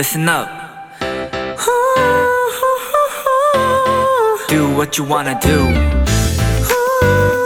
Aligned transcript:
listen 0.00 0.26
up. 0.30 0.48
Do 4.48 4.74
what 4.74 4.96
you 4.96 5.04
wanna 5.04 5.38
do. 5.40 5.58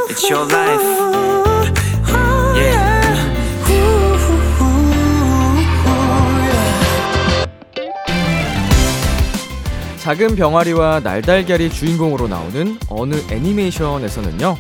It's 0.09 0.31
your 0.31 0.47
life. 0.47 0.81
Yeah. 2.55 3.03
작은 9.99 10.37
병아리와 10.37 11.01
날달걀이 11.01 11.71
주인공으로 11.71 12.29
나오는 12.29 12.79
어느 12.89 13.17
애니메이션에서는요. 13.33 14.57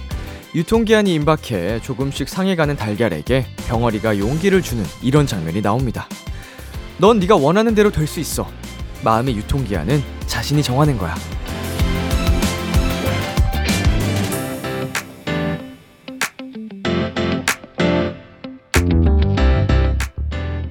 유통기한이 0.57 1.15
임박해 1.15 1.81
조금씩 1.83 2.29
상해가는 2.29 2.75
달걀에게 2.75 3.47
병아리가 3.69 4.19
용기를 4.19 4.63
주는 4.63 4.85
이런 5.01 5.29
장면이 5.29 5.63
나옵니다. 5.63 6.09
넌 6.99 7.19
네가 7.19 7.37
원하는 7.37 7.75
대로 7.75 7.91
될 7.91 8.07
수 8.07 8.21
있어. 8.21 8.47
마음의 9.03 9.37
유통기한은 9.37 10.03
자신이 10.27 10.63
정하는 10.63 10.97
거야. 10.99 11.15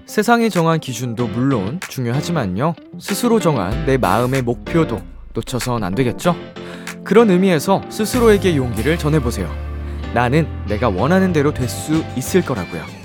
세상이 0.05 0.49
정한 0.49 0.79
기준도 0.79 1.27
물론 1.27 1.79
중요하지만요. 1.89 2.75
스스로 2.99 3.39
정한 3.39 3.85
내 3.85 3.97
마음의 3.97 4.43
목표도 4.43 5.01
놓쳐선 5.33 5.83
안 5.83 5.95
되겠죠? 5.95 6.35
그런 7.03 7.31
의미에서 7.31 7.81
스스로에게 7.89 8.55
용기를 8.55 8.97
전해보세요. 8.97 9.49
나는 10.13 10.47
내가 10.67 10.89
원하는 10.89 11.33
대로 11.33 11.53
될 11.53 11.67
수 11.67 12.03
있을 12.15 12.43
거라고요. 12.43 13.02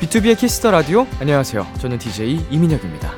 B2B의 0.00 0.38
키스터 0.38 0.70
라디오 0.70 1.08
안녕하세요. 1.20 1.66
저는 1.80 1.98
DJ 1.98 2.46
이민혁입니다. 2.50 3.12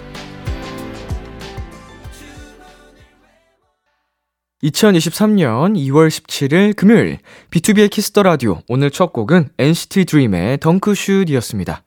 2023년 4.63 5.77
2월 5.77 6.09
17일 6.09 6.75
금요일 6.75 7.19
B2B의 7.51 7.91
키스터 7.91 8.23
라디오 8.23 8.61
오늘 8.67 8.91
첫 8.91 9.13
곡은 9.13 9.51
NCT 9.59 10.07
드림의 10.07 10.59
덩크슛이었습니다. 10.61 11.83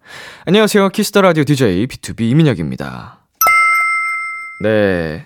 안녕하세요. 0.46 0.90
키스터 0.90 1.22
라디오 1.22 1.44
DJ 1.44 1.88
B2B 1.88 2.22
이민혁입니다. 2.30 3.26
네. 4.62 5.26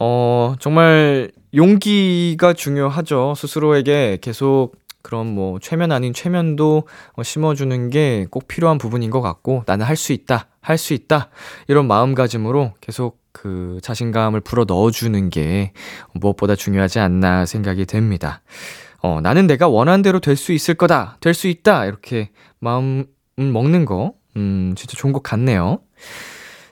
어, 0.00 0.56
정말 0.58 1.30
용기가 1.54 2.52
중요하죠. 2.52 3.34
스스로에게 3.36 4.18
계속 4.20 4.72
그런 5.04 5.26
뭐 5.34 5.58
최면 5.60 5.92
아닌 5.92 6.14
최면도 6.14 6.88
어, 7.12 7.22
심어주는 7.22 7.90
게 7.90 8.26
꼭 8.30 8.48
필요한 8.48 8.78
부분인 8.78 9.10
것 9.10 9.20
같고 9.20 9.62
나는 9.66 9.84
할 9.86 9.96
수 9.96 10.12
있다, 10.14 10.48
할 10.60 10.78
수 10.78 10.94
있다 10.94 11.28
이런 11.68 11.86
마음가짐으로 11.86 12.72
계속 12.80 13.22
그 13.32 13.78
자신감을 13.82 14.40
불어 14.40 14.64
넣어주는 14.66 15.28
게 15.30 15.72
무엇보다 16.14 16.56
중요하지 16.56 17.00
않나 17.00 17.44
생각이 17.46 17.84
됩니다. 17.84 18.42
어, 19.02 19.20
나는 19.20 19.46
내가 19.46 19.68
원하는 19.68 20.00
대로 20.02 20.20
될 20.20 20.36
수 20.36 20.52
있을 20.52 20.74
거다, 20.74 21.18
될 21.20 21.34
수 21.34 21.48
있다 21.48 21.84
이렇게 21.84 22.30
마음 22.58 23.04
먹는 23.36 23.84
거, 23.84 24.14
음 24.36 24.72
진짜 24.76 24.96
좋은 24.96 25.12
것 25.12 25.22
같네요. 25.22 25.80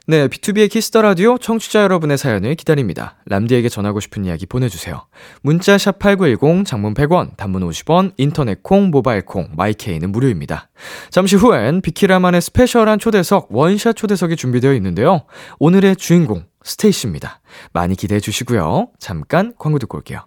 네, 0.08 0.26
B2B의 0.26 0.68
키스터 0.68 1.00
라디오 1.00 1.38
청취자 1.38 1.82
여러분의 1.84 2.18
사연을 2.18 2.56
기다립니다. 2.56 3.18
람디에게 3.26 3.68
전하고 3.68 4.00
싶은 4.00 4.24
이야기 4.24 4.46
보내주세요. 4.46 5.06
문자 5.42 5.78
샵 5.78 6.00
#8910 6.00 6.66
장문 6.66 6.92
100원, 6.94 7.36
단문 7.36 7.62
50원, 7.68 8.12
인터넷 8.16 8.64
콩, 8.64 8.90
모바일 8.90 9.24
콩, 9.24 9.50
My 9.56 9.72
K는 9.72 10.10
무료입니다. 10.10 10.70
잠시 11.10 11.36
후엔 11.36 11.82
비키라만의 11.82 12.40
special한 12.42 12.98
초대석 12.98 13.48
원샷 13.50 13.94
초대석이 13.94 14.34
준비되어 14.34 14.74
있는데요. 14.74 15.24
오늘의 15.60 15.94
주인공 15.94 16.46
STAYC입니다. 16.64 17.40
많이 17.72 17.94
기대해 17.94 18.18
주시고요. 18.18 18.88
잠깐 18.98 19.54
광고 19.56 19.78
듣고 19.78 19.98
올게요. 19.98 20.26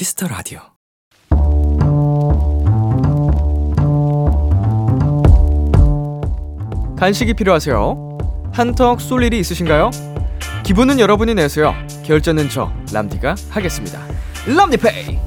Kiss 0.00 0.16
the 0.16 0.28
Radio. 0.28 0.60
간식이 6.96 7.34
필요하세요? 7.34 8.18
한턱 8.50 9.02
쏠 9.02 9.24
일이 9.24 9.38
있으신가요? 9.40 9.90
기분은 10.64 11.00
여러분이 11.00 11.34
내세요. 11.34 11.74
결제는 12.02 12.48
저 12.48 12.72
람디가 12.90 13.34
하겠습니다. 13.50 14.00
람디 14.46 14.86
Pay. 14.86 15.18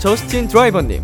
저스틴 0.00 0.48
드라이버님, 0.48 1.00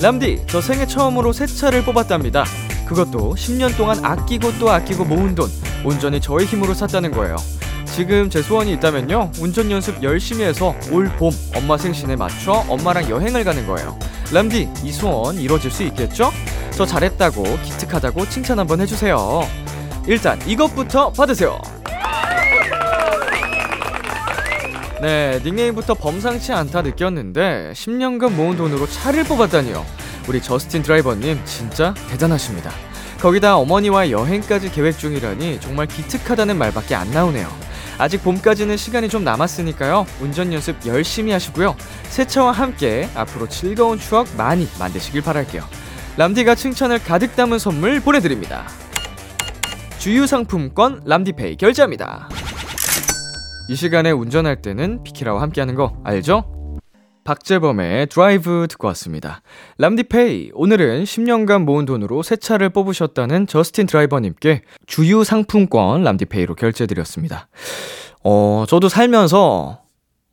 람디 0.00 0.44
저 0.46 0.62
생애 0.62 0.86
처음으로 0.86 1.34
새 1.34 1.44
차를 1.44 1.84
뽑았답니다. 1.84 2.46
그것도 2.86 3.34
10년 3.34 3.76
동안 3.76 4.02
아끼고 4.02 4.58
또 4.58 4.70
아끼고 4.70 5.04
모은 5.04 5.34
돈 5.34 5.50
온전히 5.84 6.18
저의 6.18 6.46
힘으로 6.46 6.72
샀다는 6.72 7.10
거예요. 7.10 7.36
지금 7.84 8.28
제 8.28 8.42
소원이 8.42 8.72
있다면요 8.74 9.30
운전 9.38 9.70
연습 9.70 10.02
열심히 10.02 10.44
해서 10.44 10.74
올 10.90 11.08
봄 11.16 11.30
엄마 11.54 11.76
생신에 11.78 12.16
맞춰 12.16 12.64
엄마랑 12.68 13.08
여행을 13.08 13.44
가는 13.44 13.66
거예요. 13.66 13.96
람디 14.32 14.68
이 14.82 14.90
소원 14.92 15.36
이뤄질 15.36 15.70
수 15.70 15.82
있겠죠? 15.84 16.32
저 16.72 16.84
잘했다고 16.84 17.42
기특하다고 17.62 18.28
칭찬 18.28 18.58
한번 18.58 18.80
해주세요. 18.80 19.46
일단 20.06 20.40
이것부터 20.46 21.12
받으세요. 21.12 21.60
네, 25.00 25.38
닉네임부터 25.44 25.94
범상치 25.94 26.52
않다 26.52 26.82
느꼈는데 26.82 27.72
10년간 27.74 28.32
모은 28.32 28.56
돈으로 28.56 28.86
차를 28.88 29.24
뽑았다니요. 29.24 29.84
우리 30.28 30.40
저스틴 30.40 30.82
드라이버님 30.82 31.40
진짜 31.44 31.94
대단하십니다. 32.10 32.70
거기다 33.20 33.56
어머니와 33.58 34.10
여행까지 34.10 34.70
계획 34.72 34.98
중이라니 34.98 35.60
정말 35.60 35.86
기특하다는 35.86 36.56
말밖에 36.56 36.94
안 36.94 37.10
나오네요. 37.10 37.48
아직 37.98 38.22
봄까지는 38.22 38.76
시간이 38.76 39.08
좀 39.08 39.24
남았으니까요. 39.24 40.06
운전 40.20 40.52
연습 40.52 40.76
열심히 40.86 41.32
하시고요. 41.32 41.76
새 42.04 42.26
차와 42.26 42.52
함께 42.52 43.08
앞으로 43.14 43.48
즐거운 43.48 43.98
추억 43.98 44.28
많이 44.36 44.68
만드시길 44.78 45.22
바랄게요. 45.22 45.62
람디가 46.16 46.54
칭찬을 46.54 47.02
가득 47.02 47.34
담은 47.36 47.58
선물 47.58 48.00
보내드립니다. 48.00 48.66
주유 49.98 50.26
상품권 50.26 51.02
람디페이 51.04 51.56
결제합니다. 51.56 52.28
이 53.68 53.74
시간에 53.74 54.10
운전할 54.10 54.60
때는 54.60 55.02
비키라와 55.02 55.40
함께하는 55.42 55.74
거 55.74 55.96
알죠? 56.04 56.53
박재범의 57.24 58.08
드라이브 58.08 58.66
듣고 58.68 58.86
왔습니다. 58.88 59.40
람디페이, 59.78 60.50
오늘은 60.52 61.04
10년간 61.04 61.64
모은 61.64 61.86
돈으로 61.86 62.22
새 62.22 62.36
차를 62.36 62.68
뽑으셨다는 62.68 63.46
저스틴 63.46 63.86
드라이버님께 63.86 64.62
주유 64.86 65.24
상품권 65.24 66.04
람디페이로 66.04 66.54
결제드렸습니다. 66.54 67.48
어, 68.22 68.64
저도 68.68 68.88
살면서, 68.88 69.82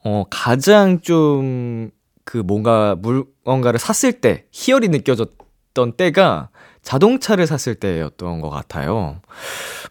어, 0.03 0.23
가장 0.29 0.99
좀, 0.99 1.91
그 2.25 2.37
뭔가 2.37 2.95
물건가를 2.95 3.79
샀을 3.79 4.21
때 4.21 4.45
희열이 4.51 4.89
느껴졌던 4.89 5.93
때가 5.97 6.49
자동차를 6.81 7.47
샀을 7.47 7.75
때였던 7.75 8.41
것 8.41 8.49
같아요. 8.49 9.21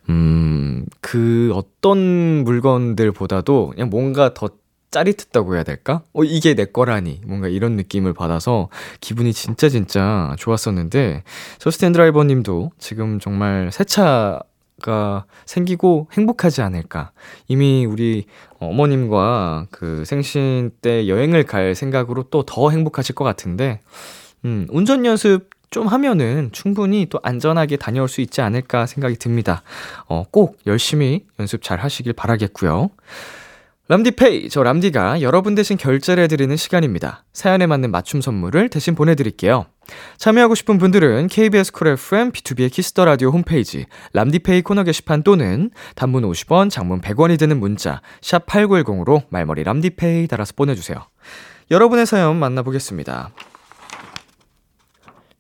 음, 0.09 0.87
그 1.01 1.53
어떤 1.55 1.99
물건들보다도 2.45 3.71
그냥 3.75 3.91
뭔가 3.91 4.35
더 4.35 4.49
짜릿했다고 4.91 5.55
해야 5.55 5.63
될까? 5.63 6.03
어, 6.13 6.25
이게 6.25 6.55
내 6.55 6.65
거라니. 6.65 7.21
뭔가 7.27 7.49
이런 7.49 7.77
느낌을 7.77 8.13
받아서 8.13 8.69
기분이 9.01 9.33
진짜 9.33 9.69
진짜 9.69 10.35
좋았었는데, 10.39 11.23
저스틴 11.59 11.93
드라이버 11.93 12.25
님도 12.25 12.73
지금 12.79 13.19
정말 13.21 13.71
새 13.73 13.85
차가 13.85 15.25
생기고 15.47 16.09
행복하지 16.13 16.63
않을까. 16.63 17.13
이미 17.49 17.87
우리 17.87 18.27
어머님과 18.59 19.67
그 19.71 20.05
생신 20.05 20.71
때 20.83 21.09
여행을 21.09 21.45
갈 21.45 21.75
생각으로 21.75 22.25
또 22.25 22.43
더 22.43 22.71
행복하실 22.71 23.15
것 23.15 23.25
같은데, 23.25 23.81
음, 24.45 24.67
운전 24.71 25.05
연습 25.05 25.51
좀 25.71 25.87
하면은 25.87 26.51
충분히 26.51 27.07
또 27.09 27.21
안전하게 27.23 27.77
다녀올 27.77 28.09
수 28.09 28.21
있지 28.23 28.41
않을까 28.41 28.87
생각이 28.87 29.15
듭니다. 29.17 29.63
어, 30.09 30.25
꼭 30.33 30.59
열심히 30.67 31.27
연습 31.39 31.63
잘 31.63 31.79
하시길 31.79 32.13
바라겠고요. 32.15 32.91
람디페이, 33.91 34.51
저 34.51 34.63
람디가 34.63 35.21
여러분 35.21 35.57
대신 35.57 35.77
결제를 35.77 36.23
해드리는 36.23 36.57
시간입니다. 36.57 37.25
사연에 37.33 37.67
맞는 37.67 37.91
맞춤 37.91 38.21
선물을 38.21 38.69
대신 38.69 38.95
보내드릴게요. 38.95 39.67
참여하고 40.17 40.55
싶은 40.55 40.79
분들은 40.79 41.27
KBS 41.27 41.73
쿨 41.73 41.89
FM, 41.89 42.31
비투비의 42.31 42.71
키스 42.71 42.92
더 42.92 43.05
라디오 43.05 43.31
홈페이지, 43.31 43.87
람디페이 44.13 44.63
코너 44.63 44.85
게시판 44.85 45.25
또는 45.25 45.73
단문 45.97 46.23
50원, 46.23 46.71
장문 46.71 47.01
100원이 47.01 47.37
드는 47.37 47.59
문자, 47.59 48.01
샵 48.23 48.47
8910으로 48.47 49.25
말머리 49.29 49.65
람디페이 49.65 50.29
달아서 50.29 50.53
보내주세요. 50.55 51.05
여러분의 51.73 52.07
사연 52.07 52.37
만나보겠습니다. 52.37 53.31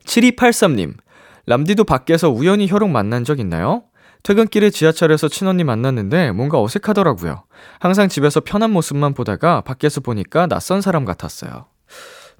7283님, 0.07 0.95
람디도 1.47 1.85
밖에서 1.85 2.29
우연히 2.31 2.67
혈옥 2.69 2.91
만난 2.91 3.23
적 3.23 3.39
있나요? 3.39 3.85
퇴근길에 4.23 4.71
지하철에서 4.71 5.29
친언니 5.29 5.65
만났는데 5.65 6.33
뭔가 6.33 6.61
어색하더라고요. 6.61 7.45
항상 7.79 8.09
집에서 8.09 8.41
편한 8.41 8.71
모습만 8.71 9.15
보다가 9.15 9.63
밖에서 9.63 10.01
보니까 10.01 10.47
낯선 10.47 10.81
사람 10.81 11.05
같았어요. 11.05 11.67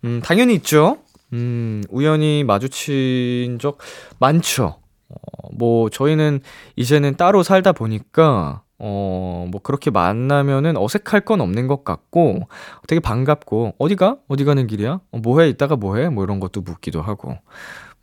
음, 0.05 0.21
당연히 0.23 0.55
있죠. 0.57 0.99
음, 1.33 1.83
우연히 1.91 2.45
마주친 2.45 3.59
적 3.59 3.79
많죠. 4.19 4.81
어, 5.09 5.49
뭐, 5.53 5.91
저희는 5.91 6.41
이제는 6.77 7.17
따로 7.17 7.43
살다 7.43 7.73
보니까, 7.73 8.63
어, 8.79 9.47
뭐, 9.51 9.61
그렇게 9.61 9.91
만나면은 9.91 10.77
어색할 10.77 11.23
건 11.23 11.41
없는 11.41 11.67
것 11.67 11.85
같고, 11.85 12.49
되게 12.87 13.01
반갑고, 13.01 13.75
어디가? 13.79 14.19
어디 14.29 14.45
가는 14.45 14.67
길이야? 14.67 15.01
어, 15.11 15.19
뭐 15.19 15.41
해? 15.41 15.49
이따가 15.49 15.77
뭐 15.77 15.97
해? 15.97 16.09
뭐 16.09 16.25
이런 16.25 16.39
것도 16.41 16.61
묻기도 16.61 17.03
하고, 17.03 17.37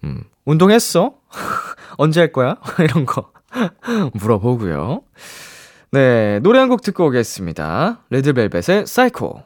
음, 0.03 0.24
운동했어? 0.45 1.15
언제 1.97 2.19
할 2.19 2.31
거야? 2.31 2.57
이런 2.79 3.06
거. 3.06 3.31
물어보고요. 4.14 5.02
네, 5.92 6.40
노래 6.40 6.60
한 6.60 6.70
곡 6.70 6.82
듣고 6.82 7.08
오겠습니다. 7.08 8.04
레드벨벳의 8.10 8.86
사이코. 8.86 9.42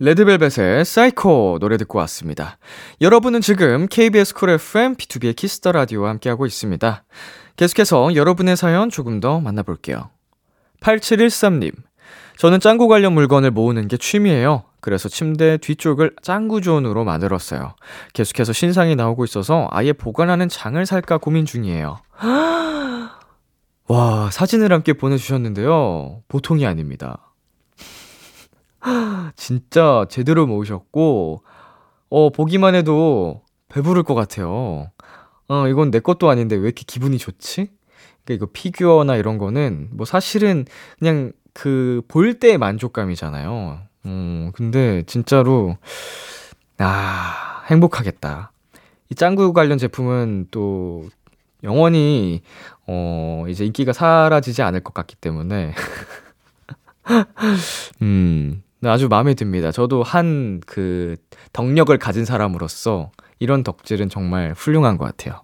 레드벨벳의 0.00 0.84
사이코 0.84 1.58
노래 1.60 1.76
듣고 1.76 1.98
왔습니다. 2.00 2.58
여러분은 3.00 3.40
지금 3.40 3.86
KBS 3.88 4.34
쿨 4.34 4.50
FM 4.50 4.94
비투비의 4.94 5.34
키스 5.34 5.58
더 5.58 5.72
라디오와 5.72 6.10
함께하고 6.10 6.46
있습니다. 6.46 7.04
계속해서 7.56 8.14
여러분의 8.14 8.56
사연 8.56 8.90
조금 8.90 9.18
더 9.18 9.40
만나볼게요. 9.40 10.10
8713님. 10.80 11.72
저는 12.36 12.60
짱구 12.60 12.86
관련 12.86 13.14
물건을 13.14 13.50
모으는 13.50 13.88
게 13.88 13.96
취미예요. 13.96 14.62
그래서 14.80 15.08
침대 15.08 15.56
뒤쪽을 15.58 16.14
짱구 16.22 16.60
존으로 16.60 17.04
만들었어요. 17.04 17.74
계속해서 18.12 18.52
신상이 18.52 18.96
나오고 18.96 19.24
있어서 19.24 19.68
아예 19.70 19.92
보관하는 19.92 20.48
장을 20.48 20.84
살까 20.84 21.18
고민 21.18 21.44
중이에요. 21.44 21.98
와, 23.88 24.30
사진을 24.30 24.72
함께 24.72 24.92
보내주셨는데요. 24.92 26.22
보통이 26.28 26.66
아닙니다. 26.66 27.32
진짜 29.36 30.04
제대로 30.08 30.46
모으셨고, 30.46 31.42
어, 32.10 32.30
보기만 32.30 32.74
해도 32.74 33.42
배부를 33.68 34.02
것 34.02 34.14
같아요. 34.14 34.90
어, 35.48 35.68
이건 35.68 35.90
내 35.90 36.00
것도 36.00 36.28
아닌데 36.30 36.56
왜 36.56 36.62
이렇게 36.62 36.84
기분이 36.86 37.18
좋지? 37.18 37.70
그러니까 38.24 38.34
이거 38.34 38.46
피규어나 38.52 39.16
이런 39.16 39.38
거는 39.38 39.88
뭐 39.92 40.04
사실은 40.06 40.66
그냥 40.98 41.32
그 41.54 42.02
볼 42.08 42.38
때의 42.38 42.58
만족감이잖아요. 42.58 43.80
음, 44.08 44.50
근데 44.54 45.02
진짜로, 45.06 45.76
아, 46.78 47.62
행복하겠다. 47.66 48.52
이 49.10 49.14
짱구 49.14 49.52
관련 49.52 49.76
제품은 49.78 50.48
또 50.50 51.04
영원히, 51.62 52.40
어, 52.86 53.44
이제 53.48 53.64
인기가 53.66 53.92
사라지지 53.92 54.62
않을 54.62 54.80
것 54.80 54.94
같기 54.94 55.16
때문에. 55.16 55.74
음, 58.02 58.62
아주 58.84 59.08
마음에 59.08 59.34
듭니다. 59.34 59.72
저도 59.72 60.02
한 60.02 60.60
그 60.66 61.16
덕력을 61.52 61.96
가진 61.98 62.24
사람으로서 62.24 63.10
이런 63.38 63.62
덕질은 63.62 64.08
정말 64.08 64.54
훌륭한 64.56 64.96
것 64.96 65.04
같아요. 65.04 65.42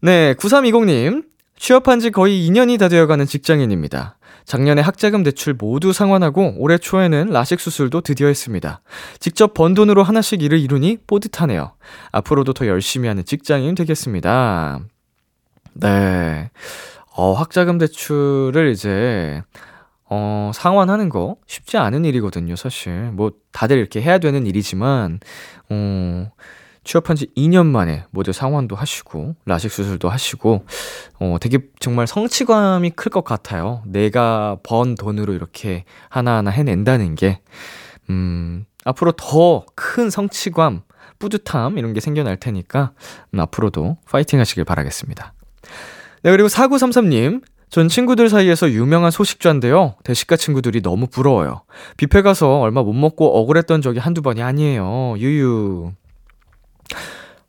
네, 0.00 0.34
9320님. 0.34 1.24
취업한 1.58 2.00
지 2.00 2.10
거의 2.10 2.46
2년이 2.46 2.78
다 2.78 2.88
되어가는 2.88 3.24
직장인입니다. 3.24 4.18
작년에 4.46 4.80
학자금 4.80 5.24
대출 5.24 5.54
모두 5.54 5.92
상환하고 5.92 6.54
올해 6.58 6.78
초에는 6.78 7.30
라식 7.30 7.60
수술도 7.60 8.00
드디어 8.00 8.28
했습니다. 8.28 8.80
직접 9.18 9.54
번 9.54 9.74
돈으로 9.74 10.04
하나씩 10.04 10.40
일을 10.42 10.60
이루니 10.60 10.98
뿌듯하네요. 11.06 11.72
앞으로도 12.12 12.52
더 12.52 12.66
열심히 12.66 13.08
하는 13.08 13.24
직장인 13.24 13.74
되겠습니다. 13.74 14.80
네. 15.74 16.50
어, 17.16 17.32
학자금 17.32 17.78
대출을 17.78 18.70
이제, 18.70 19.42
어, 20.08 20.52
상환하는 20.54 21.08
거 21.08 21.36
쉽지 21.46 21.76
않은 21.76 22.04
일이거든요, 22.04 22.54
사실. 22.56 22.92
뭐, 23.12 23.32
다들 23.52 23.78
이렇게 23.78 24.00
해야 24.00 24.18
되는 24.18 24.46
일이지만, 24.46 25.18
어, 25.70 26.30
취업한 26.86 27.16
지 27.16 27.26
2년 27.36 27.66
만에 27.66 28.04
모두 28.10 28.32
상환도 28.32 28.76
하시고, 28.76 29.34
라식 29.44 29.72
수술도 29.72 30.08
하시고, 30.08 30.64
어, 31.18 31.36
되게 31.40 31.58
정말 31.80 32.06
성취감이 32.06 32.90
클 32.90 33.10
것 33.10 33.24
같아요. 33.24 33.82
내가 33.86 34.56
번 34.62 34.94
돈으로 34.94 35.32
이렇게 35.34 35.84
하나하나 36.08 36.50
해낸다는 36.50 37.16
게, 37.16 37.40
음, 38.08 38.64
앞으로 38.84 39.12
더 39.12 39.64
큰 39.74 40.10
성취감, 40.10 40.82
뿌듯함, 41.18 41.76
이런 41.78 41.92
게 41.92 42.00
생겨날 42.00 42.36
테니까, 42.36 42.92
음, 43.34 43.40
앞으로도 43.40 43.96
파이팅 44.08 44.38
하시길 44.38 44.64
바라겠습니다. 44.64 45.32
네, 46.22 46.30
그리고 46.30 46.48
4933님. 46.48 47.42
전 47.68 47.88
친구들 47.88 48.28
사이에서 48.28 48.70
유명한 48.70 49.10
소식좌인데요. 49.10 49.96
대식가 50.04 50.36
친구들이 50.36 50.82
너무 50.82 51.08
부러워요. 51.08 51.62
뷔페 51.96 52.22
가서 52.22 52.60
얼마 52.60 52.82
못 52.84 52.92
먹고 52.92 53.36
억울했던 53.40 53.82
적이 53.82 53.98
한두 53.98 54.22
번이 54.22 54.40
아니에요. 54.40 55.16
유유. 55.18 55.90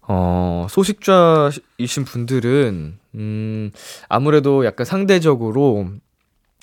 어, 0.07 0.67
소식좌이신 0.69 2.05
분들은, 2.05 2.97
음, 3.15 3.71
아무래도 4.09 4.65
약간 4.65 4.85
상대적으로 4.85 5.89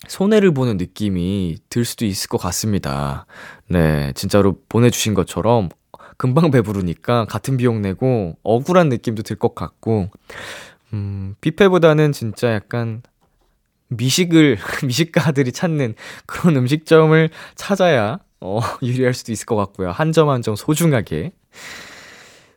손해를 0.08 0.52
보는 0.52 0.76
느낌이 0.78 1.58
들 1.70 1.84
수도 1.84 2.04
있을 2.06 2.28
것 2.28 2.38
같습니다. 2.38 3.26
네, 3.68 4.12
진짜로 4.14 4.58
보내주신 4.68 5.14
것처럼 5.14 5.70
금방 6.18 6.50
배부르니까 6.50 7.26
같은 7.26 7.56
비용 7.58 7.82
내고 7.82 8.36
억울한 8.44 8.88
느낌도 8.90 9.22
들 9.24 9.36
것 9.38 9.54
같고, 9.54 10.10
음, 10.94 11.34
뷔페보다는 11.40 12.12
진짜 12.12 12.52
약간 12.54 13.02
미식을, 13.88 14.58
미식가들이 14.86 15.52
찾는 15.52 15.94
그런 16.26 16.56
음식점을 16.56 17.30
찾아야, 17.56 18.18
어, 18.40 18.60
유리할 18.82 19.14
수도 19.14 19.32
있을 19.32 19.46
것 19.46 19.56
같고요. 19.56 19.90
한 19.92 20.12
점 20.12 20.28
한 20.30 20.42
점 20.42 20.56
소중하게. 20.56 21.32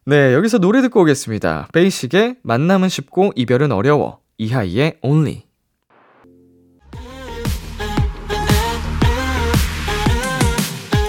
네, 0.09 0.33
여기서 0.33 0.59
노래 0.59 0.81
듣고 0.81 1.01
오겠습니다. 1.01 1.67
베이식의 1.73 2.37
만남은 2.41 2.87
쉽고 2.87 3.33
이별은 3.35 3.73
어려워. 3.73 4.21
이하이의 4.37 4.99
Only. 5.01 5.43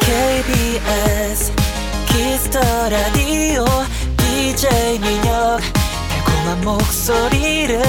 KBS 0.00 1.52
키스 2.08 2.40
더 2.40 2.58
라디오 2.88 3.64
DJ 4.16 4.98
민혁 4.98 5.60
달콤한 6.10 6.64
목소리를 6.64 7.80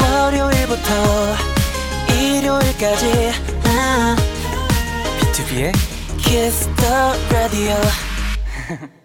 월요일부터 0.00 1.34
일요일까지 2.14 3.30
아, 3.64 4.16
B2B의 5.18 5.72
키스 6.18 6.59
더 6.59 6.84
라디오 7.32 7.74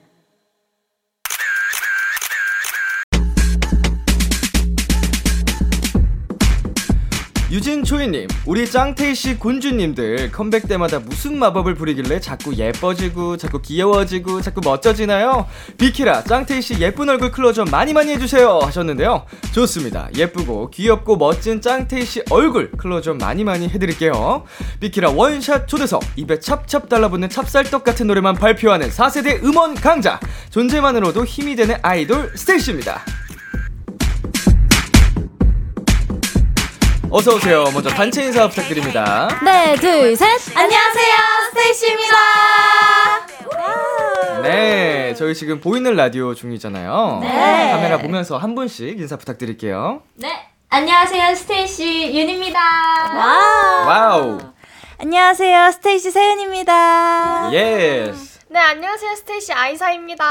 유진 7.57 7.83
초이님, 7.83 8.27
우리 8.45 8.69
짱테이씨 8.69 9.39
군주님들 9.39 10.31
컴백 10.31 10.67
때마다 10.67 10.99
무슨 10.99 11.39
마법을 11.39 11.73
부리길래 11.73 12.19
자꾸 12.19 12.53
예뻐지고, 12.53 13.37
자꾸 13.37 13.63
귀여워지고, 13.63 14.41
자꾸 14.41 14.61
멋져지나요? 14.63 15.47
비키라, 15.75 16.23
짱테이씨 16.25 16.79
예쁜 16.79 17.09
얼굴 17.09 17.31
클로즈업 17.31 17.71
많이 17.71 17.93
많이 17.93 18.11
해주세요. 18.11 18.59
하셨는데요. 18.61 19.25
좋습니다. 19.53 20.07
예쁘고, 20.15 20.69
귀엽고, 20.69 21.17
멋진 21.17 21.59
짱테이씨 21.59 22.25
얼굴 22.29 22.69
클로즈업 22.73 23.17
많이 23.17 23.43
많이 23.43 23.67
해드릴게요. 23.67 24.43
비키라 24.79 25.09
원샷 25.09 25.67
초대석, 25.67 26.03
입에 26.15 26.39
찹찹 26.39 26.87
달라붙는 26.87 27.27
찹쌀떡 27.27 27.83
같은 27.83 28.05
노래만 28.05 28.35
발표하는 28.35 28.89
4세대 28.89 29.43
음원 29.43 29.73
강자. 29.73 30.19
존재만으로도 30.51 31.25
힘이 31.25 31.55
되는 31.55 31.75
아이돌 31.81 32.33
스테이씨입니다. 32.35 33.01
어서 37.09 37.35
오세요. 37.35 37.63
먼저 37.73 37.89
단체 37.89 38.23
인사 38.23 38.47
부탁드립니다. 38.49 39.27
네, 39.43 39.75
둘, 39.75 40.15
셋. 40.15 40.27
안녕하세요, 40.55 41.15
스테이시입니다. 41.49 42.15
네, 44.43 45.13
저희 45.15 45.33
지금 45.33 45.59
보이는 45.61 45.95
라디오 45.95 46.33
중이잖아요. 46.35 47.19
네. 47.21 47.71
카메라 47.71 47.97
보면서 47.97 48.37
한 48.37 48.55
분씩 48.55 48.99
인사 48.99 49.15
부탁드릴게요. 49.17 50.01
네, 50.15 50.47
안녕하세요, 50.69 51.35
스테이시 51.35 52.13
윤입니다. 52.13 52.59
와. 52.59 53.85
Wow. 53.87 54.39
안녕하세요. 54.99 55.71
스테이시 55.73 56.09
세은입니다. 56.11 57.51
Yes. 57.53 58.26
네, 58.49 58.59
안녕하세요. 58.59 59.15
스테이시 59.15 59.51
아이사입니다. 59.51 60.23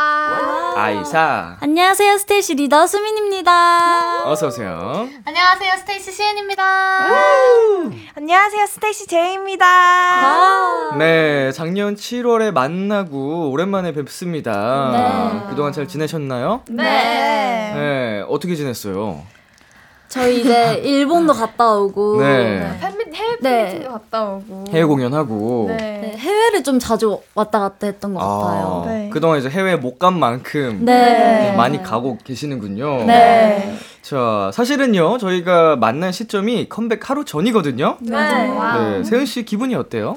아이사. 0.74 1.58
안녕하세요. 1.60 2.16
스테이시 2.16 2.54
리더 2.54 2.86
수민입니다. 2.86 4.24
어서 4.30 4.46
오세요. 4.46 5.06
안녕하세요. 5.26 5.76
스테이시 5.80 6.12
시은입니다. 6.12 6.64
안녕하세요. 8.16 8.66
스테이시 8.66 9.06
제이입니다. 9.08 10.96
네, 10.96 11.52
작년 11.52 11.94
7월에 11.94 12.52
만나고 12.52 13.50
오랜만에 13.50 13.92
뵙습니다. 13.92 15.42
네. 15.44 15.50
그동안 15.50 15.72
잘 15.74 15.86
지내셨나요? 15.86 16.62
네. 16.70 16.84
네, 17.74 18.24
어떻게 18.28 18.54
지냈어요? 18.56 19.22
저희 20.08 20.40
이제 20.40 20.74
일본도 20.82 21.34
갔다 21.34 21.74
오고 21.74 22.22
네. 22.22 22.78
팬미, 22.80 22.95
해외 23.16 23.36
네. 23.40 23.64
팬미팅도 23.64 23.90
갔다 23.92 24.24
오고. 24.24 24.64
해외 24.70 24.84
공연하고. 24.84 25.64
네. 25.68 25.76
네, 25.76 26.14
해외를 26.18 26.62
좀 26.62 26.78
자주 26.78 27.20
왔다 27.34 27.58
갔다 27.60 27.86
했던 27.86 28.14
것 28.14 28.20
같아요. 28.20 28.82
아, 28.84 28.88
네. 28.90 29.10
그동안 29.12 29.38
이제 29.38 29.48
해외 29.48 29.74
못 29.76 29.98
간 29.98 30.18
만큼 30.18 30.84
네. 30.84 31.54
많이 31.56 31.82
가고 31.82 32.18
계시는군요. 32.22 33.04
네. 33.04 33.74
자, 34.02 34.50
사실은요, 34.52 35.16
저희가 35.18 35.76
만난 35.76 36.12
시점이 36.12 36.68
컴백 36.68 37.08
하루 37.08 37.24
전이거든요. 37.24 37.96
네. 38.00 38.16
네, 38.16 39.04
세은 39.04 39.24
씨 39.24 39.44
기분이 39.44 39.74
어때요? 39.74 40.14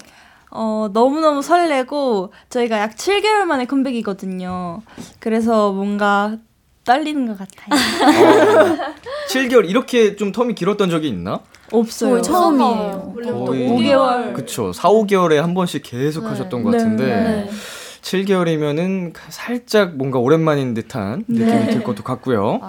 어, 0.51 0.89
너무너무 0.91 1.41
설레고 1.41 2.33
저희가 2.49 2.79
약 2.79 2.95
7개월 2.95 3.45
만에 3.45 3.65
컴백이거든요. 3.65 4.81
그래서 5.19 5.71
뭔가 5.71 6.35
떨리는 6.83 7.25
것 7.27 7.37
같아요. 7.37 8.77
7개월 9.29 9.69
이렇게 9.69 10.15
좀 10.15 10.31
텀이 10.31 10.55
길었던 10.55 10.89
적이 10.89 11.09
있나? 11.09 11.39
없어요. 11.71 12.11
거의 12.11 12.23
처음이에요. 12.23 13.13
거의 13.45 13.69
5개월. 13.69 14.33
그쵸. 14.33 14.73
4, 14.73 14.89
5개월에 14.89 15.35
한 15.35 15.53
번씩 15.53 15.83
계속 15.83 16.25
하셨던 16.25 16.63
것 16.63 16.71
같은데 16.71 17.05
네. 17.05 17.49
7개월이면은 18.01 19.13
살짝 19.29 19.95
뭔가 19.95 20.19
오랜만인 20.19 20.73
듯한 20.73 21.25
느낌이 21.27 21.67
들 21.71 21.83
것도 21.83 22.03
같고요. 22.03 22.61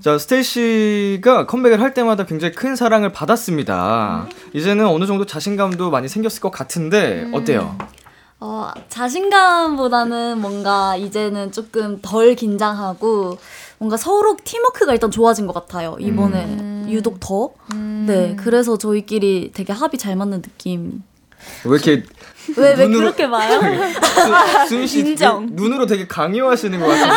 자, 0.00 0.18
스테이씨가 0.18 1.46
컴백을 1.46 1.80
할 1.80 1.94
때마다 1.94 2.26
굉장히 2.26 2.54
큰 2.54 2.76
사랑을 2.76 3.10
받았습니다. 3.10 4.28
이제는 4.52 4.86
어느 4.86 5.06
정도 5.06 5.24
자신감도 5.24 5.90
많이 5.90 6.08
생겼을 6.08 6.40
것 6.40 6.50
같은데 6.50 7.30
어때요? 7.32 7.76
어, 8.40 8.70
자신감보다는 8.90 10.38
뭔가 10.38 10.96
이제는 10.96 11.50
조금 11.50 12.00
덜 12.02 12.34
긴장하고 12.34 13.38
뭔가 13.78 13.96
서로 13.96 14.36
팀워크가 14.42 14.92
일단 14.92 15.10
좋아진 15.10 15.46
것 15.46 15.52
같아요. 15.52 15.96
이번에 16.00 16.86
유독 16.88 17.18
더. 17.20 17.50
네, 18.06 18.36
그래서 18.36 18.76
저희끼리 18.78 19.52
되게 19.54 19.72
합이 19.72 19.98
잘 19.98 20.16
맞는 20.16 20.42
느낌. 20.42 21.02
왜 21.64 21.72
이렇게 21.72 22.04
왜, 22.56 22.74
왜 22.74 22.88
그렇게 22.88 23.28
봐요? 23.28 23.60
수- 24.64 24.68
수민 24.68 24.86
씨 24.86 25.00
인정. 25.00 25.46
눈, 25.46 25.56
눈으로 25.56 25.86
되게 25.86 26.06
강요하시는 26.06 26.78
것 26.78 26.86
같은데. 26.86 27.10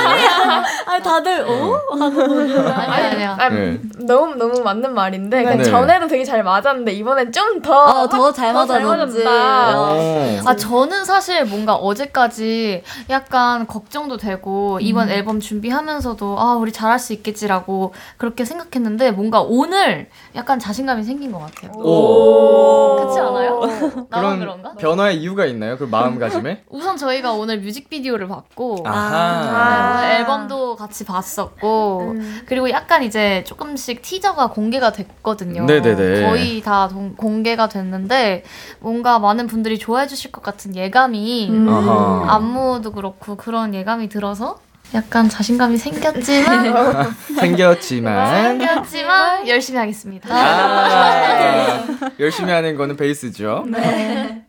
아니, 0.85 1.03
다들, 1.03 1.45
어? 1.47 1.81
아니, 1.93 3.05
아니야. 3.07 3.35
아, 3.39 3.49
네. 3.49 3.77
너무, 3.99 4.35
너무 4.35 4.61
맞는 4.61 4.93
말인데. 4.93 5.43
그냥 5.43 5.57
네. 5.59 5.63
전에도 5.63 6.07
되게 6.07 6.23
잘 6.23 6.43
맞았는데, 6.43 6.93
이번엔 6.93 7.31
좀 7.31 7.61
더. 7.61 7.73
어, 8.03 8.07
더잘 8.09 8.53
맞았는지. 8.53 9.23
맞았다. 9.23 9.79
어. 9.81 10.39
아, 10.45 10.55
저는 10.55 11.05
사실 11.05 11.45
뭔가 11.45 11.75
어제까지 11.75 12.83
약간 13.09 13.67
걱정도 13.67 14.17
되고, 14.17 14.79
이번 14.81 15.09
앨범 15.09 15.39
준비하면서도, 15.39 16.39
아, 16.39 16.55
우리 16.55 16.71
잘할 16.71 16.99
수 16.99 17.13
있겠지라고 17.13 17.93
그렇게 18.17 18.45
생각했는데, 18.45 19.11
뭔가 19.11 19.41
오늘 19.41 20.07
약간 20.35 20.59
자신감이 20.59 21.03
생긴 21.03 21.31
것 21.31 21.39
같아요. 21.39 21.71
오. 21.79 22.95
그렇지 22.97 23.19
않아요? 23.19 23.61
그런 24.09 24.39
그런가? 24.39 24.73
변화의 24.73 25.17
이유가 25.21 25.45
있나요? 25.45 25.77
그 25.77 25.83
마음가짐에? 25.85 26.63
우선 26.69 26.97
저희가 26.97 27.33
오늘 27.33 27.59
뮤직비디오를 27.59 28.27
봤고, 28.27 28.83
아하. 28.85 29.95
오늘 29.97 30.11
앨범도 30.15 30.75
같이 30.75 31.05
봤었고, 31.05 32.15
그리고 32.45 32.69
약간 32.69 33.03
이제 33.03 33.43
조금씩 33.45 34.01
티저가 34.01 34.47
공개가 34.47 34.91
됐거든요. 34.91 35.65
네네네. 35.65 36.27
거의 36.29 36.61
다 36.61 36.87
동- 36.87 37.15
공개가 37.15 37.67
됐는데, 37.69 38.43
뭔가 38.79 39.19
많은 39.19 39.47
분들이 39.47 39.77
좋아해 39.77 40.07
주실 40.07 40.31
것 40.31 40.41
같은 40.43 40.75
예감이, 40.75 41.49
음. 41.49 41.67
안무도 41.69 42.91
그렇고 42.91 43.35
그런 43.35 43.73
예감이 43.73 44.09
들어서 44.09 44.59
약간 44.93 45.27
자신감이 45.27 45.77
생겼지만 45.77 46.73
생겼지만 47.39 48.57
생겼지만 48.59 49.47
열심히 49.47 49.79
하겠습니다. 49.79 50.29
아, 50.33 51.83
열심히 52.19 52.51
하는 52.51 52.75
거는 52.77 52.95
베이스죠. 52.95 53.65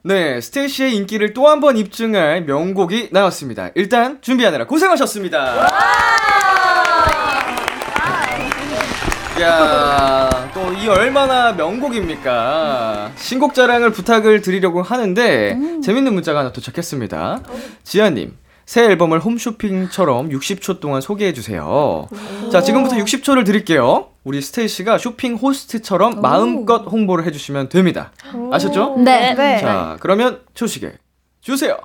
네. 0.05 0.41
스테이시의 0.41 0.95
인기를 0.97 1.33
또 1.35 1.49
한 1.49 1.61
번 1.61 1.77
입증할 1.77 2.43
명곡이 2.43 3.09
나왔습니다. 3.11 3.71
일단 3.75 4.19
준비하느라 4.23 4.67
고생하셨습니다. 4.67 5.69
야, 9.41 10.51
또 10.55 10.69
이 10.73 10.87
얼마나 10.89 11.53
명곡입니까? 11.53 13.11
신곡 13.17 13.55
자랑을 13.55 13.91
부탁을 13.91 14.41
드리려고 14.43 14.83
하는데 14.83 15.57
재밌는 15.83 16.13
문자가 16.15 16.41
하나 16.41 16.53
도착했습니다. 16.53 17.41
지아님. 17.83 18.37
새 18.69 18.85
앨범을 18.85 19.21
홈쇼핑처럼 19.21 20.29
60초 20.29 20.79
동안 20.79 21.01
소개해 21.01 21.33
주세요. 21.33 22.07
자, 22.53 22.61
지금부터 22.61 22.97
60초를 22.97 23.47
드릴게요. 23.47 24.11
우리 24.25 24.43
스테이시가 24.43 24.99
쇼핑 24.99 25.37
호스트처럼 25.37 26.21
마음껏 26.21 26.81
홍보를 26.87 27.25
해 27.25 27.31
주시면 27.31 27.71
됩니다. 27.71 28.13
아셨죠? 28.53 28.97
네. 28.99 29.33
네. 29.33 29.59
자, 29.63 29.97
그러면 30.01 30.43
초시계 30.53 30.99
주세요. 31.41 31.79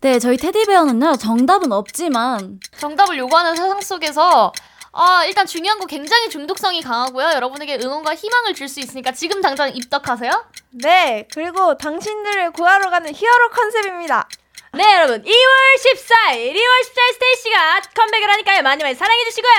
네, 0.00 0.18
저희 0.18 0.36
테디베어는요, 0.36 1.14
정답은 1.14 1.70
없지만, 1.70 2.58
정답을 2.76 3.16
요구하는 3.16 3.54
세상 3.54 3.80
속에서 3.80 4.52
아, 4.90 5.24
일단 5.26 5.46
중요한 5.46 5.78
거 5.78 5.86
굉장히 5.86 6.28
중독성이 6.28 6.82
강하고요. 6.82 7.34
여러분에게 7.34 7.78
응원과 7.80 8.16
희망을 8.16 8.54
줄 8.54 8.68
수 8.68 8.80
있으니까 8.80 9.12
지금 9.12 9.40
당장 9.40 9.72
입덕하세요. 9.72 10.32
네. 10.72 11.28
그리고 11.32 11.76
당신들을 11.78 12.50
구하러 12.50 12.90
가는 12.90 13.14
히어로 13.14 13.50
컨셉입니다. 13.50 14.28
네 14.74 14.84
여러분. 14.96 15.22
2월 15.22 15.32
14일 15.78 16.54
2월 16.54 16.84
14일 16.84 17.12
스테이씨가 17.14 17.80
컴백을 17.94 18.30
하니까요. 18.30 18.62
많이 18.62 18.82
많이 18.82 18.94
사랑해주시고요 18.94 19.52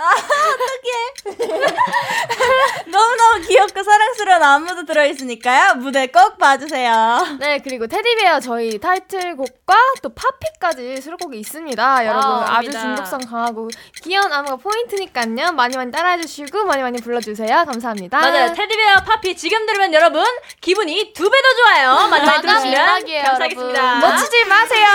너무너무 2.86 3.40
귀엽고 3.46 3.82
사랑스러운 3.82 4.42
안무도 4.42 4.84
들어있으니까요. 4.86 5.74
무대 5.76 6.06
꼭 6.06 6.38
봐주세요. 6.38 7.36
네, 7.38 7.58
그리고 7.62 7.86
테디베어 7.86 8.40
저희 8.40 8.78
타이틀곡과 8.78 9.74
또 10.02 10.08
파피까지 10.14 11.00
수록곡이 11.02 11.38
있습니다. 11.40 12.06
여러분 12.06 12.24
아주 12.30 12.68
맞습니다. 12.68 12.80
중독성 12.80 13.20
강하고 13.30 13.68
귀여운 14.02 14.32
안무가 14.32 14.56
포인트니까요. 14.56 15.52
많이 15.52 15.76
많이 15.76 15.92
따라해주시고 15.92 16.64
많이 16.64 16.82
많이 16.82 16.98
불러주세요. 17.00 17.64
감사합니다. 17.66 18.18
맞아요 18.20 18.52
테디베어 18.54 19.02
파피 19.04 19.36
지금 19.36 19.66
들으면 19.66 19.92
여러분 19.94 20.24
기분이 20.60 21.12
두 21.12 21.28
배 21.30 21.40
더 21.40 21.54
좋아요 21.56 22.08
많이 22.08 22.26
많이 22.26 22.42
들으시면 22.42 22.86
감사하겠습니다 23.24 24.00
여러분. 24.00 24.10
놓치지 24.10 24.44
마세요. 24.46 24.86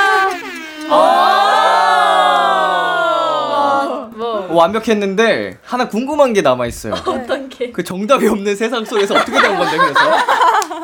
어, 3.96 4.48
완벽했는데 4.52 5.58
하나 5.64 5.88
궁금한 5.88 6.34
게 6.34 6.42
남아 6.42 6.66
있어요. 6.68 6.94
어떤 7.08 7.50
게? 7.50 7.72
그 7.72 7.84
정답이 7.84 8.28
없는 8.28 8.56
세상 8.56 8.84
속에서 8.86 9.16
어떻게 9.16 9.40
된 9.40 9.58
건데 9.58 9.78
그래서 9.78 10.00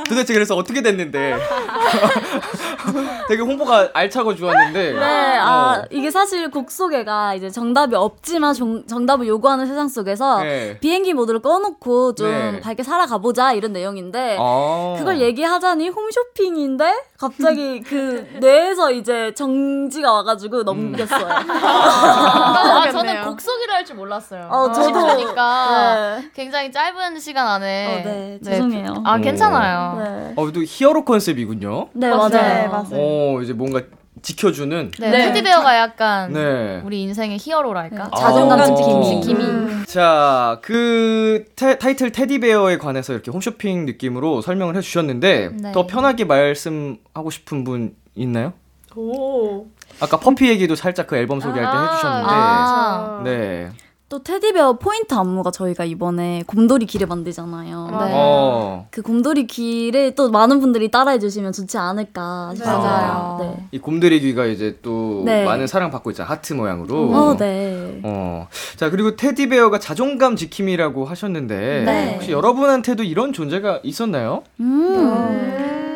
도대체 0.08 0.34
그래서 0.34 0.56
어떻게 0.56 0.82
됐는데 0.82 1.38
되게 3.27 3.41
홍보가 3.44 3.91
알차고 3.94 4.36
좋았는데 4.36 4.94
네, 4.94 5.38
아, 5.38 5.77
어. 5.82 5.86
이게 5.89 6.12
사실 6.12 6.50
곡 6.51 6.72
소개가 6.72 7.36
이제 7.36 7.50
정답이 7.50 7.96
없지만 7.96 8.53
정, 8.53 8.86
정답을 8.86 9.27
요구하는 9.27 9.68
세상 9.68 9.88
속에서 9.88 10.41
네. 10.41 10.77
비행기 10.80 11.13
모드를 11.13 11.41
꺼놓고 11.41 12.15
좀 12.15 12.30
네. 12.30 12.60
밝게 12.60 12.84
살아가보자 12.84 13.53
이런 13.53 13.72
내용인데, 13.74 14.38
아. 14.39 14.96
그걸 14.98 15.22
얘기하자니 15.22 15.89
홈쇼핑인데 15.89 16.94
갑자기 17.22 17.82
그 17.88 18.28
뇌에서 18.40 18.92
이제 18.92 19.32
정지가 19.36 20.12
와가지고 20.12 20.63
넘겼어요. 20.63 21.28
아, 21.30 22.74
모르겠네요. 22.86 22.92
저는 22.92 23.24
곡 23.25 23.40
소개를 23.42 23.75
할 23.75 23.86
줄 23.86 23.96
몰랐어요. 23.96 24.48
어, 24.51 24.72
저도. 24.72 24.92
그러니까 24.92 26.20
네. 26.20 26.30
굉장히 26.36 26.72
짧은 26.72 27.20
시간 27.20 27.48
안에 27.48 27.86
어, 27.86 28.04
네, 28.10 28.40
죄송해요. 28.44 28.94
아, 29.04 29.18
오. 29.18 29.22
괜찮아요. 29.22 29.98
네, 30.04 30.34
어, 30.36 30.51
또 30.51 30.62
히어로 30.63 31.04
컨셉이군요. 31.06 31.90
네 31.94 32.10
맞아요. 32.10 32.30
맞아요. 32.30 32.30
네, 32.32 32.68
맞아요. 32.68 32.88
어, 32.94 33.42
이제 33.42 33.54
뭔가 33.54 33.82
지켜주는. 34.22 34.92
네, 35.00 35.10
네. 35.10 35.25
테디베어가 35.25 35.78
약간 35.78 36.34
네. 36.34 36.82
우리 36.86 37.01
인생의 37.04 37.38
히어로랄까? 37.40 38.04
네, 38.06 38.10
자존감 38.18 38.62
아. 38.62 38.66
지킴이. 38.66 39.22
지킴이. 39.22 39.86
자, 39.88 40.60
그 40.62 41.46
테- 41.56 41.78
타이틀 41.78 42.12
테디베어에 42.12 42.78
관해서 42.78 43.13
이렇게 43.13 43.32
홈쇼핑 43.32 43.86
느낌으로 43.86 44.42
설명을 44.42 44.75
해주셨는데 44.78 45.50
네. 45.60 45.72
더 45.72 45.88
편하게 45.88 46.25
말씀하고 46.25 47.30
싶은 47.32 47.63
분 47.63 47.96
있나요? 48.16 48.54
오. 48.96 49.66
아까 50.00 50.18
퍼피 50.18 50.50
얘기도 50.50 50.75
살짝 50.75 51.08
그 51.08 51.16
앨범 51.16 51.40
소개할 51.40 51.63
때 51.72 51.78
아, 51.78 51.92
해주셨는데 51.92 52.30
아. 52.34 53.22
네. 53.24 53.70
또 54.12 54.22
테디베어 54.22 54.74
포인트 54.74 55.13
안무가 55.13 55.51
저희가 55.51 55.86
이번에 55.86 56.44
곰돌이 56.46 56.86
귀를 56.86 57.08
만들잖아요. 57.08 57.88
네. 57.91 58.12
어. 58.13 58.86
그 58.91 59.01
곰돌이 59.01 59.48
귀를 59.48 60.15
또 60.15 60.30
많은 60.30 60.60
분들이 60.60 60.91
따라해 60.91 61.18
주시면 61.18 61.53
좋지 61.53 61.77
않을까 61.77 62.51
싶습니다. 62.53 62.77
맞아요. 62.77 63.38
네. 63.39 63.68
이 63.72 63.80
곰돌이 63.80 64.20
귀가 64.20 64.46
이제 64.48 64.77
또 64.82 65.24
네. 65.25 65.46
많은 65.46 65.65
사랑 65.65 65.91
받고 65.91 66.12
있잖아. 66.12 66.30
하트 66.30 66.51
모양으로. 66.51 67.10
어, 67.10 67.38
네. 67.38 68.01
어. 68.03 68.50
자, 68.75 68.89
그리고 68.89 69.15
테디베어가 69.15 69.80
자존감 69.80 70.36
지킴이라고 70.36 71.06
하셨는데 71.06 71.84
네. 71.86 72.13
혹시 72.15 72.34
여러분한테도 72.34 73.03
이런 73.03 73.32
존재가 73.32 73.80
있었나요? 73.84 74.44
음. 74.60 75.90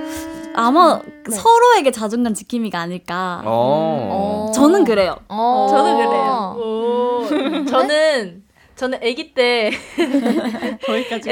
아마 0.55 1.01
서로에게 1.29 1.91
자존감 1.91 2.33
지킴이가 2.33 2.79
아닐까. 2.79 3.41
어. 3.45 4.51
저는 4.55 4.83
그래요. 4.85 5.15
어. 5.27 5.67
저도 5.69 5.97
그래요. 5.97 6.55
오, 6.59 7.65
저는 7.65 8.43
저는 8.75 8.97
아기 9.01 9.33
때 9.33 9.71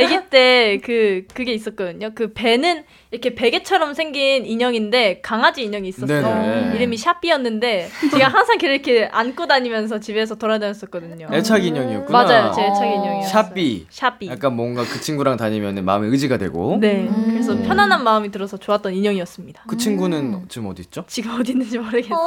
아기 0.05 0.29
때 0.29 0.79
그 0.83 1.25
그게 1.33 1.53
있었거든요. 1.53 2.11
그 2.15 2.33
배는 2.33 2.83
이렇게 3.13 3.35
베개처럼 3.35 3.93
생긴 3.93 4.43
인형인데 4.43 5.21
강아지 5.21 5.63
인형이 5.63 5.89
있었어요. 5.89 6.21
네네. 6.23 6.75
이름이 6.75 6.97
샤삐였는데 6.97 7.87
제가 8.11 8.27
항상 8.27 8.57
걔를 8.57 8.73
이렇게 8.73 9.05
안고 9.05 9.45
다니면서 9.45 9.99
집에서 9.99 10.33
돌아다녔었거든요. 10.33 11.27
애착 11.31 11.63
인형이었구나. 11.63 12.23
맞아요, 12.23 12.51
제 12.55 12.63
애착 12.63 12.87
인형이었어요. 12.87 13.29
샤삐. 13.31 13.85
샤삐. 13.91 14.27
약간 14.29 14.55
뭔가 14.55 14.81
그 14.83 14.99
친구랑 14.99 15.37
다니면 15.37 15.85
마음의 15.85 16.09
의지가 16.09 16.39
되고. 16.39 16.79
네, 16.81 17.07
그래서 17.27 17.55
편안한 17.55 18.03
마음이 18.03 18.31
들어서 18.31 18.57
좋았던 18.57 18.95
인형이었습니다. 18.95 19.65
그 19.67 19.77
친구는 19.77 20.45
지금 20.49 20.69
어디 20.69 20.81
있죠? 20.81 21.03
지금 21.05 21.39
어디 21.39 21.51
있는지 21.51 21.77
모르겠어요. 21.77 22.17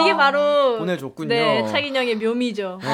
이게 0.00 0.16
바로 0.16 0.78
보내줬군요. 0.78 1.28
네, 1.28 1.58
애착 1.58 1.84
인형의 1.84 2.16
묘미죠. 2.16 2.78
네. 2.82 2.88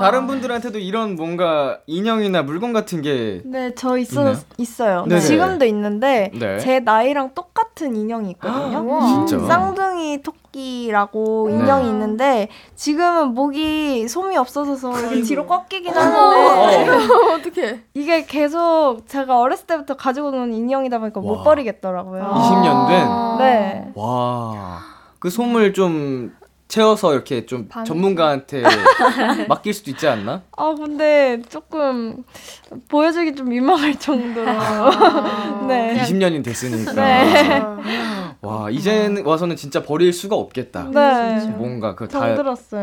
다른 0.00 0.26
분들한테도 0.26 0.78
이런 0.78 1.14
뭔가 1.14 1.80
인형이나 1.86 2.42
물건 2.42 2.72
같은 2.72 3.02
게 3.02 3.42
네, 3.44 3.72
저 3.76 3.98
있어? 3.98 4.34
있어요. 4.56 5.04
네네. 5.10 5.20
지금도 5.20 5.64
있는데 5.66 6.30
네. 6.34 6.58
제 6.58 6.78
나이랑 6.80 7.34
똑같은 7.34 7.96
인형이 7.96 8.30
있거든요. 8.32 9.00
진짜? 9.26 9.38
쌍둥이 9.46 10.22
토끼라고 10.22 11.48
네. 11.50 11.56
인형이 11.56 11.88
있는데 11.88 12.48
지금은 12.76 13.34
목이 13.34 14.06
솜이 14.06 14.36
이렇게 15.00 15.22
뒤로 15.22 15.46
꺾이긴 15.46 15.96
어. 15.96 16.00
하는데 16.00 17.12
어떻게? 17.34 17.82
이게 17.94 18.24
계속 18.24 19.02
제가 19.06 19.38
어렸을 19.40 19.66
때부터 19.66 19.96
가지고 19.96 20.30
노는 20.30 20.52
인형이다 20.54 21.00
보니까 21.00 21.20
와. 21.20 21.26
못 21.26 21.42
버리겠더라고요. 21.42 22.22
20년 22.22 22.88
된. 22.88 23.38
네. 23.38 23.92
와. 23.94 24.78
그 25.18 25.28
솜을 25.28 25.74
좀 25.74 26.32
채워서 26.70 27.12
이렇게 27.12 27.44
좀 27.46 27.66
반- 27.68 27.84
전문가한테 27.84 28.62
맡길 29.48 29.74
수도 29.74 29.90
있지 29.90 30.06
않나? 30.06 30.42
아 30.56 30.74
근데 30.78 31.42
조금 31.48 32.22
보여주기 32.88 33.34
좀 33.34 33.48
민망할 33.48 33.98
정도로 33.98 34.46
네. 35.66 36.00
20년이 36.00 36.44
됐으니까. 36.44 36.92
네. 36.92 37.60
와, 38.40 38.70
이제 38.70 39.12
와서는 39.24 39.56
진짜 39.56 39.82
버릴 39.82 40.12
수가 40.12 40.36
없겠다. 40.36 40.90
네. 40.94 41.46
뭔가 41.56 41.94
그 41.96 42.06
다. 42.08 42.34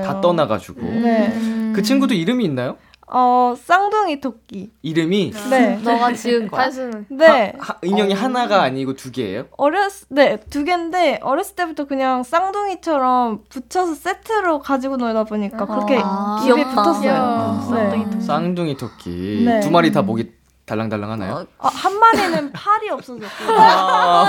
다 0.03 0.21
떠나가지고. 0.21 0.81
네. 0.81 1.71
그 1.73 1.81
친구도 1.81 2.13
이름이 2.13 2.43
있나요? 2.43 2.77
어 3.09 3.55
쌍둥이 3.57 4.19
토끼. 4.19 4.69
이름이 4.81 5.31
네. 5.49 5.77
너가 5.83 6.11
지은 6.13 6.49
거야? 6.49 6.63
단수는 6.63 7.05
네. 7.09 7.53
하- 7.57 7.77
인형이 7.81 8.13
하나가 8.13 8.61
아니고 8.63 8.95
두 8.95 9.11
개예요? 9.11 9.45
어렸 9.57 9.91
네, 10.09 10.37
두 10.49 10.65
개인데 10.65 11.19
어렸을 11.21 11.55
때부터 11.55 11.85
그냥 11.85 12.23
쌍둥이처럼 12.23 13.43
붙여서 13.49 13.95
세트로 13.95 14.59
가지고 14.59 14.97
놀다 14.97 15.23
보니까 15.23 15.65
그렇게 15.65 15.99
아, 16.03 16.39
입에 16.43 16.53
귀엽다. 16.55 16.83
붙었어요. 16.83 17.73
네. 17.73 18.19
쌍둥이 18.21 18.75
토끼. 18.77 19.43
네. 19.45 19.61
두 19.61 19.71
마리 19.71 19.91
다 19.93 20.01
목이 20.01 20.31
달랑달랑 20.67 21.09
하나요? 21.09 21.45
아, 21.59 21.69
한 21.69 21.97
마리는 21.97 22.51
팔이 22.51 22.89
없어졌고. 22.89 23.53
아, 23.57 24.25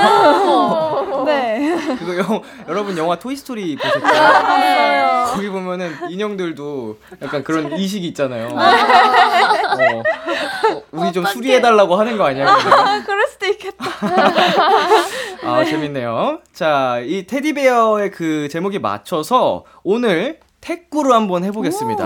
네. 1.26 1.76
그거 1.98 2.16
영, 2.16 2.42
여러분 2.68 2.96
영화 2.96 3.18
토이스토리 3.18 3.74
보셨죠? 3.74 4.06
거기 5.34 5.48
보면은 5.50 5.96
인형들도 6.08 6.96
약간 7.22 7.42
그런 7.42 7.72
의식이 7.72 8.06
있잖아요. 8.08 8.50
어, 8.50 8.60
어, 8.60 10.02
우리 10.92 11.12
좀 11.12 11.24
수리해달라고 11.26 11.96
하는 11.96 12.16
거 12.16 12.26
아니야? 12.26 12.48
아, 12.48 13.02
그럴 13.04 13.26
수도 13.26 13.46
있겠다. 13.46 13.84
아, 15.42 15.64
재밌네요. 15.64 16.38
자, 16.52 17.00
이 17.00 17.26
테디베어의 17.26 18.12
그 18.12 18.48
제목에 18.48 18.78
맞춰서 18.78 19.64
오늘 19.82 20.38
태꾸를 20.60 21.12
한번 21.12 21.42
해보겠습니다. 21.42 22.04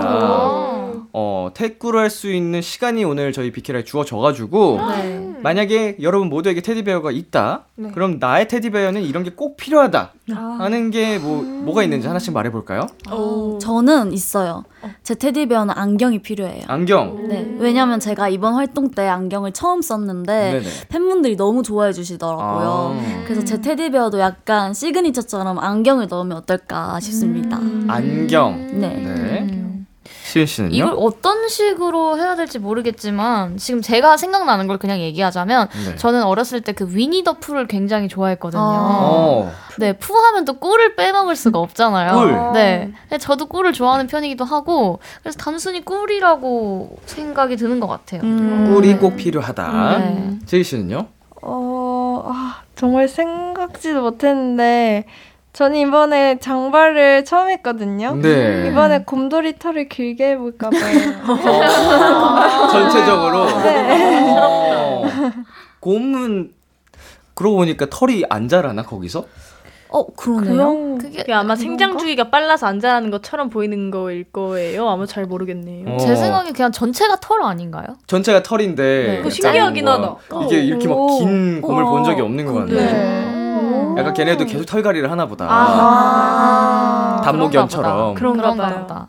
어, 1.15 1.49
태꾸를 1.53 1.99
할 1.99 2.09
수 2.09 2.31
있는 2.31 2.61
시간이 2.61 3.03
오늘 3.05 3.31
저희 3.31 3.51
비키라에 3.51 3.83
주어져가지고, 3.83 4.79
네. 4.89 5.33
만약에 5.43 5.97
여러분 6.01 6.27
모두에게 6.29 6.61
테디베어가 6.61 7.11
있다? 7.11 7.65
네. 7.75 7.91
그럼 7.91 8.17
나의 8.19 8.47
테디베어는 8.47 9.03
이런 9.03 9.23
게 9.23 9.29
꼭 9.35 9.55
필요하다. 9.57 10.13
하는 10.31 10.89
게 10.89 11.19
뭐, 11.19 11.41
뭐가 11.43 11.83
있는지 11.83 12.07
하나씩 12.07 12.33
말해볼까요? 12.33 12.87
저는 13.59 14.11
있어요. 14.13 14.63
제 15.03 15.13
테디베어는 15.15 15.73
안경이 15.77 16.21
필요해요. 16.23 16.63
안경. 16.67 17.27
네, 17.27 17.45
왜냐면 17.59 17.99
제가 17.99 18.29
이번 18.29 18.53
활동 18.55 18.89
때 18.91 19.07
안경을 19.07 19.51
처음 19.53 19.81
썼는데 19.81 20.51
네네. 20.53 20.65
팬분들이 20.89 21.35
너무 21.35 21.61
좋아해 21.63 21.93
주시더라고요. 21.93 22.95
아. 22.99 23.23
그래서 23.25 23.43
제 23.43 23.59
테디베어도 23.61 24.19
약간 24.19 24.73
시그니처처럼 24.73 25.59
안경을 25.59 26.07
넣으면 26.09 26.37
어떨까 26.37 26.99
싶습니다. 26.99 27.57
안경. 27.87 28.57
네. 28.79 28.87
네. 28.95 29.59
시은 30.33 30.45
씨는요? 30.47 30.75
이걸 30.75 30.95
어떤 30.97 31.47
식으로 31.47 32.17
해야 32.17 32.35
될지 32.35 32.57
모르겠지만 32.57 33.57
지금 33.57 33.81
제가 33.81 34.17
생각나는 34.17 34.65
걸 34.67 34.79
그냥 34.79 34.99
얘기하자면 34.99 35.69
네. 35.85 35.95
저는 35.95 36.23
어렸을 36.23 36.61
때 36.61 36.73
그 36.73 36.87
위니 36.89 37.23
더 37.23 37.33
푸를 37.33 37.67
굉장히 37.67 38.07
좋아했거든요. 38.07 38.59
어. 38.63 39.51
네, 39.77 39.93
푸 39.93 40.15
하면 40.17 40.43
또 40.43 40.53
꿀을 40.53 40.95
빼먹을 40.95 41.35
수가 41.35 41.59
없잖아요. 41.59 42.13
꿀? 42.13 42.53
네. 42.53 42.91
저도 43.19 43.45
꿀을 43.45 43.73
좋아하는 43.73 44.07
편이기도 44.07 44.43
하고 44.43 44.99
그래서 45.21 45.37
단순히 45.37 45.85
꿀이라고 45.85 46.97
생각이 47.05 47.57
드는 47.57 47.79
것 47.79 47.87
같아요. 47.87 48.21
음. 48.23 48.73
꿀이 48.73 48.95
꼭 48.97 49.15
필요하다. 49.17 49.97
네. 49.99 50.39
제이 50.47 50.63
씨는요? 50.63 51.05
어, 51.43 52.23
아, 52.27 52.61
정말 52.75 53.07
생각지도 53.07 54.01
못했는데 54.01 55.05
저는 55.53 55.77
이번에 55.77 56.39
장발을 56.39 57.25
처음 57.25 57.49
했거든요. 57.49 58.15
네. 58.15 58.69
이번에 58.69 59.03
곰돌이 59.03 59.59
털을 59.59 59.87
길게 59.87 60.31
해볼까 60.31 60.71
봐요. 60.71 60.81
어, 61.29 62.67
전체적으로. 62.73 63.45
네. 63.61 64.25
어. 64.35 65.03
곰은 65.79 66.53
그러고 67.35 67.57
보니까 67.57 67.85
털이 67.87 68.23
안 68.29 68.47
자라나 68.47 68.81
거기서? 68.81 69.25
어, 69.89 70.07
그러네요. 70.15 70.97
그게 70.99 71.17
그게 71.19 71.33
아마 71.33 71.55
생장 71.55 71.99
주기가 71.99 72.31
빨라서 72.31 72.65
안 72.65 72.79
자라는 72.79 73.11
것처럼 73.11 73.51
보이는 73.51 73.91
거일 73.91 74.23
거예요. 74.23 74.89
아마 74.89 75.05
잘 75.05 75.25
모르겠네요. 75.25 75.87
어. 75.87 75.97
제 75.99 76.15
생각에 76.15 76.51
그냥 76.51 76.71
전체가 76.71 77.17
털 77.17 77.43
아닌가요? 77.43 77.85
전체가 78.07 78.41
털인데. 78.41 78.83
네. 78.83 79.17
약간 79.19 79.29
신기하긴 79.29 79.87
하다. 79.87 80.15
이게 80.45 80.61
이렇게 80.63 80.87
막 80.87 80.97
오. 80.97 81.19
긴 81.19 81.61
곰을 81.61 81.83
본 81.83 82.03
적이 82.03 82.21
없는 82.21 82.43
것 82.47 82.53
같네. 82.53 82.73
네. 82.73 83.32
약간 83.97 84.13
걔네도 84.13 84.45
계속 84.45 84.65
털갈이를 84.65 85.11
하나 85.11 85.25
보다. 85.27 85.47
아. 85.49 87.21
단목염처럼. 87.23 88.15
그런가. 88.15 88.51
보다. 88.53 89.07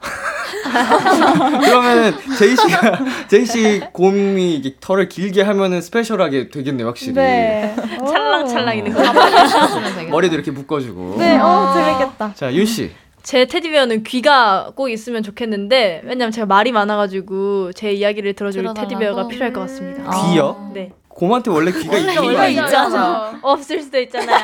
그러면 1.60 2.14
제이 2.38 2.56
씨가 2.56 2.98
제이 3.28 3.44
씨 3.46 3.80
곰이 3.92 4.54
이게 4.56 4.74
털을 4.80 5.08
길게 5.08 5.42
하면은 5.42 5.80
스페셜하게 5.80 6.48
되겠네요, 6.50 6.86
확실히. 6.88 7.14
네. 7.14 7.74
찰랑찰랑 8.06 8.78
있는 8.78 8.92
거. 8.92 9.00
해주시면 9.02 9.94
되겠다. 9.94 10.10
머리도 10.10 10.34
이렇게 10.34 10.50
묶어주고. 10.50 11.16
네, 11.18 11.38
어, 11.38 11.72
재밌겠다. 11.74 12.32
자, 12.34 12.52
윤 12.52 12.66
씨. 12.66 12.90
제 13.22 13.46
테디베어는 13.46 14.02
귀가 14.02 14.70
꼭 14.74 14.90
있으면 14.90 15.22
좋겠는데 15.22 16.02
왜냐면 16.04 16.30
제가 16.30 16.46
말이 16.46 16.72
많아가지고 16.72 17.72
제 17.72 17.90
이야기를 17.90 18.34
들어줄? 18.34 18.74
테디베어가 18.74 19.28
필요할 19.28 19.52
것 19.54 19.60
같습니다. 19.62 20.02
아. 20.06 20.10
귀요? 20.30 20.70
네. 20.74 20.92
곰한테 21.14 21.50
원래 21.50 21.70
귀가 21.70 21.96
있는 21.96 22.14
거 22.16 22.24
원래? 22.26 22.50
있잖아. 22.50 23.38
없을 23.42 23.80
수도 23.80 24.00
있잖아요. 24.00 24.36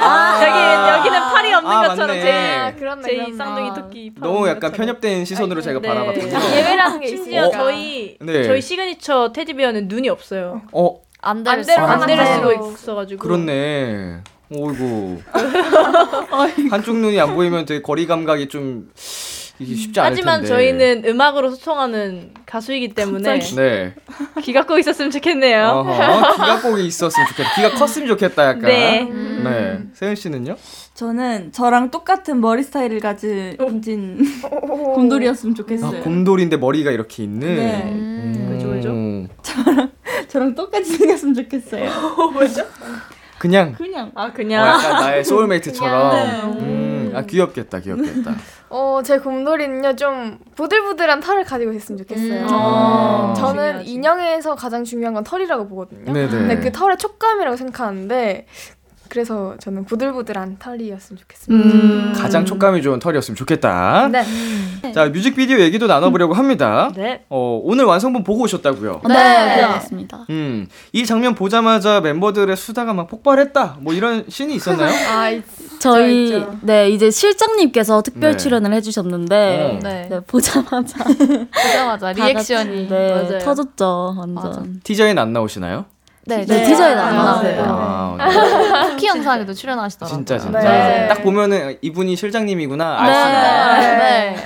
여기 0.47 0.99
여기는 0.99 1.21
팔이 1.33 1.53
없는 1.53 1.71
아, 1.71 1.89
것처럼 1.89 2.17
맞네. 2.17 2.21
제 2.23 2.77
그렇네, 2.79 3.03
제. 3.03 3.33
쌍둥이 3.37 3.75
토끼 3.75 4.15
팔 4.15 4.29
너무 4.29 4.47
약간 4.47 4.71
것처럼. 4.71 4.77
편협된 4.77 5.25
시선으로 5.25 5.61
제가 5.63 5.81
네. 5.81 5.89
바라봤군요. 5.89 6.39
예외라는 6.55 7.01
게 7.01 7.07
심지어 7.09 7.49
어? 7.49 7.51
저희 7.51 8.17
네. 8.21 8.45
저희 8.45 8.61
시그니처 8.63 9.33
테디베어는 9.35 9.89
눈이 9.89 10.09
없어요. 10.09 10.63
어, 10.73 11.01
안대를 11.21 11.65
쓰고. 11.65 11.81
안대를 11.81 12.23
아. 12.25 12.35
쓰고 12.37 12.53
있어가지고. 12.73 13.21
그렇네. 13.21 14.19
오이고. 14.53 15.23
한쪽 16.71 16.97
눈이 16.97 17.21
안 17.21 17.35
보이면 17.35 17.67
되게 17.67 17.83
거리 17.83 18.07
감각이 18.07 18.49
좀 18.49 18.91
이게 19.61 19.75
쉽지 19.75 20.01
않을 20.01 20.13
하지만 20.13 20.41
텐데. 20.41 20.49
저희는 20.49 21.03
음악으로 21.07 21.51
소통하는 21.51 22.31
가수이기 22.47 22.95
때문에 22.95 23.39
네. 23.39 23.95
귀가 24.43 24.65
꼭 24.65 24.79
있었으면 24.79 25.11
좋겠네요. 25.11 25.67
어허, 25.67 26.33
귀가 26.33 26.61
꼭 26.63 26.79
있었으면 26.79 27.27
좋겠다. 27.29 27.55
귀가 27.57 27.71
컸으면 27.73 28.09
좋겠다 28.09 28.47
약간. 28.49 28.63
네. 28.63 29.05
네. 29.05 29.79
세은 29.93 30.15
씨는요? 30.15 30.57
저는 30.95 31.53
저랑 31.53 31.91
똑같은 31.91 32.41
머리 32.41 32.63
스타일을 32.63 33.01
가진 33.01 33.57
곰돌이였으면 34.39 35.55
좋겠어요. 35.55 36.01
아, 36.01 36.03
곰돌인데 36.03 36.57
머리가 36.57 36.91
이렇게 36.91 37.23
있는. 37.23 37.57
네. 37.57 37.83
음. 37.85 38.49
왜죠, 38.53 38.69
왜죠? 38.69 38.91
저랑 40.29 40.55
똑같이 40.55 40.91
생겼으면 40.97 41.35
좋겠어요. 41.35 41.91
그냥 43.39 43.73
그냥 43.73 44.13
아 44.15 44.25
어, 44.27 44.33
그냥 44.35 44.67
약간 44.67 45.01
나의 45.01 45.25
소울메이트처럼. 45.25 46.15
네. 46.15 46.43
음, 46.43 46.90
아 47.15 47.23
귀엽겠다, 47.23 47.81
귀엽겠다. 47.81 48.35
어, 48.71 49.01
제 49.05 49.19
곰돌이는요, 49.19 49.97
좀 49.97 50.39
부들부들한 50.55 51.21
털을 51.21 51.45
가지고 51.45 51.73
있으면 51.73 51.99
좋겠어요. 51.99 52.47
아. 52.49 53.35
저는 53.37 53.87
인형에서 53.87 54.55
가장 54.55 54.85
중요한 54.85 55.15
건 55.15 55.25
털이라고 55.25 55.69
보거든요. 55.69 56.13
네네. 56.13 56.29
근데 56.29 56.61
그 56.61 56.71
털의 56.73 56.99
촉감이라고 56.99 57.57
생각하는데, 57.57 58.47
그래서 59.11 59.55
저는 59.59 59.85
부들부들한 59.85 60.57
털이었으면 60.61 61.19
좋겠습니다. 61.19 61.75
음. 61.77 62.13
가장 62.17 62.45
촉감이 62.47 62.81
좋은 62.81 62.99
털이었으면 63.01 63.37
좋겠다. 63.37 64.09
네. 64.11 64.93
자, 64.93 65.07
뮤직비디오 65.09 65.59
얘기도 65.59 65.87
나눠보려고 65.89 66.33
합니다. 66.35 66.91
네. 66.95 67.25
어, 67.29 67.61
오늘 67.63 67.85
완성본 67.85 68.23
보고 68.25 68.45
오셨다고요? 68.45 69.03
네, 69.09 69.15
네. 69.15 69.57
들어갔습니다. 69.57 70.27
음, 70.31 70.69
이 70.93 71.05
장면 71.05 71.35
보자마자 71.35 72.01
멤버들의 72.01 72.57
수다가 72.57 72.95
막 72.95 73.09
폭발했다. 73.09 73.79
뭐 73.81 73.93
이런 73.93 74.25
씬이 74.29 74.55
있었나요? 74.55 74.91
아, 75.11 75.29
이- 75.31 75.43
저희 75.81 76.25
있죠. 76.27 76.57
네 76.63 76.91
이제 76.91 77.11
실장님께서 77.11 78.03
특별 78.03 78.33
네. 78.33 78.37
출연을 78.37 78.73
해주셨는데 78.75 79.79
어. 79.79 79.79
네. 79.83 80.09
네, 80.09 80.21
보자마자 80.21 81.03
보자마자 81.53 82.13
다 82.15 82.27
리액션이. 82.27 82.89
네. 82.89 83.39
터졌죠 83.39 84.15
완전. 84.17 84.35
맞아. 84.35 84.63
티저엔 84.85 85.19
안 85.19 85.33
나오시나요? 85.33 85.87
네, 86.31 86.47
네, 86.47 86.65
티저에 86.65 86.95
안 86.95 87.17
나왔어요. 87.17 87.63
나왔어요. 87.63 88.17
아, 88.21 88.29
네. 88.85 88.91
쿠키 88.91 89.07
영상에도 89.09 89.53
출연하시더라고요. 89.53 90.17
진짜 90.17 90.39
진짜. 90.39 90.61
네. 90.61 91.09
딱 91.09 91.23
보면은 91.23 91.77
이분이 91.83 92.15
실장님이구나 92.17 92.99
알 93.01 93.11
네. 93.91 94.37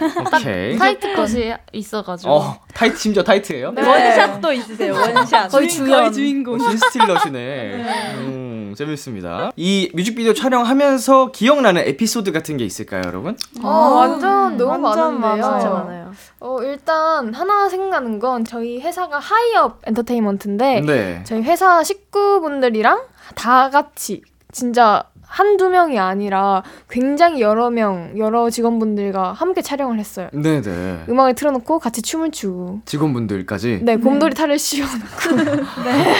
네. 0.44 0.76
타이트 0.78 1.14
컷이 1.14 1.52
있어가지고. 1.72 2.32
어, 2.32 2.56
타이트 2.72 2.96
심지어 2.96 3.22
타이트예요? 3.22 3.72
네. 3.72 3.82
원샷도 3.82 4.52
있으세요. 4.52 4.94
원샷. 4.94 5.50
거의 5.50 5.68
주연 5.68 6.12
주인공. 6.12 6.58
신 6.58 6.76
스틸러시네. 6.78 7.84
음, 8.18 8.74
재밌습니다. 8.76 9.50
이 9.56 9.90
뮤직비디오 9.94 10.32
촬영하면서 10.32 11.32
기억나는 11.32 11.82
에피소드 11.86 12.32
같은 12.32 12.56
게 12.56 12.64
있을까요, 12.64 13.02
여러분? 13.06 13.36
어, 13.62 13.68
완전 13.68 14.56
너무 14.56 14.86
완전 14.86 15.20
많은데요. 15.20 15.46
많아요. 15.46 15.60
진짜 15.60 15.74
많아요. 15.74 16.03
어, 16.40 16.62
일단 16.62 17.32
하나 17.34 17.68
생각나는 17.68 18.18
건 18.18 18.44
저희 18.44 18.80
회사가 18.80 19.18
하이업 19.18 19.80
엔터테인먼트인데 19.86 20.80
네. 20.80 21.22
저희 21.24 21.42
회사 21.42 21.82
식구분들이랑 21.82 23.02
다 23.34 23.70
같이 23.70 24.22
진짜 24.52 25.04
한두 25.34 25.68
명이 25.68 25.98
아니라 25.98 26.62
굉장히 26.88 27.40
여러 27.40 27.68
명, 27.68 28.12
여러 28.16 28.50
직원분들과 28.50 29.32
함께 29.32 29.62
촬영을 29.62 29.98
했어요. 29.98 30.28
네네. 30.32 31.06
음악을 31.08 31.34
틀어놓고 31.34 31.80
같이 31.80 32.02
춤을 32.02 32.30
추고. 32.30 32.80
직원분들까지. 32.84 33.80
네, 33.82 33.96
곰돌이 33.96 34.34
탈을 34.34 34.60
씌워놓고. 34.60 35.36
네. 35.84 36.14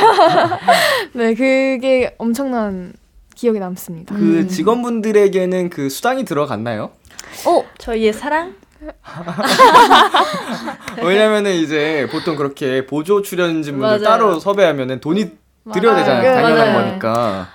네, 1.14 1.34
그게 1.34 2.14
엄청난 2.18 2.92
기억에 3.36 3.60
남습니다. 3.60 4.16
그 4.16 4.48
직원분들에게는 4.48 5.70
그 5.70 5.88
수당이 5.88 6.24
들어갔나요? 6.24 6.90
어, 7.46 7.64
저희의 7.78 8.12
사랑? 8.12 8.54
왜냐면은 11.02 11.52
이제 11.54 12.08
보통 12.10 12.36
그렇게 12.36 12.86
보조 12.86 13.22
출연진분들. 13.22 14.02
따로 14.02 14.38
섭외하면은 14.38 15.00
돈이 15.00 15.32
들여야 15.72 15.96
되잖아요. 15.96 16.22
맞아요. 16.22 16.42
당연한 16.42 16.72
맞아요. 16.72 16.88
거니까. 16.88 17.48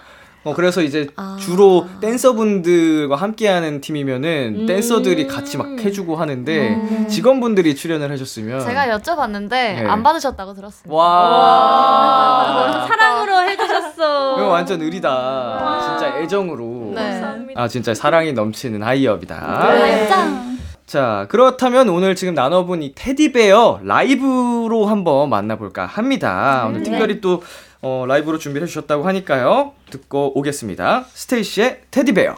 어 0.46 0.54
그래서 0.54 0.82
이제 0.82 1.06
아. 1.18 1.36
주로 1.38 1.86
댄서분들과 2.00 3.18
함께하는 3.18 3.82
팀이면은 3.82 4.56
음. 4.62 4.66
댄서들이 4.68 5.28
같이 5.28 5.58
막 5.58 5.68
해주고 5.80 6.16
하는데 6.16 7.08
직원분들이 7.10 7.76
출연을 7.76 8.10
해주셨으면 8.14 8.62
제가 8.66 8.88
여쭤봤는데 8.88 9.50
네. 9.50 9.86
안 9.86 10.02
받으셨다고 10.02 10.54
들었습니다. 10.54 10.96
와. 10.96 12.86
사랑으로 12.88 13.42
해주셨어. 13.50 14.38
이거 14.38 14.48
완전 14.48 14.82
의리다. 14.82 15.82
진짜 15.82 16.18
애정으로. 16.20 16.94
네. 16.96 17.22
아 17.56 17.68
진짜 17.68 17.94
사랑이 17.94 18.32
넘치는 18.32 18.82
하이업이다. 18.82 19.74
네. 19.74 20.08
짱. 20.08 20.58
자 20.90 21.28
그렇다면 21.30 21.88
오늘 21.90 22.16
지금 22.16 22.34
나눠본 22.34 22.82
이 22.82 22.94
테디베어 22.96 23.82
라이브로 23.84 24.88
한번 24.88 25.30
만나볼까 25.30 25.86
합니다. 25.86 26.66
오늘 26.68 26.82
특별히 26.82 27.22
또 27.22 27.44
어, 27.84 28.06
라이브로 28.08 28.40
준비해 28.40 28.66
주셨다고 28.66 29.04
하니까요. 29.04 29.74
듣고 29.92 30.36
오겠습니다. 30.40 31.06
스테이시의 31.14 31.82
테디베어. 31.92 32.36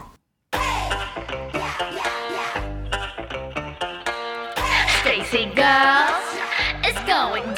Stacy 5.00 5.50
girls, 5.54 6.38
it's 6.84 7.06
going 7.06 7.51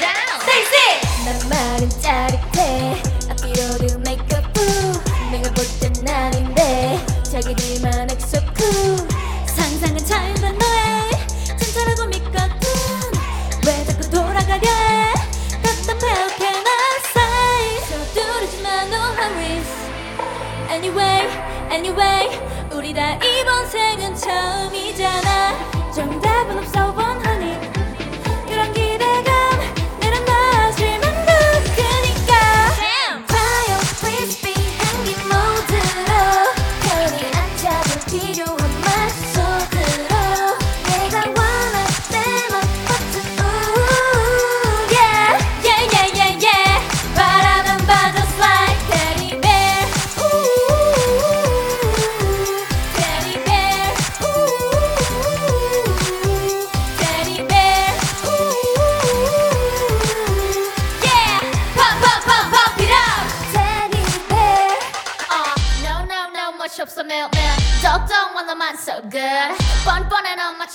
Anyway 21.75 22.29
우리 22.73 22.93
다 22.93 23.15
이번 23.15 23.67
생은 23.67 24.15
처음이잖아. 24.15 25.91
정답은 25.91 26.59
없어 26.59 26.93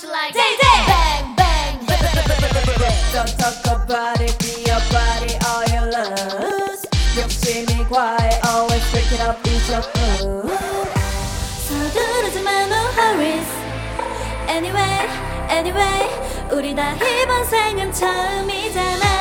마치 0.00 0.06
like 0.06 0.32
Day, 0.32 0.56
day. 0.56 0.86
bang 0.86 1.36
bang 1.36 1.86
Don't 3.12 3.38
talk 3.38 3.84
about 3.84 4.20
it, 4.20 4.36
be 4.40 4.64
your 4.68 4.80
body, 4.92 5.36
all 5.46 5.64
you 5.72 5.82
lose. 5.88 6.86
욕심이 7.16 7.84
과해, 7.88 8.40
always 8.46 8.84
break 8.90 9.12
it 9.12 9.20
up, 9.22 9.38
it's 9.44 9.68
your 9.70 9.82
food. 9.82 10.52
서두르지 11.66 12.40
마 12.42 12.50
no 12.66 12.76
hurries 12.96 13.48
Anyway 14.48 15.08
anyway 15.50 16.08
우리 16.52 16.74
다 16.74 16.92
이번 16.94 17.44
생은 17.44 17.92
처음이잖아 17.92 19.19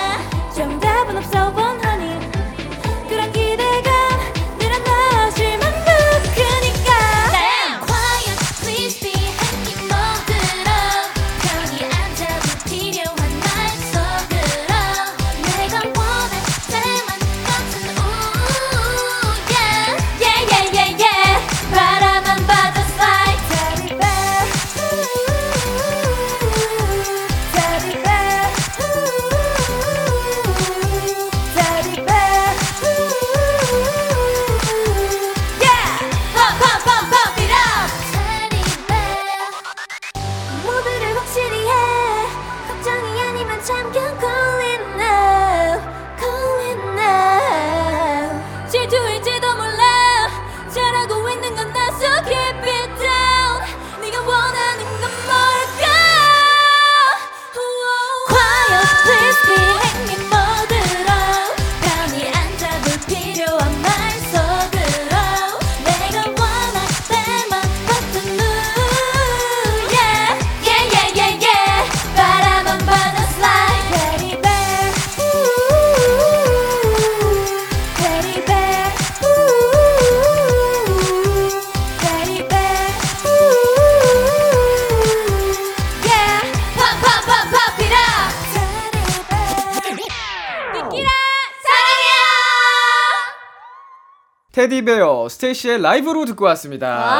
스테이시의 95.40 95.80
라이브로 95.80 96.26
듣고 96.26 96.44
왔습니다. 96.46 97.16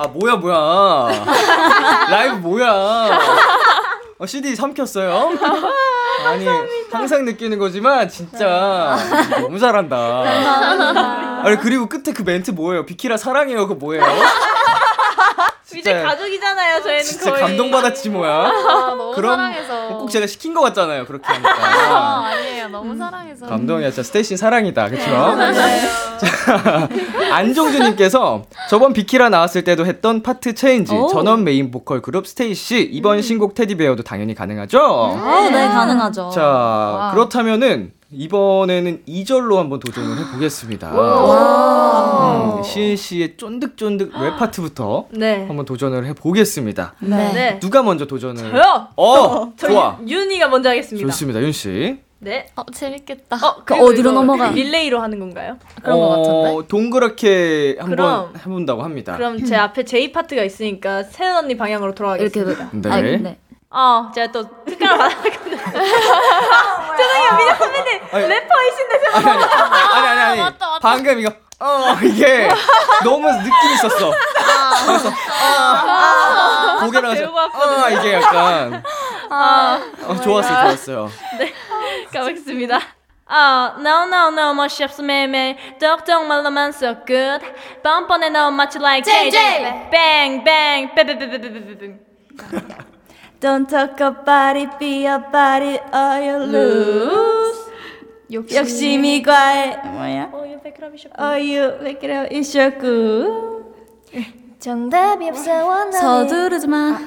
아 0.00 0.06
뭐야 0.12 0.36
뭐야 0.36 1.08
라이브 2.10 2.34
뭐야 2.36 3.18
어, 4.18 4.26
CD 4.26 4.54
삼켰어요? 4.54 5.30
아니 6.26 6.46
항상 6.92 7.24
느끼는 7.24 7.58
거지만 7.58 8.08
진짜 8.08 8.96
너무 9.40 9.58
잘한다. 9.58 9.96
아니 11.44 11.56
그리고 11.58 11.88
끝에 11.88 12.12
그 12.14 12.22
멘트 12.22 12.50
뭐예요? 12.50 12.84
비키라 12.84 13.16
사랑해요 13.16 13.66
그거 13.68 13.74
뭐예요? 13.74 14.04
이제 15.78 16.02
가족이잖아요. 16.02 16.82
저희는 16.82 17.04
진짜 17.04 17.30
거의. 17.30 17.42
감동받았지 17.42 18.10
뭐야? 18.10 18.32
아, 18.32 18.50
너무 18.96 19.14
그럼 19.14 19.36
사랑해서. 19.36 19.67
꼭 20.08 20.12
제가 20.12 20.26
시킨 20.26 20.54
것 20.54 20.60
같잖아요 20.62 21.04
그렇게 21.04 21.26
하니까. 21.26 21.50
아, 21.54 22.24
아니에요. 22.26 22.68
너무 22.68 22.96
사랑해서. 22.96 23.46
감동이야 23.46 23.90
진짜 23.90 24.02
스테이시 24.02 24.36
사랑이다 24.36 24.88
그쵸? 24.88 25.04
자 26.18 26.88
안종주님께서 27.32 28.42
저번 28.68 28.92
비키라 28.92 29.28
나왔을 29.28 29.62
때도 29.64 29.86
했던 29.86 30.22
파트 30.22 30.54
change 30.54 30.94
오. 30.94 31.08
전원 31.08 31.44
메인 31.44 31.70
보컬 31.70 32.00
그룹 32.02 32.26
스테이시 32.26 32.88
이번 32.92 33.22
신곡 33.22 33.54
테디베어도 33.54 34.02
당연히 34.02 34.34
가능하죠? 34.34 34.78
아, 35.22 35.48
네, 35.50 35.68
가능하죠. 35.68 36.30
자 36.30 37.10
그렇다면은 37.12 37.92
이번에는 38.10 39.02
2절로 39.06 39.56
한번 39.56 39.80
도전을 39.80 40.16
해보겠습니다 40.18 40.88
음, 42.56 42.62
시은 42.62 42.96
씨의 42.96 43.36
쫀득쫀득 43.36 44.12
랩 44.18 44.36
파트부터 44.38 45.08
네. 45.10 45.44
한번 45.46 45.66
도전을 45.66 46.06
해보겠습니다 46.06 46.94
네. 47.00 47.32
네. 47.32 47.58
누가 47.60 47.82
먼저 47.82 48.06
도전을 48.06 48.50
저요. 48.50 48.88
어 48.96 49.52
저 49.58 49.68
좋아 49.68 49.98
윤이가 50.06 50.48
먼저 50.48 50.70
하겠습니다. 50.70 51.06
좋습니다 51.06 51.40
윤 51.42 51.52
씨 51.52 51.98
네. 52.20 52.48
어, 52.56 52.64
재밌겠다. 52.74 53.36
어, 53.36 53.62
그 53.64 53.76
어디로 53.76 54.10
넘어가? 54.10 54.50
릴레이로 54.50 54.98
하는 55.00 55.20
건가요? 55.20 55.56
그런 55.80 56.00
것 56.00 56.08
같은데? 56.08 56.66
동그랗게 56.66 57.76
한번 57.78 57.96
그럼- 57.96 58.32
해본다고 58.38 58.82
합니다 58.82 59.16
그럼 59.16 59.44
제 59.44 59.54
앞에 59.54 59.84
J 59.84 60.10
파트가 60.10 60.42
있으니까 60.42 61.04
세연 61.04 61.44
언니 61.44 61.56
방향으로 61.56 61.90
이렇게. 62.18 62.42
돌아가겠습니다. 62.42 62.70
네. 62.72 62.90
아, 62.90 63.00
네. 63.00 63.38
어, 63.70 64.10
제가 64.14 64.32
또 64.32 64.64
특가를 64.64 64.96
받았거든요. 64.98 65.56
죄송해요, 66.96 67.36
민혁 67.36 67.56
선배님. 67.58 68.00
아니, 68.12 68.26
래퍼이신데 68.26 68.98
제가. 69.00 69.18
아니 69.18 69.28
아니 69.28 70.06
아니, 70.08 70.20
아니. 70.20 70.40
맞다, 70.40 70.66
맞다. 70.68 70.78
방금 70.80 71.18
이거 71.18 71.32
어 71.60 71.94
이게 72.02 72.48
너무 73.04 73.30
느낌 73.30 73.52
있었어. 73.74 74.12
그래서 74.86 75.10
아, 75.42 76.78
고개를 76.80 77.26
왔거든요. 77.26 77.84
아 77.84 77.90
이게 77.90 78.12
약간 78.14 78.82
아, 79.28 79.80
어, 80.04 80.16
좋았어요 80.20 80.60
좋았어요. 80.62 81.10
가보겠습니다. 82.12 82.80
아, 83.26 83.74
no 83.78 84.04
no 84.04 84.28
no 84.28 85.02
매매 85.02 85.58
떡떡 85.78 86.24
말로만 86.26 86.70
so 86.70 86.94
good 87.04 87.44
뻔뻔해 87.82 88.30
너 88.30 88.50
마치 88.50 88.78
like 88.78 89.04
JJ 89.04 89.90
bang 89.90 90.44
bang 90.44 90.94
bang 90.94 92.08
Don't 93.40 93.68
talk 93.68 94.00
about 94.00 94.56
it, 94.56 94.78
be 94.80 95.06
about 95.06 95.62
it, 95.62 95.80
or 95.92 96.18
you 96.20 96.38
lose. 96.44 97.58
욕심이 98.30 99.22
과해. 99.22 99.76
뭐야? 99.84 100.30
어, 100.32 100.44
Oh, 101.18 101.36
you 101.36 101.78
make 101.80 102.02
it 102.02 102.10
up, 102.12 102.28
it's 102.30 102.54
your 102.54 102.70
good. 102.78 103.64
정답이 104.58 105.28
없어 105.30 105.64
원하는 105.64 105.92
서두르지 105.92 106.66
마. 106.66 106.98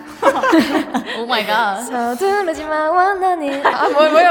오 1.19 1.25
마이 1.25 1.45
갓. 1.45 1.81
서두르지 1.81 2.63
마 2.63 2.89
원하는 2.89 3.65
아, 3.65 3.89
뭐, 3.89 4.09
뭐요? 4.09 4.29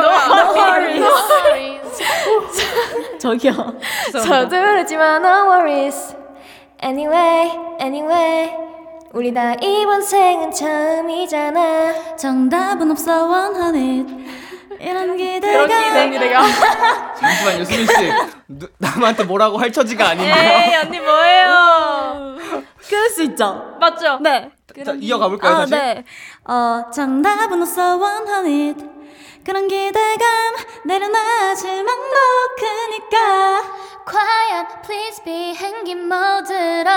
저기요. 3.19 3.53
서두르지 4.13 4.97
마 4.97 5.17
no 5.17 5.51
worries 5.51 6.17
Anyway 6.83 7.53
anyway 7.79 8.51
우리 9.13 9.35
다 9.35 9.55
이번 9.55 10.03
생은 10.03 10.53
처음이잖아 10.53 12.17
정답은 12.17 12.91
없어 12.93 13.27
원하는 13.27 14.29
이런 14.79 15.17
기대가. 15.17 15.67
내가. 15.67 16.43
잠시만요 17.17 17.65
수민 17.65 17.87
씨 17.87 18.13
누, 18.49 18.69
남한테 18.79 19.25
뭐라고 19.25 19.59
할 19.59 19.73
처지가 19.73 20.11
아닌데요. 20.11 20.35
에이 20.35 20.75
언니 20.77 21.01
뭐예요 21.01 22.37
그럴 22.89 23.11
수 23.11 23.23
있죠. 23.25 23.77
맞죠? 23.81 24.19
네. 24.21 24.51
자 24.85 24.93
이어가 24.99 25.29
볼까요 25.29 25.55
아, 25.55 25.59
다시? 25.61 25.73
네. 25.73 26.05
어, 26.45 26.85
정답은 26.95 27.61
없어 27.61 27.97
원하는 27.97 29.01
그런 29.45 29.67
기대감 29.67 30.55
내려놔질 30.87 31.83
막 31.85 31.97
높으니까 31.99 33.63
과연 34.07 34.67
please 34.85 35.23
be 35.25 35.55
행기 35.55 35.95
모드로 35.95 36.91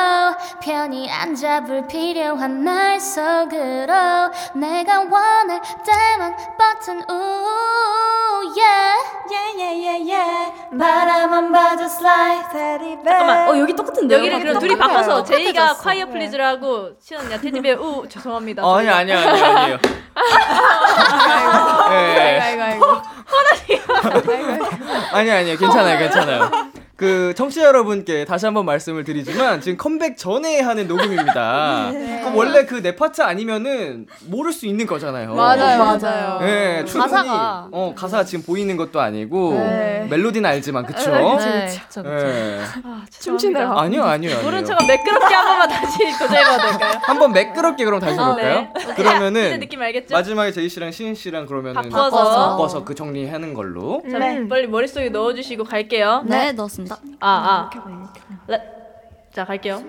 편히 0.64 1.10
안 1.12 1.36
잡을 1.36 1.86
필요한 1.88 2.64
날 2.64 3.00
속으로 3.00 4.32
내가 4.56 5.00
원할 5.00 5.62
때만 5.86 6.36
버튼 6.58 7.04
우 7.10 7.14
yeah 8.58 8.94
Yeah, 9.30 9.58
yeah, 9.58 9.88
yeah, 9.88 10.14
yeah. 10.14 10.52
바라만 10.78 11.52
봐도 11.52 11.86
slide, 11.86 12.46
teddy 12.52 12.96
bear. 13.02 13.06
잠깐만. 13.06 13.50
어, 13.50 13.58
여기 13.58 13.74
똑같은데요? 13.74 14.20
여기를 14.20 14.40
그럼 14.40 14.60
둘이. 14.60 14.78
바꿔서 14.78 15.24
제이가 15.24 15.52
똑같아졌어. 15.54 15.82
콰이어 15.84 16.06
플리즈를 16.08 16.46
하고 16.46 16.90
시연 17.00 17.22
언니가 17.22 17.40
테디베어 17.40 17.76
우 17.80 18.08
죄송합니다 18.10 18.64
어, 18.66 18.76
아니 18.78 18.90
아니 18.90 19.14
아니 19.14 19.42
아니에요. 19.42 19.78
네. 21.90 22.40
아이고, 22.40 22.64
아이고. 22.64 22.86
아니 25.14 25.32
아니요 25.32 25.58
괜찮아요 25.58 25.98
괜찮아요 26.00 26.52
그 27.04 27.34
청취자 27.36 27.66
여러분께 27.66 28.26
다시 28.26 28.46
한번 28.46 28.66
말씀을 28.66 29.04
드리지만 29.04 29.60
지금 29.62 29.78
컴백 29.78 30.16
전에 30.18 30.62
하는 30.62 30.88
녹음입니다 30.88 31.92
그럼 32.24 32.36
원래 32.36 32.66
그 32.66 32.84
내 32.84 32.96
파트 32.96 33.22
아니면은 33.22 34.08
모를 34.28 34.52
수 34.52 34.66
있는 34.66 34.86
거잖아요 34.86 35.36
맞아요, 35.36 35.78
맞아요. 35.84 36.40
네, 36.42 36.84
충분히 36.86 37.12
가사가. 37.12 37.68
어 37.72 37.94
가사 37.96 38.24
지금 38.26 38.44
보이는 38.46 38.76
것도 38.76 39.00
아니고 39.00 39.54
네. 39.54 40.08
멜로디는 40.10 40.50
알지만 40.50 40.86
그쵸? 40.86 41.12
네, 41.12 41.66
그쵸, 41.88 42.04
그쵸. 42.04 42.10
네. 42.10 42.60
춤추느라. 43.22 43.80
아니요 43.80 44.04
아니요 44.04 44.36
모른 44.44 44.58
아니요 44.60 44.66
척은 44.66 44.88
매끄럽게 44.88 45.34
한 45.34 45.46
번만 45.48 45.70
다시 45.70 45.98
도전해봐도 46.20 46.70
될까요? 46.72 47.00
한번 47.04 47.32
매끄럽게 47.32 47.86
그럼 47.86 48.00
다시 48.00 48.20
해볼까요? 48.20 48.56
네. 48.56 48.70
이제 48.82 48.94
그러면은 48.96 49.60
느낌 49.60 49.82
알겠죠? 49.82 50.14
마지막에 50.14 50.52
제이 50.52 50.68
씨랑 50.70 50.92
시은 50.92 51.16
씨랑 51.16 51.46
그러면은 51.46 51.90
바꿔서. 51.90 52.50
바꿔서 52.50 52.84
그 52.84 52.96
정리하는 52.96 53.54
걸로 53.54 54.02
자, 54.12 54.18
빨리 54.20 54.68
머릿속에 54.68 55.10
넣어주시고 55.10 55.64
갈게요. 55.64 56.24
네, 56.26 56.52
넣었습니다. 56.52 56.93
아, 57.21 57.71
아. 57.71 57.71
레- 58.47 58.63
자, 59.35 59.45
갈게요. 59.45 59.83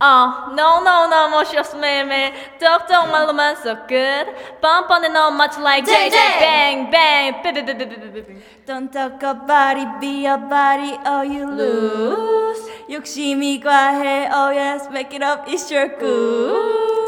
아, 0.00 0.46
no, 0.52 0.78
no, 0.80 1.06
no, 1.06 1.28
멋이 1.28 1.56
없어, 1.58 1.76
매일매일. 1.76 2.32
떡떡 2.60 3.10
말로만 3.10 3.56
so 3.56 3.74
good. 3.88 4.30
뻔뻔해, 4.60 5.08
no, 5.10 5.28
much 5.32 5.58
like 5.58 5.84
JJ. 5.84 6.38
Bang, 6.38 6.90
bang, 6.90 7.42
삐삐삐삐삐삐삐. 7.42 8.64
Don't 8.64 8.92
talk 8.92 9.20
about 9.24 9.76
it, 9.76 9.88
be 10.00 10.24
about 10.26 10.78
it, 10.78 11.00
or 11.04 11.26
you 11.26 11.50
lose. 11.50 12.62
욕심이 12.88 13.58
과해, 13.60 14.30
oh 14.32 14.52
yes, 14.54 14.86
make 14.88 15.10
it 15.12 15.24
up, 15.24 15.48
it's 15.50 15.68
your 15.74 15.88
good. 15.98 17.01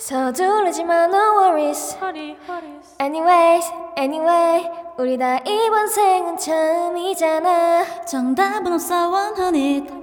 서두르지 0.00 0.82
마 0.84 1.04
no 1.04 1.36
worries. 1.38 1.94
허리, 2.00 2.34
허리. 2.48 2.80
Anyways 2.98 3.70
anyway 3.98 4.66
우리 4.96 5.18
다 5.18 5.36
이번 5.44 5.88
생은 5.88 6.38
처음이잖아. 6.38 8.06
정답은 8.06 8.72
없어 8.72 9.10
원하는 9.10 9.99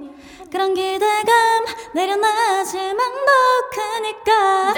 그런 0.50 0.72
기대감 0.74 1.64
내려놔질 1.92 2.94
막 2.94 3.12
높으니까 3.74 4.72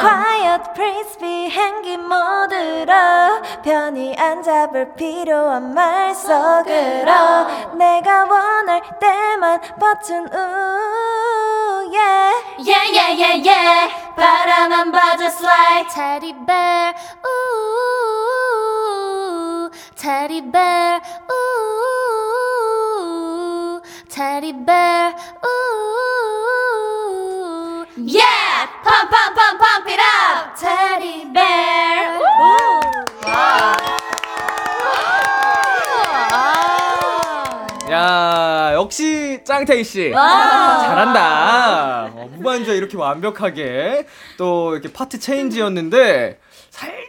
Quiet, 0.00 0.72
please 0.74 1.18
be 1.18 1.50
행기 1.50 1.96
모드로 1.96 2.92
편히 3.64 4.14
안 4.16 4.42
잡을 4.42 4.94
필요한 4.94 5.74
말 5.74 6.14
속으로 6.14 7.74
내가 7.76 8.24
원할 8.24 8.82
때만 9.00 9.60
버튼 9.80 10.26
우 10.32 10.36
yeah 11.92 12.32
yeah 12.58 12.86
yeah 12.92 13.12
yeah 13.12 13.36
yeah 13.48 13.88
바라만 14.14 14.92
봐도 14.92 15.24
slide 15.26 15.88
teddy 15.92 16.32
bear 16.46 16.94
우 17.24 17.26
teddy 19.96 20.40
bear 20.40 21.00
teddy 24.46 24.52
bear 24.64 25.14
우 25.42 25.48
yeah 28.06 28.68
pump 28.84 29.10
pump 29.10 29.34
pump 29.34 29.58
pump 29.58 29.88
it 29.90 30.00
up 30.00 30.54
teddy 30.56 31.24
bear 31.32 32.20
야 37.90 38.72
역시 38.74 39.40
짱테이씨 39.44 40.10
잘한다. 40.12 42.10
어, 42.14 42.28
무반주에 42.32 42.76
이렇게 42.76 42.96
완벽하게 42.96 44.06
또 44.36 44.72
이렇게 44.74 44.92
파트 44.92 45.18
change였는데 45.20 46.38
살짝 46.70 47.05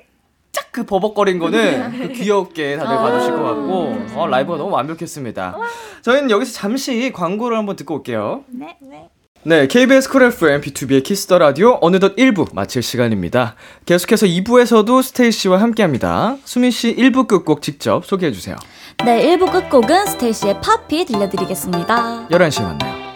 그 0.78 0.84
버벅거린 0.84 1.40
거는 1.40 1.92
그 1.92 2.14
귀엽게 2.14 2.78
다들 2.78 2.96
봐주실 2.98 3.32
것 3.32 3.42
같고 3.42 3.98
어, 4.14 4.28
라이브가 4.28 4.60
너무 4.60 4.70
완벽했습니다. 4.76 5.58
저희는 6.04 6.30
여기서 6.30 6.54
잠시 6.54 7.12
광고를 7.12 7.58
한번 7.58 7.76
듣고 7.76 7.96
올게요. 7.96 8.44
네. 8.48 8.78
네. 8.80 9.10
네, 9.42 9.66
KBS 9.68 10.10
쿨 10.10 10.24
FM 10.24 10.62
비투비의 10.62 11.04
키스 11.04 11.26
더 11.26 11.40
라디오 11.40 11.80
어느덧 11.82 12.16
1부 12.16 12.54
마칠 12.54 12.84
시간입니다. 12.84 13.56
계속해서 13.86 14.28
2부에서도 14.28 15.02
스테이씨와 15.02 15.62
함께합니다. 15.62 16.38
수민 16.44 16.70
씨 16.70 16.96
1부 16.96 17.28
끝곡 17.28 17.64
직접 17.64 18.06
소개해 18.06 18.32
주세요. 18.32 18.56
네, 19.04 19.36
1부 19.36 19.52
끝곡은 19.52 20.06
스테이시의 20.08 20.62
파피 20.62 21.06
들려드리겠습니다. 21.06 22.28
11시에 22.30 22.62
만나요. 22.64 23.08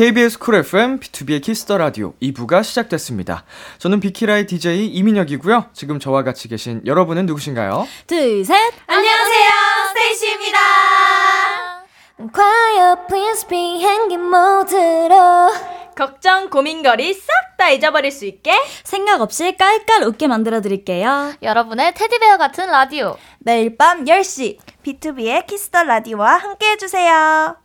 KBS 0.00 0.38
Cool 0.38 0.54
FM, 0.54 0.98
B2B의 0.98 1.42
키스터 1.42 1.76
라디오 1.76 2.14
2부가 2.22 2.64
시작됐습니다. 2.64 3.44
저는 3.76 4.00
비키라의 4.00 4.46
DJ 4.46 4.86
이민혁이고요. 4.94 5.66
지금 5.74 5.98
저와 5.98 6.22
같이 6.22 6.48
계신 6.48 6.80
여러분은 6.86 7.26
누구신가요? 7.26 7.86
둘, 8.06 8.42
셋. 8.42 8.56
안녕하세요, 8.86 9.50
스테이씨입니다. 9.88 10.58
quiet 12.32 13.00
please 13.08 13.46
비행기 13.46 14.16
모드로 14.16 15.52
걱정 15.94 16.48
고민거리 16.48 17.12
싹 17.12 17.50
다 17.60 17.68
잊어버릴 17.68 18.10
수 18.10 18.24
있게 18.24 18.52
생각 18.84 19.20
없이 19.20 19.54
깔깔 19.58 20.02
웃게 20.04 20.26
만들어 20.28 20.62
드릴게요. 20.62 21.34
여러분의 21.42 21.92
테디베어 21.92 22.38
같은 22.38 22.68
라디오. 22.70 23.18
매일 23.40 23.76
밤 23.76 24.06
10시 24.06 24.56
B2B의 24.82 25.46
키스터 25.46 25.82
라디오와 25.82 26.38
함께 26.38 26.70
해주세요. 26.70 27.56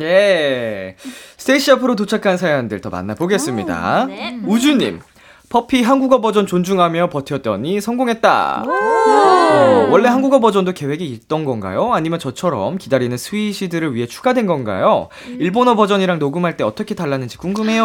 예. 0.00 0.96
스테이씨 1.36 1.72
앞으로 1.72 1.96
도착한 1.96 2.36
사연들 2.36 2.80
더 2.80 2.90
만나보겠습니다. 2.90 4.06
우주님. 4.46 5.00
Poppy 5.48 5.82
한국어 5.82 6.22
버전 6.22 6.46
존중하며 6.46 7.10
버텼더니 7.10 7.82
성공했다. 7.82 8.64
어, 8.66 9.88
원래 9.90 10.08
한국어 10.08 10.40
버전도 10.40 10.72
계획이 10.72 11.04
있던 11.10 11.44
건가요? 11.44 11.92
아니면 11.92 12.18
저처럼 12.18 12.78
기다리는 12.78 13.14
스윗들을 13.18 13.94
위해 13.94 14.06
추가된 14.06 14.46
건가요? 14.46 15.08
일본어 15.38 15.76
버전이랑 15.76 16.18
녹음할 16.18 16.56
때 16.56 16.64
어떻게 16.64 16.94
달랐는지 16.94 17.36
궁금해요. 17.36 17.84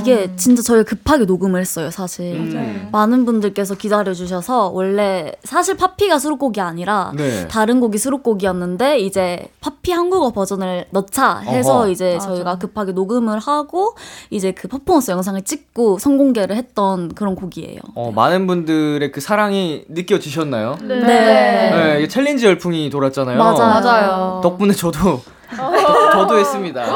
이게 0.00 0.34
진짜 0.36 0.62
저희가 0.62 0.84
급하게 0.84 1.24
녹음을 1.24 1.60
했어요, 1.60 1.90
사실. 1.90 2.34
음. 2.34 2.88
많은 2.92 3.24
분들께서 3.24 3.74
기다려주셔서 3.74 4.68
원래 4.74 5.32
사실 5.44 5.76
Poppy가 5.76 6.18
수록곡이 6.18 6.60
아니라 6.60 7.12
네. 7.16 7.46
다른 7.48 7.80
곡이 7.80 7.98
수록곡이었는데 7.98 8.98
이제 8.98 9.48
Poppy 9.60 9.92
한국어 9.92 10.30
버전을 10.32 10.86
넣자 10.90 11.38
해서 11.40 11.80
어허. 11.80 11.88
이제 11.90 12.18
저희가 12.18 12.58
급하게 12.58 12.92
녹음을 12.92 13.38
하고 13.38 13.94
이제 14.30 14.52
그 14.52 14.68
퍼포먼스 14.68 15.10
영상을 15.10 15.40
찍고 15.42 15.98
선공개를 15.98 16.56
했던 16.56 17.14
그런 17.14 17.34
곡이에요. 17.34 17.80
어, 17.94 18.10
많은 18.14 18.46
분들의 18.46 19.12
그 19.12 19.20
사랑이 19.20 19.84
느껴지셨나요? 19.88 20.76
네. 20.82 21.00
네, 21.00 21.94
이게 21.98 22.08
챌린지 22.08 22.46
열풍이 22.46 22.88
돌았잖아요. 22.90 23.36
맞아요. 23.38 23.58
맞아요. 23.58 24.40
덕분에 24.42 24.72
저도 24.72 25.20
저- 25.56 26.10
저도 26.12 26.38
했습니다. 26.38 26.84
네. 26.86 26.90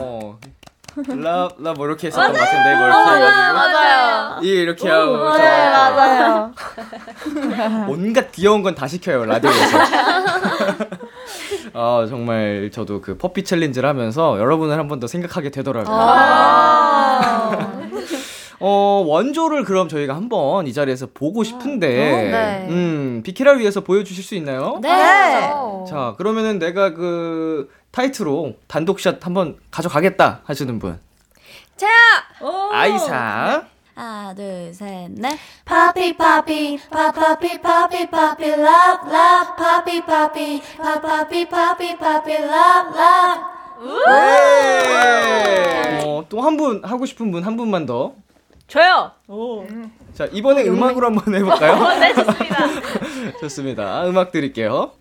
어, 0.00 0.38
라라 1.06 1.48
뭐 1.76 1.86
이렇게 1.86 2.08
했었던 2.08 2.32
것 2.32 2.38
같은데 2.38 2.74
뭐 2.76 2.86
이렇게 2.86 3.10
해가지고 3.10 3.54
맞아요. 3.54 4.40
이 4.42 4.48
이렇게 4.48 4.88
하고 4.88 5.18
저 5.32 5.38
네, 5.38 5.70
맞아요. 5.70 6.52
온갖 7.88 8.32
귀여운 8.32 8.62
건 8.62 8.74
다 8.74 8.86
시켜요 8.86 9.24
라디오에서. 9.24 9.78
아 11.74 12.06
정말 12.08 12.70
저도 12.72 13.00
그 13.00 13.16
Poppy 13.18 13.44
챌린지를 13.44 13.88
하면서 13.88 14.38
여러분을 14.38 14.78
한 14.78 14.88
번 14.88 14.98
더 15.00 15.06
생각하게 15.06 15.50
되더라고요. 15.50 15.96
어 18.60 19.04
원조를 19.06 19.62
그럼 19.64 19.88
저희가 19.88 20.16
한번 20.16 20.66
이 20.66 20.72
자리에서 20.72 21.06
보고 21.14 21.44
싶은데, 21.44 21.86
네. 21.88 22.66
음 22.68 23.22
비키라를 23.24 23.60
위해서 23.60 23.82
보여주실 23.82 24.24
수 24.24 24.34
있나요? 24.34 24.80
네. 24.82 25.48
자, 25.88 26.14
그러면은 26.18 26.58
내가 26.58 26.92
그 26.92 27.68
타이트로 27.90 28.54
단독샷 28.68 29.24
한번 29.24 29.56
가져가겠다 29.70 30.40
하시는 30.44 30.78
분. 30.78 30.98
자야 31.76 31.90
아이사. 32.72 33.64
하나, 33.94 34.32
둘, 34.34 34.72
셋, 34.72 35.10
넷. 35.12 35.36
Poppy 35.66 36.16
poppy 36.16 36.78
poppy 36.90 37.58
poppy 37.60 38.06
poppy 38.06 38.50
love 38.52 39.00
love 39.10 39.56
poppy 39.56 40.00
poppy 40.02 40.60
poppy 40.76 41.48
poppy 41.48 41.96
poppy 41.98 42.36
love 42.44 42.88
love 42.96 43.42
어, 46.04 46.24
또 46.28 46.40
한 46.42 46.56
분 46.56 46.82
하고 46.84 47.06
싶은 47.06 47.30
분 47.32 47.44
한 47.44 47.56
분만 47.56 47.86
더. 47.86 48.12
저요 48.68 49.10
자, 50.14 50.26
이번에 50.30 50.64
음악으로 50.68 51.06
한번 51.06 51.34
해볼까요? 51.34 51.98
네 51.98 52.12
좋습니다 52.14 52.58
좋습니다. 53.40 54.06
음악 54.06 54.30
드릴게요. 54.30 54.92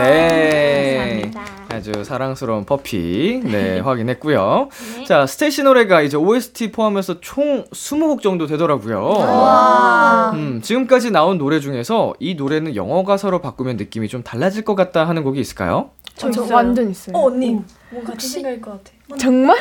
아. 0.00 0.04
네. 0.04 1.30
아주 1.68 2.04
사랑스러운 2.04 2.64
퍼피. 2.64 3.40
네, 3.44 3.78
확인했고요. 3.84 4.68
자, 5.06 5.26
스테이시 5.26 5.62
노래가 5.62 6.02
이제 6.02 6.16
OST 6.16 6.72
포함해서 6.72 7.20
총 7.20 7.64
20곡 7.72 8.22
정도 8.22 8.46
되더라고요. 8.46 10.32
음, 10.34 10.60
지금까지 10.62 11.10
나온 11.10 11.38
노래 11.38 11.60
중에서 11.60 12.14
이 12.18 12.34
노래는 12.34 12.76
영어 12.76 13.04
가사로 13.04 13.40
바꾸면 13.40 13.76
느낌이 13.76 14.08
좀 14.08 14.22
달라질 14.22 14.64
것 14.64 14.74
같다 14.74 15.08
하는 15.08 15.22
곡이 15.22 15.40
있을까요? 15.40 15.90
저, 16.16 16.30
저 16.30 16.44
완전 16.54 16.90
있어요. 16.90 17.16
언니. 17.16 17.60
뭔가 17.90 18.12
같은 18.12 18.28
생각일 18.28 18.60
것 18.60 18.72
같아. 18.72 19.16
정말? 19.18 19.56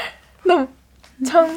너무 0.45 0.67
정 1.25 1.47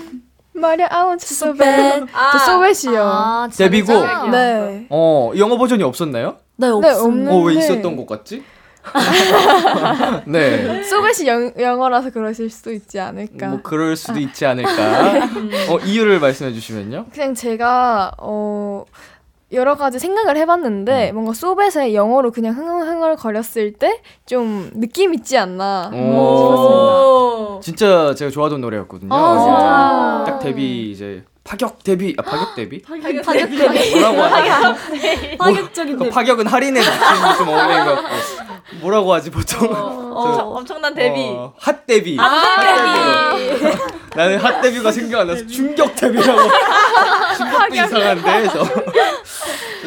말이야 0.52 0.86
아우 0.90 1.14
so 1.14 1.52
bad. 1.54 2.06
저 2.32 2.38
소벳이요. 2.38 3.02
아, 3.02 3.48
데뷔곡. 3.52 4.30
네. 4.30 4.86
어, 4.90 5.32
영어 5.36 5.56
버전이 5.56 5.82
없었나요? 5.82 6.36
네, 6.56 6.68
네, 6.68 6.72
없습니다. 6.72 7.02
없는데. 7.02 7.30
어, 7.32 7.38
왜 7.42 7.54
있었던 7.54 7.96
것 7.96 8.06
같지? 8.06 8.42
네. 10.26 10.82
소벳이 10.82 11.26
영, 11.28 11.52
영어라서 11.58 12.10
그러실 12.10 12.50
수도 12.50 12.72
있지 12.72 12.98
않을까. 13.00 13.48
뭐 13.48 13.60
그럴 13.62 13.96
수도 13.96 14.18
있지 14.18 14.44
않을까. 14.46 14.70
어, 15.70 15.78
이유를 15.84 16.20
말씀해 16.20 16.52
주시면요. 16.52 17.06
그냥 17.12 17.34
제가 17.34 18.12
어 18.18 18.84
여러 19.52 19.76
가지 19.76 19.98
생각을 19.98 20.36
해봤는데 20.38 21.10
음. 21.10 21.14
뭔가 21.14 21.32
소벳에 21.34 21.92
영어로 21.94 22.30
그냥 22.32 22.54
흥얼흥얼거렸을 22.56 23.72
때 23.74 24.00
좀 24.24 24.70
느낌 24.74 25.12
있지 25.14 25.36
않나 25.36 25.90
오. 25.92 27.56
오 27.56 27.60
진짜 27.62 28.14
제가 28.14 28.30
좋아하던 28.30 28.60
노래였거든요. 28.62 29.12
아, 29.12 30.24
딱 30.26 30.38
데뷔 30.38 30.90
이제 30.90 31.22
파격 31.44 31.82
데뷔 31.82 32.14
아 32.18 32.22
파격 32.22 32.54
데뷔 32.54 32.80
파격 32.86 33.24
데뷔. 33.24 33.58
뭐라고 33.98 34.22
하죠? 34.22 34.76
파격적인 35.38 35.96
그 35.98 36.04
데뷔. 36.04 36.10
파격은 36.14 36.46
할인의 36.46 36.82
느낌이 36.82 37.36
좀 37.38 37.48
어울리는 37.48 37.84
것 37.84 37.94
같고. 37.96 38.16
뭐라고 38.80 39.12
하지 39.12 39.30
보통? 39.30 39.68
어, 39.72 40.54
엄청난 40.56 40.94
데뷔 40.94 41.20
어, 41.30 41.52
핫 41.58 41.84
데뷔 41.86 42.16
아, 42.18 43.34
데뷔 43.36 43.78
나는 44.14 44.38
핫 44.38 44.60
데뷔가 44.60 44.90
생각 44.90 45.20
안 45.20 45.26
나서 45.28 45.46
충격 45.46 45.94
데뷔라고 45.96 46.40
충격도 47.36 47.74
이상한데 47.74 48.48
저 48.48 48.64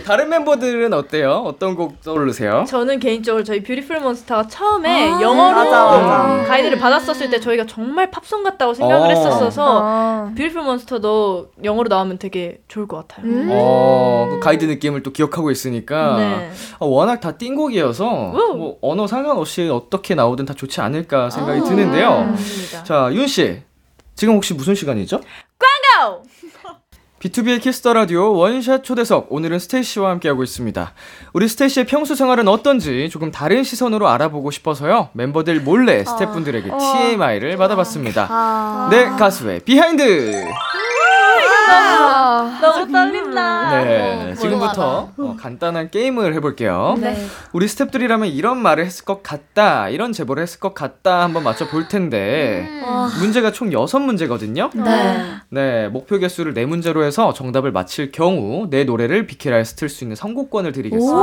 다른 0.05 0.29
멤버들은 0.29 0.93
어때요? 0.93 1.43
어떤 1.45 1.75
곡 1.75 2.01
떠오르세요? 2.01 2.65
저는 2.67 2.99
개인적으로 2.99 3.43
저희 3.43 3.63
Beautiful 3.63 3.99
Monster가 4.01 4.47
처음에 4.47 5.09
아, 5.09 5.21
영어로 5.21 5.55
맞아, 5.55 5.83
맞아. 5.85 6.35
음, 6.35 6.47
가이드를 6.47 6.77
받았었을 6.77 7.31
때 7.31 7.39
저희가 7.39 7.65
정말 7.65 8.11
팝송 8.11 8.43
같다고 8.43 8.75
생각을 8.75 9.07
어. 9.07 9.09
했었어서 9.09 9.81
아. 9.83 10.31
Beautiful 10.37 10.61
Monster도 10.61 11.53
영어로 11.63 11.87
나오면 11.87 12.19
되게 12.19 12.59
좋을 12.67 12.87
것 12.87 13.07
같아요. 13.07 13.25
음. 13.25 13.49
어, 13.51 14.27
그 14.29 14.39
가이드 14.39 14.65
느낌을 14.65 15.01
또 15.01 15.11
기억하고 15.11 15.49
있으니까 15.49 16.17
네. 16.17 16.51
아, 16.79 16.85
워낙 16.85 17.19
다 17.19 17.31
띵곡이어서 17.31 18.05
뭐 18.05 18.77
언어 18.81 19.07
상관없이 19.07 19.69
어떻게 19.71 20.13
나오든 20.13 20.45
다 20.45 20.53
좋지 20.53 20.81
않을까 20.81 21.31
생각이 21.31 21.61
드는데요. 21.61 22.27
맞습니다. 22.29 22.83
자, 22.83 23.09
윤 23.11 23.25
씨. 23.27 23.64
지금 24.15 24.35
혹시 24.35 24.53
무슨 24.53 24.75
시간이죠? 24.75 25.21
광고! 25.59 26.23
B2B의 27.19 27.61
키스터 27.61 27.93
라디오 27.93 28.33
원샷 28.33 28.83
초대석 28.83 29.27
오늘은 29.31 29.57
스테이씨와 29.59 30.11
함께하고 30.11 30.43
있습니다. 30.43 30.93
우리 31.33 31.47
스테이씨의 31.47 31.87
평소 31.87 32.13
생활은 32.13 32.47
어떤지 32.47 33.09
조금 33.09 33.31
다른 33.31 33.63
시선으로 33.63 34.07
알아보고 34.07 34.51
싶어서요. 34.51 35.09
멤버들 35.13 35.61
몰래 35.61 36.03
스태프분들에게 36.03 36.69
TMI를 36.69 37.57
받아봤습니다. 37.57 38.27
아. 38.29 38.89
네, 38.91 39.05
가수의 39.05 39.61
behind. 39.61 40.45
너무 42.61 42.91
떨린다. 42.91 43.83
네, 43.83 44.33
지금부터 44.35 45.09
어, 45.17 45.35
간단한 45.39 45.89
게임을 45.89 46.33
해볼게요. 46.35 46.95
네. 46.99 47.15
우리 47.53 47.67
스태프들이라면 47.67 48.29
이런 48.29 48.57
말을 48.57 48.85
했을 48.85 49.05
것 49.05 49.23
같다, 49.23 49.89
이런 49.89 50.13
제보를 50.13 50.43
했을 50.43 50.59
것 50.59 50.73
같다 50.73 51.23
한번 51.23 51.43
맞춰볼 51.43 51.87
텐데 51.87 52.67
와. 52.85 53.09
문제가 53.19 53.51
총 53.51 53.69
6문제거든요. 53.69 54.69
네. 54.73 55.25
네, 55.49 55.87
목표 55.89 56.17
개수를 56.17 56.53
4문제로 56.53 57.03
해서 57.03 57.33
정답을 57.33 57.71
맞힐 57.71 58.11
경우 58.11 58.67
내 58.69 58.83
노래를 58.83 59.27
비키라에서 59.27 59.75
틀수 59.75 60.03
있는 60.03 60.15
선곡권을 60.15 60.71
드리겠습니다. 60.71 61.15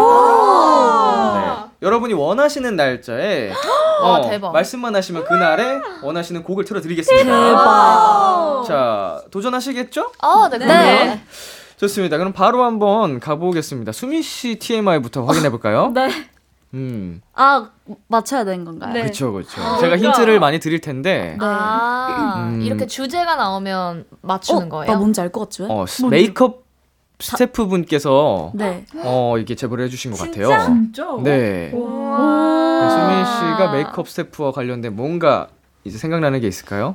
네, 1.34 1.86
여러분이 1.86 2.14
원하시는 2.14 2.76
날짜에 2.76 3.52
어, 4.04 4.28
대박. 4.30 4.52
말씀만 4.52 4.94
하시면 4.96 5.24
그날에 5.24 5.80
원하시는 6.02 6.42
곡을 6.42 6.64
틀어드리겠습니다. 6.64 7.24
대박. 7.48 8.64
자, 8.66 9.22
도전하시겠죠? 9.30 10.12
아, 10.20 10.48
네. 10.50 10.58
네. 10.58 11.20
좋습니다. 11.76 12.16
그럼 12.18 12.32
바로 12.32 12.64
한번 12.64 13.18
가보겠습니다. 13.20 13.92
수미 13.92 14.22
씨 14.22 14.56
TMI부터 14.58 15.24
확인해 15.24 15.50
볼까요? 15.50 15.90
네. 15.94 16.10
음, 16.74 17.20
아, 17.34 17.68
맞춰야 18.08 18.44
되는 18.44 18.64
건가요? 18.64 18.94
네. 18.94 19.02
그렇죠, 19.02 19.30
그렇죠. 19.32 19.60
어, 19.60 19.76
제가 19.76 19.96
그러니까. 19.96 20.08
힌트를 20.08 20.40
많이 20.40 20.58
드릴 20.58 20.80
텐데, 20.80 21.36
아, 21.38 22.46
음. 22.50 22.62
이렇게 22.62 22.86
주제가 22.86 23.36
나오면 23.36 24.06
맞추는 24.22 24.62
어, 24.66 24.68
거예요? 24.70 24.92
나 24.92 24.98
뭔지 24.98 25.20
알 25.20 25.30
것 25.30 25.40
같죠? 25.50 25.66
어, 25.68 25.84
스- 25.86 26.06
메이크업 26.06 26.61
스태프분께서 27.22 28.52
네. 28.54 28.84
어 29.04 29.36
이게 29.38 29.54
제보를 29.54 29.84
해주신 29.86 30.10
것 30.12 30.18
같아요. 30.18 30.48
진짜? 30.64 31.04
네. 31.22 31.70
네, 31.70 31.70
수민 31.70 33.24
씨가 33.24 33.72
메이크업 33.72 34.08
스태프와 34.08 34.52
관련된 34.52 34.94
뭔가 34.94 35.48
이제 35.84 35.98
생각나는 35.98 36.40
게 36.40 36.46
있을까요? 36.48 36.94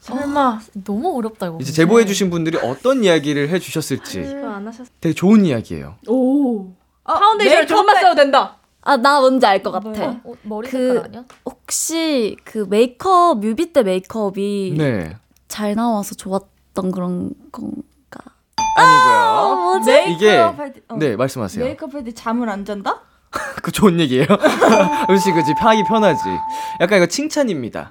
설마 0.00 0.60
너무 0.84 1.16
어렵다 1.18 1.46
이거. 1.46 1.58
이제 1.60 1.72
제보해 1.72 2.04
주신 2.04 2.30
분들이 2.30 2.58
어떤 2.58 3.04
이야기를 3.04 3.48
해 3.50 3.58
주셨을지 3.58 4.22
그거 4.22 4.48
안 4.48 4.66
하셨어? 4.66 4.90
되게 5.00 5.14
좋은 5.14 5.44
이야기예요. 5.44 5.96
오. 6.08 6.66
아, 7.04 7.14
파운데이션을 7.18 7.66
조금만 7.66 7.96
써도 8.00 8.14
된다. 8.16 8.56
아, 8.82 8.96
나 8.96 9.20
뭔지 9.20 9.44
알 9.46 9.62
것 9.62 9.70
같아. 9.70 10.20
어, 10.24 10.32
머리 10.42 10.68
그- 10.68 10.94
색깔 10.94 11.04
아니야? 11.06 11.24
혹시 11.44 12.36
그 12.44 12.66
메이크업, 12.68 13.38
뮤비 13.40 13.72
때 13.72 13.82
메이크업이 13.82 14.74
네. 14.76 15.16
잘 15.46 15.74
나와서 15.74 16.14
좋았던 16.14 16.90
그런 16.92 17.30
건가? 17.52 17.76
아니고요. 18.78 19.54
뭐지? 19.56 20.04
이게 20.12 20.26
메이크업 20.32 20.58
할 20.58 20.72
때, 20.72 20.80
어. 20.88 20.96
네 20.96 21.16
말씀하세요. 21.16 21.64
메이크업 21.64 21.94
할 21.94 22.04
때 22.04 22.12
잠을 22.12 22.48
안 22.48 22.64
잔다? 22.64 23.00
그 23.62 23.70
좋은 23.72 24.00
얘기예요. 24.00 24.26
음식 25.10 25.32
그지 25.34 25.52
하기 25.58 25.84
편하지. 25.84 26.22
약간 26.80 26.98
이거 26.98 27.06
칭찬입니다. 27.06 27.90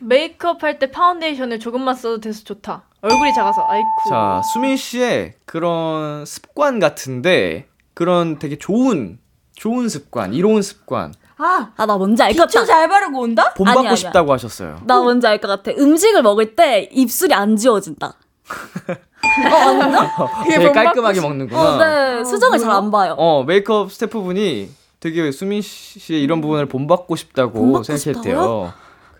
메이크업 0.00 0.62
할 0.62 0.78
때 0.78 0.90
파운데이션을 0.90 1.60
조금만 1.60 1.94
써도 1.94 2.18
돼서 2.20 2.42
좋다. 2.44 2.82
얼굴이 3.02 3.32
작아서 3.34 3.64
아이쿠. 3.68 4.10
자 4.10 4.42
수민 4.52 4.76
씨의 4.76 5.34
그런 5.44 6.24
습관 6.24 6.80
같은데 6.80 7.68
그런 7.94 8.38
되게 8.38 8.56
좋은 8.58 9.18
좋은 9.54 9.88
습관, 9.88 10.34
이로운 10.34 10.62
습관 10.62 11.12
아, 11.36 11.70
아, 11.76 11.86
나 11.86 11.96
뭔지 11.96 12.22
알 12.22 12.32
것 12.34 12.50
같다. 12.50 12.64
잘 12.64 12.88
바르고 12.88 13.20
온다? 13.20 13.52
본받고 13.54 13.80
아니야, 13.80 13.90
아니야. 13.90 13.96
싶다고 13.96 14.32
하셨어요. 14.32 14.80
나 14.84 15.00
뭔지 15.00 15.26
알 15.26 15.40
것 15.40 15.48
같아. 15.48 15.70
음식을 15.76 16.22
먹을 16.22 16.54
때 16.56 16.88
입술이 16.92 17.34
안 17.34 17.56
지워진다. 17.56 18.14
되게 20.48 20.72
깔끔하게 20.72 21.20
먹는구나. 21.20 21.60
어, 21.60 21.78
네. 21.78 22.24
수정을 22.24 22.58
잘 22.58 22.70
안 22.72 22.90
봐요. 22.90 23.14
어 23.18 23.44
메이크업 23.44 23.92
스태프분이 23.92 24.68
되게 25.00 25.30
수민 25.32 25.60
씨의 25.62 26.22
이런 26.22 26.40
부분을 26.40 26.66
본받고 26.66 27.16
싶다고 27.16 27.52
본받고 27.52 27.82
생각했대요. 27.84 28.72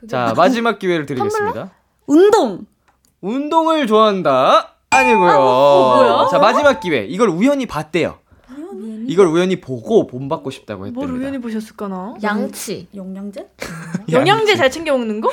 자 0.08 0.32
마지막 0.36 0.78
기회를 0.78 1.06
드리겠습니다. 1.06 1.70
운동. 2.06 2.66
운동을 3.20 3.86
좋아한다 3.86 4.74
아니고요. 4.90 5.38
뭐야? 5.38 6.28
자 6.30 6.38
마지막 6.38 6.80
기회 6.80 7.04
이걸 7.04 7.28
우연히 7.28 7.66
봤대요. 7.66 8.18
이걸 9.06 9.26
우연히 9.26 9.60
보고 9.60 10.06
본받고 10.06 10.50
싶다고 10.50 10.86
했답니다. 10.86 11.12
뭘 11.12 11.20
우연히 11.20 11.38
보셨을까나? 11.40 12.14
양치. 12.22 12.88
영양제? 12.94 13.48
영양제 14.10 14.56
잘 14.56 14.70
챙겨 14.70 14.92
먹는 14.96 15.20
거? 15.20 15.30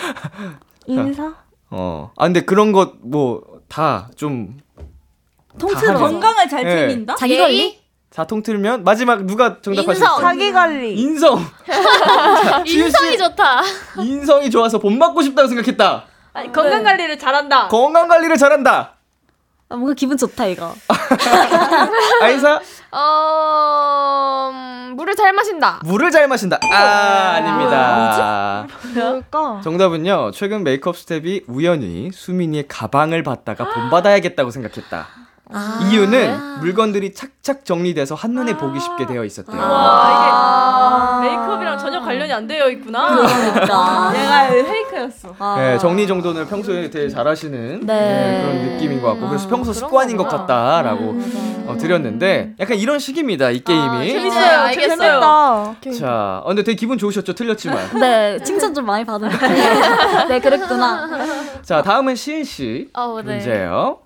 인사? 0.88 1.34
어. 1.70 2.11
아 2.17 2.26
근데 2.26 2.41
그런 2.41 2.72
것 2.72 2.93
뭐 3.01 3.43
다 3.70 4.07
좀 4.15 4.57
통틀어. 5.57 5.97
건강을 5.99 6.49
잘 6.49 6.63
네. 6.63 6.76
챙긴다? 6.88 7.15
자기 7.15 7.38
관리? 7.38 7.80
자 8.11 8.24
통 8.26 8.41
틀면 8.41 8.84
마지막 8.84 9.24
누가 9.26 9.61
정답하셨어요? 9.61 10.09
인성. 10.09 10.22
자기 10.22 10.51
관리. 10.51 10.95
인성. 10.99 11.45
자, 11.67 12.63
인성이 12.65 13.11
씨, 13.11 13.17
좋다. 13.17 13.61
인성이 13.99 14.49
좋아서 14.49 14.80
본 14.80 14.97
받고 14.97 15.22
싶다고 15.22 15.47
생각했다. 15.47 16.05
아니, 16.34 16.51
건강 16.51 16.84
관리를 16.84 17.20
잘한다. 17.20 17.67
건강 17.67 18.07
관리를 18.07 18.36
잘한다. 18.38 18.95
아, 19.72 19.76
뭔가 19.76 19.93
기분 19.93 20.17
좋다, 20.17 20.47
이거. 20.47 20.74
아이사 22.22 22.59
어, 22.91 24.49
음, 24.51 24.95
물을 24.95 25.15
잘 25.15 25.32
마신다. 25.32 25.80
물을 25.86 26.09
잘 26.09 26.28
마신다. 26.28 26.57
아 26.74 27.36
아닙니다. 27.36 28.67
뭘까? 28.95 29.61
정답은요. 29.63 30.32
최근 30.32 30.63
메이크업 30.63 30.97
스텝이 30.97 31.41
우연히 31.47 32.09
수민이의 32.11 32.67
가방을 32.67 33.22
봤다가 33.22 33.70
본받아야겠다고 33.72 34.49
생각했다. 34.49 35.07
아. 35.52 35.80
이유는 35.84 36.60
물건들이 36.60 37.14
착착 37.14 37.66
정리돼서 37.66 38.14
한눈에 38.14 38.56
보기 38.58 38.80
쉽게 38.80 39.08
되어 39.08 39.24
있었대요. 39.26 39.60
와, 39.60 41.20
이게 41.22 41.30
메이크업이랑 41.30 41.78
전혀 41.80 42.00
관련이 42.00 42.32
안 42.32 42.45
되어 42.45 42.70
있구나. 42.70 43.16
그러니까. 43.16 44.12
내가 44.14 44.47
fake였어. 44.49 45.36
아. 45.39 45.56
네, 45.58 45.78
정리 45.80 46.06
정돈을 46.06 46.45
평소에 46.45 46.89
되게 46.91 47.10
잘하시는 47.10 47.80
네. 47.82 47.93
네, 47.93 48.41
그런 48.43 48.58
느낌인 48.74 49.02
것 49.02 49.08
같고 49.10 49.28
그래서 49.30 49.47
아, 49.47 49.50
평소 49.50 49.74
습관인 49.74 50.18
것 50.18 50.24
거구나. 50.26 50.41
같다라고 50.45 51.20
어, 51.66 51.78
드렸는데 51.78 52.54
약간 52.60 52.78
이런 52.78 53.00
식입니다 53.00 53.50
이 53.50 53.64
게임이. 53.64 54.08
재밌어요. 54.12 54.39
네, 54.39 54.47
알겠어요. 54.56 54.88
재밌어요. 54.97 55.76
재밌다. 55.82 56.06
자, 56.06 56.41
어, 56.43 56.47
근데 56.47 56.64
되게 56.64 56.76
기분 56.76 56.97
좋으셨죠? 57.00 57.34
틀렸지만. 57.34 57.78
네, 58.00 58.39
칭찬 58.43 58.74
좀 58.74 58.86
많이 58.86 59.04
받은 59.04 59.30
느낌. 59.30 59.47
네, 60.30 60.39
그랬구나. 60.39 61.10
자, 61.64 61.82
다음은 61.82 62.16
시은 62.16 62.43
씨 62.43 62.89
어, 62.93 63.20
네. 63.24 63.34
문제예요. 63.34 63.97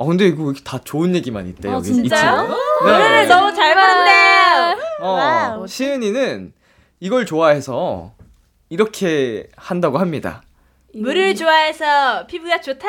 어, 0.00 0.06
근데 0.06 0.26
이거 0.28 0.44
왜 0.44 0.48
이렇게 0.48 0.62
다 0.64 0.78
좋은 0.82 1.14
얘기만 1.14 1.46
있대 1.48 1.68
아, 1.68 1.74
여기 1.74 1.92
진짜요? 1.92 2.32
이 2.44 2.46
친구. 2.46 2.56
노래를 2.90 3.28
너무 3.28 3.54
잘 3.54 3.74
부른대. 3.74 4.82
어, 5.02 5.66
시은이는 5.66 6.54
이걸 7.00 7.26
좋아해서 7.26 8.12
이렇게 8.70 9.46
한다고 9.58 9.98
합니다. 9.98 10.40
물을 10.94 11.34
좋아해서 11.34 12.26
피부가 12.28 12.62
좋다. 12.62 12.86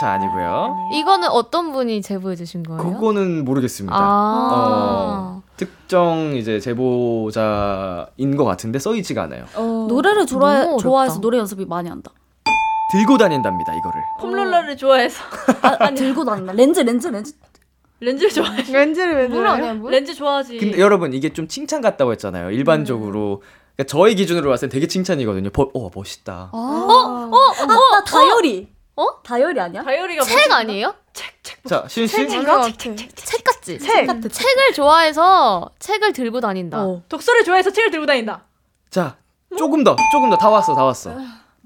자, 0.00 0.10
아니고요. 0.12 0.74
이거는 0.94 1.28
어떤 1.28 1.72
분이 1.72 2.00
제보해 2.00 2.34
주신 2.34 2.62
거예요? 2.62 2.82
그거는 2.82 3.44
모르겠습니다. 3.44 3.94
아. 3.94 4.02
어, 4.54 5.42
특정 5.58 6.32
이제 6.34 6.58
제보자인 6.60 8.36
것 8.38 8.46
같은데 8.46 8.78
써있지가 8.78 9.24
않아요. 9.24 9.44
노래를 9.54 10.24
좋아해, 10.24 10.60
너무 10.60 10.68
어렵다. 10.70 10.82
좋아해서 10.82 11.20
노래 11.20 11.36
연습이 11.36 11.66
많이 11.66 11.90
한다. 11.90 12.10
들고 12.92 13.18
다닌답니다, 13.18 13.72
이거를. 13.74 14.02
폼롤러를 14.20 14.76
좋아해서 14.76 15.22
아, 15.62 15.90
들고 15.90 16.24
다닌다. 16.24 16.52
렌즈, 16.52 16.80
렌즈, 16.80 17.08
렌즈. 17.08 17.32
렌즈를 18.00 18.30
좋아해. 18.30 18.62
렌즈를 18.70 19.28
왜? 19.30 19.48
아니야, 19.48 19.74
물? 19.74 19.90
렌즈 19.90 20.14
좋아하지. 20.14 20.58
근데 20.58 20.78
여러분 20.78 21.14
이게 21.14 21.32
좀 21.32 21.48
칭찬 21.48 21.80
같다고 21.80 22.12
했잖아요. 22.12 22.50
일반적으로 22.50 23.42
그러니까 23.74 23.90
저의 23.90 24.14
기준으로 24.14 24.50
봤을 24.50 24.68
땐 24.68 24.74
되게 24.74 24.86
칭찬이거든요. 24.86 25.48
버, 25.50 25.70
어 25.74 25.90
멋있다. 25.94 26.50
어? 26.52 26.58
어? 26.58 27.30
어? 27.32 27.66
나 27.66 28.04
다이어리. 28.04 28.68
어? 28.96 29.22
다이어리 29.22 29.58
아니야? 29.60 29.82
다이어리가 29.82 30.24
책 30.24 30.52
아니에요? 30.52 30.94
자 31.66 31.84
시은 31.88 32.06
씨. 32.06 32.22
맞는 32.26 32.44
것 32.44 32.52
같아. 32.52 32.70
책 33.14 33.44
같지? 33.44 33.78
책. 33.78 34.06
같아. 34.06 34.28
책을 34.28 34.72
좋아해서 34.74 35.70
책을 35.78 36.12
들고 36.12 36.40
다닌다. 36.40 36.84
어. 36.84 37.02
독서를 37.08 37.44
좋아해서 37.44 37.70
책을 37.70 37.90
들고 37.90 38.04
다닌다. 38.06 38.44
자 38.90 39.16
조금 39.56 39.82
더 39.84 39.96
조금 40.12 40.28
더 40.30 40.36
다 40.36 40.50
왔어 40.50 40.74
다 40.74 40.84
왔어. 40.84 41.14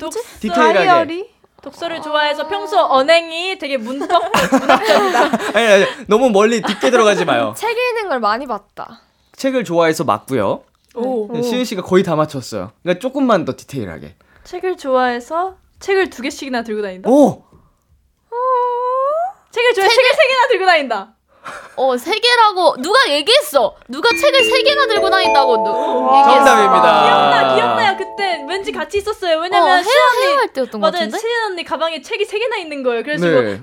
독서. 0.01 0.21
디테일하게. 0.41 0.87
다이어리? 0.87 1.31
독서를 1.63 2.01
좋아해서 2.01 2.49
평소 2.49 2.79
언행이 2.81 3.59
되게 3.59 3.77
문법 3.77 4.09
문학적이다. 4.33 5.21
아니, 5.59 5.67
아니, 5.67 5.87
너무 6.09 6.31
멀리 6.31 6.63
깊게 6.63 6.91
들어가지 6.91 7.25
마요. 7.27 7.53
책 7.59 7.77
읽는 7.77 8.09
걸 8.09 8.19
많이 8.19 8.47
봤다. 8.47 9.03
책을 9.37 9.65
좋아해서 9.65 10.05
맞고요. 10.05 10.65
오. 10.95 11.29
네, 11.33 11.43
시은 11.43 11.65
씨가 11.65 11.83
거의 11.83 12.03
다 12.03 12.17
맞췄어요. 12.17 12.73
그러니까 12.83 13.01
조금만 13.01 13.45
더 13.45 13.55
디테일하게. 13.57 14.17
책을 14.45 14.77
좋아해서 14.79 15.57
책을 15.81 16.11
두 16.11 16.23
개씩이나 16.23 16.63
들고 16.63 16.83
다닌다. 16.83 17.09
오! 17.11 17.45
책을 19.51 19.75
좋아해 19.75 19.89
책을 19.89 20.05
세 20.15 20.29
개나 20.29 20.49
들고 20.49 20.67
다닌다. 20.67 21.15
어, 21.77 21.97
세 21.97 22.19
개라고 22.19 22.77
누가 22.83 22.99
얘기했어? 23.09 23.75
누가 23.89 24.11
책을 24.11 24.45
세 24.45 24.63
개나 24.63 24.87
들고 24.87 25.09
다닌다고 25.09 25.57
누 25.65 25.71
얘기했어? 26.19 26.45
정답입니다. 26.45 27.03
기억나 27.05 27.55
기억나요 27.55 27.97
그때 27.97 28.45
왠지 28.47 28.71
같이 28.73 28.99
있었어요. 28.99 29.39
왜냐면 29.39 29.79
어, 29.79 29.83
시은 29.83 29.93
헤어- 29.95 30.19
언니 30.19 30.27
헤어할 30.33 30.49
때였던 30.53 30.81
것 30.81 30.87
맞아요. 30.87 30.93
같은데? 31.07 31.19
시은 31.19 31.45
언니 31.47 31.65
가방에 31.65 32.03
책이 32.03 32.25
세 32.27 32.39
개나 32.39 32.57
있는 32.59 32.83
거예요. 32.83 33.03
그래서 33.03 33.25
네. 33.25 33.59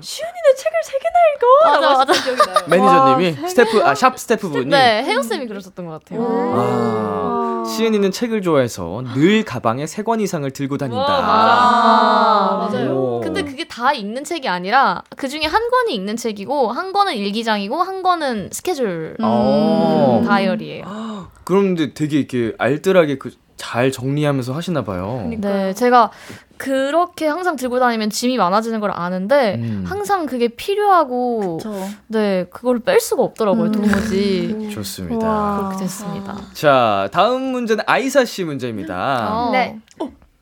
책을 0.56 0.72
세 0.84 0.98
개나 0.98 1.18
읽어. 1.36 1.46
맞아, 1.64 1.80
라고 1.80 1.98
맞아. 1.98 2.12
기억이 2.24 2.42
나요. 2.44 2.56
매니저님이 2.66 3.48
스태프 3.48 3.82
아 3.84 3.94
샵 3.94 4.18
스태프분이 4.18 4.66
네, 4.66 5.02
헤어 5.04 5.22
쌤이 5.22 5.46
그러셨던 5.46 5.86
것 5.86 5.92
같아요. 6.04 6.26
아, 6.54 7.64
시은이는 7.68 8.10
책을 8.12 8.42
좋아해서 8.42 9.02
늘 9.14 9.44
가방에 9.44 9.86
세 9.86 10.02
권 10.02 10.20
이상을 10.20 10.50
들고 10.50 10.78
다닌다. 10.78 11.04
아, 11.06 12.68
맞아요. 12.70 12.90
오. 12.92 13.20
근데 13.20 13.42
그게 13.44 13.66
다 13.68 13.92
읽는 13.92 14.24
책이 14.24 14.48
아니라 14.48 15.02
그 15.16 15.28
중에 15.28 15.42
한 15.44 15.68
권이 15.68 15.94
읽는 15.94 16.16
책이고 16.16 16.72
한 16.72 16.92
권은 16.92 17.14
일기장이고 17.14 17.67
한 17.76 18.02
권은 18.02 18.50
스케줄 18.52 19.16
어. 19.22 20.22
다이어리예요. 20.26 21.28
그런데 21.44 21.94
되게 21.94 22.18
이렇게 22.18 22.54
알뜰하게 22.58 23.18
그 23.18 23.30
잘 23.58 23.90
정리하면서 23.92 24.54
하시나 24.54 24.82
봐요. 24.82 25.30
네, 25.36 25.74
제가 25.74 26.10
그렇게 26.56 27.26
항상 27.26 27.56
들고 27.56 27.78
다니면 27.78 28.08
짐이 28.08 28.38
많아지는 28.38 28.80
걸 28.80 28.90
아는데 28.92 29.56
음. 29.56 29.84
항상 29.86 30.26
그게 30.26 30.48
필요하고 30.48 31.58
네 32.06 32.46
그걸 32.50 32.80
뺄 32.80 32.98
수가 33.00 33.22
없더라고요 33.22 33.70
도무지 33.70 34.70
좋습니다. 34.72 35.58
그렇게 35.58 35.84
됐습니다. 35.84 36.36
자, 36.54 37.08
다음 37.12 37.42
문제는 37.42 37.84
아이사 37.86 38.24
씨 38.24 38.44
문제입니다. 38.44 39.28
어. 39.30 39.50
네. 39.50 39.78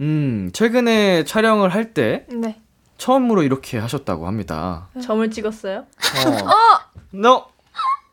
음, 0.00 0.50
최근에 0.52 1.24
촬영을 1.24 1.70
할때 1.70 2.26
네. 2.28 2.60
처음으로 2.98 3.42
이렇게 3.42 3.78
하셨다고 3.78 4.26
합니다. 4.26 4.88
점을 5.02 5.28
찍었어요. 5.30 5.78
어. 5.80 6.96
너 7.10 7.46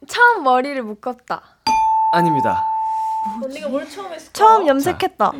처음 0.07 0.43
머리를 0.43 0.81
묶었다. 0.84 1.41
아닙니다. 2.13 2.63
언니가 3.43 3.69
뭘 3.69 3.89
처음 3.89 4.11
했어? 4.11 4.29
처음 4.34 4.67
염색했다. 4.67 5.31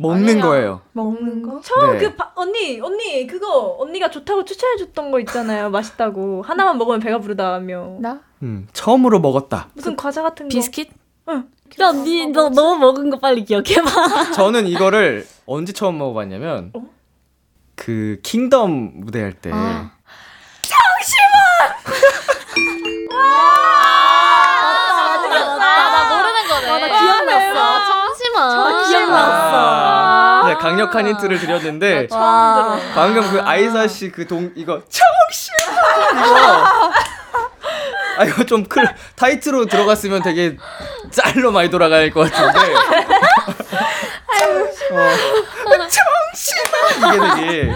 먹는 0.00 0.28
아니에요. 0.28 0.42
거예요. 0.42 0.80
먹는 0.92 1.42
거? 1.42 1.60
처음 1.60 1.94
네. 1.94 1.98
그 1.98 2.14
바, 2.14 2.30
언니 2.36 2.80
언니 2.80 3.26
그거 3.26 3.76
언니가 3.80 4.08
좋다고 4.08 4.44
추천해줬던 4.44 5.10
거 5.10 5.18
있잖아요. 5.20 5.70
맛있다고 5.70 6.42
하나만 6.42 6.78
먹으면 6.78 7.00
배가 7.00 7.18
부르다며. 7.18 7.96
나? 7.98 8.20
음, 8.42 8.68
처음으로 8.72 9.18
먹었다. 9.18 9.68
무슨 9.74 9.96
과자 9.96 10.22
같은 10.22 10.46
거. 10.46 10.48
비스킷? 10.50 10.90
야, 11.80 11.92
니, 11.92 12.26
너, 12.28 12.48
너 12.48 12.76
먹은 12.76 13.10
거 13.10 13.18
빨리 13.18 13.44
기억해봐. 13.44 14.30
저는 14.32 14.66
이거를 14.68 15.26
언제 15.44 15.72
처음 15.72 15.98
먹어봤냐면 15.98 16.72
그 17.78 18.18
킹덤 18.22 18.90
무대 19.00 19.22
할 19.22 19.32
때. 19.32 19.50
아. 19.52 19.90
아, 25.60 25.90
나 25.90 26.16
모르는 26.16 26.48
거네. 26.48 26.70
아, 26.70 26.78
나 26.78 27.00
기억났어. 27.00 27.84
잠시만. 27.86 28.84
기억났어. 28.88 30.48
네, 30.48 30.54
강력한 30.54 31.06
힌트를 31.08 31.38
드렸는데 31.38 32.06
와. 32.10 32.78
방금 32.94 33.28
그 33.30 33.40
아이사 33.42 33.86
씨 33.86 34.10
그 34.10 34.26
동 34.26 34.50
이거 34.56 34.80
청심 34.88 35.54
이거 36.14 36.90
아 38.18 38.24
이거 38.24 38.44
좀 38.44 38.64
클, 38.64 38.88
타이트로 39.16 39.66
들어갔으면 39.66 40.22
되게 40.22 40.56
짤로 41.10 41.52
많이 41.52 41.70
돌아갈 41.70 42.10
것 42.10 42.30
같은데 42.30 42.74
어, 44.92 45.70
청심 45.88 46.56
이게 47.08 47.42
되게 47.42 47.72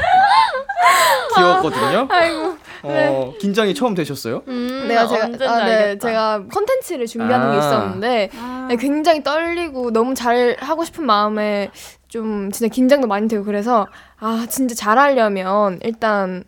귀여웠거든요. 1.37 2.09
아이고. 2.11 2.57
어, 2.85 3.33
긴장이 3.41 3.75
처음 3.75 3.95
되셨어요? 3.95 4.43
음, 4.49 4.87
내가 4.89 5.07
제가 5.07 5.25
언제인지 5.27 5.45
아, 5.47 5.65
네, 5.65 5.73
알겠다. 5.75 6.09
제가 6.09 6.43
컨텐츠를 6.53 7.07
준비하는 7.07 7.49
아. 7.49 7.53
게 7.53 7.59
있었는데 7.59 8.31
네, 8.69 8.77
굉장히 8.77 9.23
떨리고 9.23 9.93
너무 9.93 10.15
잘 10.15 10.57
하고 10.61 10.85
싶은 10.85 11.07
마음에 11.07 11.71
좀 12.09 12.51
진짜 12.51 12.73
긴장도 12.73 13.07
많이 13.07 13.29
되고 13.29 13.45
그래서 13.45 13.87
아 14.19 14.47
진짜 14.49 14.75
잘하려면 14.75 15.79
일단 15.83 16.45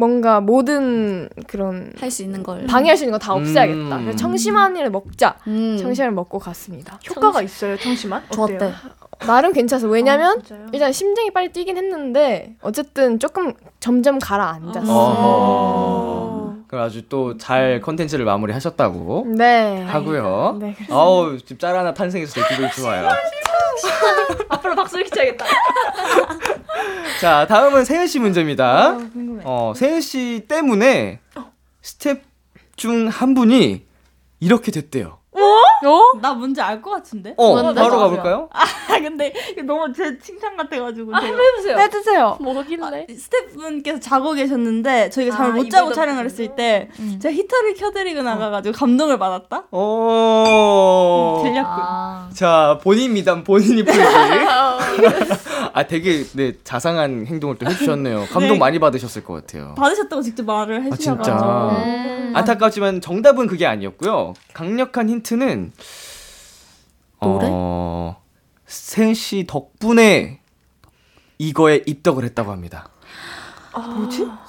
뭔가 0.00 0.40
모든 0.40 1.28
그런 1.46 1.92
할 2.00 2.10
수 2.10 2.22
있는 2.22 2.42
걸. 2.42 2.64
방해할 2.66 2.96
수 2.96 3.04
있는 3.04 3.12
거 3.12 3.22
다 3.22 3.34
없애야겠다. 3.34 3.96
음. 3.98 4.16
청심환을 4.16 4.90
먹자. 4.90 5.36
음. 5.46 5.76
청심환을 5.78 6.14
먹고 6.14 6.38
갔습니다. 6.38 6.98
효과가 7.08 7.42
있어요. 7.42 7.76
청심환? 7.76 8.22
좋았대. 8.32 8.72
나름 9.26 9.52
괜찮아서 9.52 9.86
왜냐면 9.88 10.38
아, 10.38 10.42
진짜요? 10.42 10.66
일단 10.72 10.92
심장이 10.92 11.30
빨리 11.30 11.52
뛰긴 11.52 11.76
했는데 11.76 12.54
어쨌든 12.62 13.18
조금 13.18 13.52
점점 13.78 14.18
가라앉았어. 14.18 14.90
어허. 14.90 16.54
그럼 16.66 16.84
아주 16.84 17.06
또 17.08 17.36
잘 17.36 17.80
컨텐츠를 17.82 18.24
마무리하셨다고 18.24 19.26
네. 19.36 19.82
하고요. 19.82 20.56
네. 20.60 20.74
아우 20.90 21.36
지금 21.38 21.58
짤 21.58 21.76
하나 21.76 21.92
탄생해서 21.92 22.32
되게 22.32 22.48
기분이 22.48 22.70
좋아요. 22.72 23.06
앞으로 24.48 24.74
박수 24.76 24.96
이렇게 24.98 25.10
쳐야겠다. 25.14 25.46
자 27.20 27.46
다음은 27.46 27.84
세은 27.84 28.06
씨 28.06 28.18
문제입니다. 28.18 28.94
궁금해. 28.96 29.42
어 29.44 29.72
세은 29.76 30.00
씨 30.00 30.44
때문에 30.48 31.20
스텝 31.82 32.22
중 32.76 33.08
한 33.08 33.34
분이 33.34 33.84
이렇게 34.40 34.70
됐대요. 34.72 35.19
나 36.20 36.34
뭔지 36.34 36.60
알 36.60 36.80
것 36.82 36.90
같은데? 36.90 37.34
어? 37.36 37.54
바로 37.74 37.98
가볼까요? 37.98 38.48
아 38.52 38.64
근데 39.00 39.32
너무 39.66 39.92
제 39.92 40.18
칭찬 40.18 40.56
같아가지고 40.56 41.14
아. 41.14 41.18
한번 41.18 41.40
해보세요. 41.40 41.78
해주세요. 41.78 42.38
뭐길래? 42.40 43.06
스태프분께서 43.14 44.00
자고 44.00 44.32
계셨는데 44.32 45.10
저희가 45.10 45.36
잠을 45.36 45.52
아, 45.52 45.54
못 45.54 45.68
자고 45.70 45.92
촬영을 45.92 46.24
했을 46.24 46.54
때 46.56 46.88
제가 47.20 47.32
히터를 47.34 47.74
켜드리고 47.74 48.22
나가가지고 48.22 48.76
감동을 48.76 49.18
받았다. 49.18 49.64
어. 49.70 51.40
들렸군. 51.42 51.64
아. 51.66 52.28
자 52.32 52.78
본인 52.82 53.12
미담 53.14 53.44
본인이 53.44 53.82
풀기. 53.84 54.00
아 55.72 55.86
되게 55.86 56.24
네 56.34 56.52
자상한 56.64 57.26
행동을 57.26 57.56
또 57.58 57.66
해주셨네요. 57.70 58.26
감동 58.32 58.52
네. 58.54 58.58
많이 58.58 58.78
받으셨을 58.78 59.24
것 59.24 59.34
같아요. 59.34 59.74
받으셨다고 59.76 60.22
직접 60.22 60.44
말을 60.44 60.76
아 60.78 60.80
해주셔가지고. 60.82 61.36
진짜. 61.38 61.68
음. 61.84 62.32
안타깝지만 62.34 63.00
정답은 63.00 63.46
그게 63.46 63.66
아니었고요. 63.66 64.34
강력한 64.52 65.08
힌트는 65.08 65.69
노래? 67.22 67.46
어, 67.50 68.22
세은 68.66 69.14
씨 69.14 69.44
덕분에 69.46 70.40
이거에 71.38 71.82
입덕을 71.86 72.24
했다고 72.24 72.50
합니다. 72.50 72.88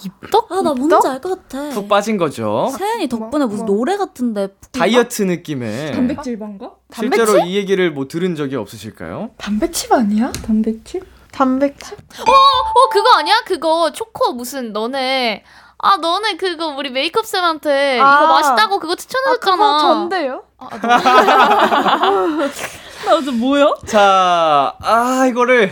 입덕? 0.04 0.52
아, 0.52 0.62
나 0.62 0.74
뭔지 0.74 1.08
알 1.08 1.22
것 1.22 1.48
같아. 1.48 1.70
푹 1.70 1.88
빠진 1.88 2.18
거죠. 2.18 2.70
세연이 2.78 3.08
덕분에 3.08 3.46
무슨 3.46 3.66
노래 3.66 3.96
같은데. 3.96 4.50
다이어트 4.72 5.22
느낌의 5.24 5.92
단백질 5.94 6.40
반가? 6.40 6.72
실제로 6.94 7.38
이 7.46 7.56
얘기를 7.56 7.92
뭐 7.92 8.08
들은 8.08 8.36
적이 8.36 8.56
없으실까요? 8.56 9.32
단백질 9.38 9.94
아니야? 9.94 10.32
단백질? 10.44 11.04
단백질? 11.32 11.98
어 11.98 12.90
그거 12.92 13.10
아니야? 13.18 13.36
그거 13.46 13.92
초코 13.92 14.34
무슨 14.34 14.74
너네 14.74 15.44
아 15.78 15.98
너네 15.98 16.36
그거 16.38 16.68
우리 16.76 16.90
메이크업 16.90 17.26
쌤한테 17.26 18.00
아. 18.02 18.24
이거 18.24 18.34
맛있다고 18.34 18.80
그거 18.80 18.96
추천해줬잖아. 18.96 19.56
그거 19.56 19.80
전데요? 19.80 20.44
나 23.06 23.16
어제 23.16 23.32
뭐야? 23.32 23.66
자, 23.88 24.76
아 24.80 25.26
이거를 25.28 25.72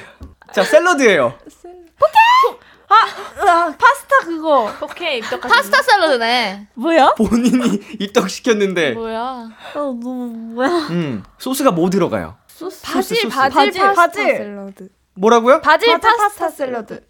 자 0.51 0.63
샐러드예요. 0.63 1.33
아 2.91 3.71
파스타 3.77 4.17
그거 4.25 4.71
오케이 4.81 5.19
입덕. 5.19 5.39
파스타 5.41 5.79
샐러드네. 5.83 6.69
뭐야? 6.73 7.13
본인이 7.15 7.79
입덕시켰는데, 7.99 8.93
뭐야? 8.93 9.47
어, 9.75 9.75
너 9.75 9.91
뭐야? 9.93 10.69
음 10.89 11.23
소스가 11.37 11.69
뭐 11.71 11.89
들어가요? 11.91 12.35
바질 12.47 12.57
소스. 12.57 12.81
바질 12.81 13.29
바질, 13.29 13.71
파스타 13.81 13.93
바질. 14.07 14.37
샐러드. 14.37 14.89
뭐라고요? 15.13 15.61
바질, 15.61 15.91
바질 15.93 16.01
파스타, 16.17 16.23
파스타 16.23 16.49
샐러드. 16.49 17.01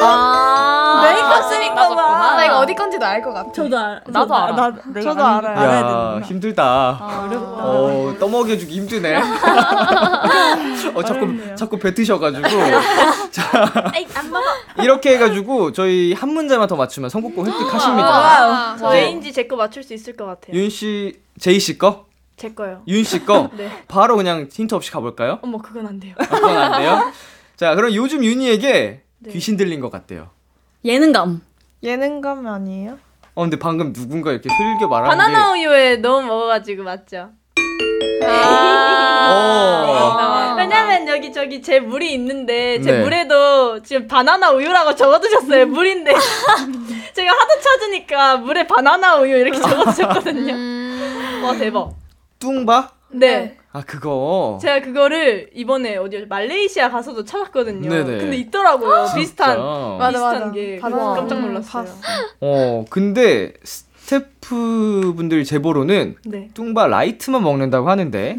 아 0.00 1.00
메이크업 1.04 1.42
쌤이 1.44 1.64
쌤인가 1.64 1.74
빠졌구나. 1.74 2.06
봐. 2.18 2.34
나 2.36 2.44
이거 2.44 2.58
어디 2.58 2.74
건지도 2.74 3.04
알 3.04 3.22
것 3.22 3.32
같아. 3.32 3.52
저도 3.52 3.76
알. 3.78 4.00
나도 4.06 4.28
저- 4.28 4.34
알아. 4.34 4.54
나, 4.54 4.70
내가 4.86 5.00
저도. 5.02 5.24
알아야 5.24 5.56
야 5.56 5.70
되는구나. 5.82 6.20
힘들다. 6.26 6.90
어렵다. 7.00 7.64
어 7.64 8.14
떠먹여주기 8.18 8.74
힘드네. 8.74 9.16
어 10.94 11.02
자꾸 11.02 11.18
어렵네요. 11.24 11.54
자꾸 11.56 11.78
뱉으셔가지고 11.78 12.48
아이 13.92 14.06
안 14.14 14.30
먹어. 14.30 14.44
이렇게 14.82 15.14
해가지고 15.14 15.72
저희 15.72 16.12
한 16.12 16.30
문제만 16.30 16.68
더 16.68 16.76
맞추면 16.76 17.10
선곡권 17.10 17.46
획득하십니다. 17.46 18.76
저 18.78 18.94
A인지 18.94 19.32
제거 19.32 19.56
맞출 19.56 19.82
수 19.82 19.94
있을 19.94 20.16
것 20.16 20.26
같아요. 20.26 20.56
윤 20.56 20.70
씨, 20.70 21.18
제이 21.40 21.58
씨 21.58 21.76
거, 21.78 22.06
제 22.36 22.50
거요. 22.52 22.82
윤 22.86 23.02
씨 23.04 23.24
거. 23.24 23.50
네. 23.56 23.84
바로 23.88 24.16
그냥 24.16 24.48
힌트 24.50 24.74
없이 24.74 24.90
가볼까요? 24.90 25.38
어머 25.42 25.58
그건 25.58 25.86
안 25.86 25.98
돼요. 26.00 26.14
아, 26.18 26.24
그건 26.26 26.56
안 26.56 26.80
돼요. 26.80 27.12
자, 27.56 27.74
그럼 27.74 27.92
요즘 27.94 28.24
윤희에게 28.24 29.02
네. 29.20 29.32
귀신 29.32 29.56
들린 29.56 29.80
것 29.80 29.90
같대요. 29.90 30.30
예능감. 30.84 31.42
예능감 31.82 32.46
아니에요? 32.46 32.98
어 33.34 33.42
근데 33.42 33.58
방금 33.58 33.92
누군가 33.92 34.32
이렇게 34.32 34.48
흘겨 34.48 34.88
말하는 34.88 35.16
바나나 35.16 35.54
게 35.54 35.60
우유에 35.60 35.96
너무 35.96 36.26
먹어가지고 36.26 36.82
맞죠? 36.82 37.30
어. 38.24 40.54
왜냐면 40.56 41.06
여기 41.08 41.32
저기 41.32 41.62
제 41.62 41.78
물이 41.78 42.12
있는데 42.14 42.80
제 42.80 42.92
네. 42.92 43.02
물에도 43.02 43.80
지금 43.82 44.08
바나나 44.08 44.50
우유라고 44.50 44.94
적어두셨어요 44.96 45.66
물인데 45.66 46.12
제가 47.14 47.30
하도 47.30 47.60
찾으니까 47.60 48.38
물에 48.38 48.66
바나나 48.66 49.16
우유 49.18 49.36
이렇게 49.36 49.58
적어두셨거든요 49.60 51.46
와 51.46 51.56
대박 51.56 51.94
뚱바? 52.40 52.90
네 53.10 53.57
아 53.72 53.82
그거 53.82 54.58
제가 54.62 54.80
그거를 54.80 55.50
이번에 55.54 55.96
어디 55.98 56.24
말레이시아 56.26 56.88
가서도 56.90 57.24
찾았거든요 57.24 57.88
네네. 57.88 58.18
근데 58.18 58.36
있더라고요? 58.36 59.06
비슷한 59.14 59.58
맞아, 59.98 60.08
비슷한 60.10 60.40
맞아. 60.40 60.52
게 60.52 60.78
그래서 60.78 61.14
깜짝 61.14 61.40
놀랐어요 61.40 61.86
어 62.40 62.84
근데 62.88 63.52
스태프분들 64.08 65.44
제보로는 65.44 66.16
네. 66.24 66.48
뚱바 66.54 66.86
라이트만 66.86 67.42
먹는다고 67.42 67.90
하는데 67.90 68.36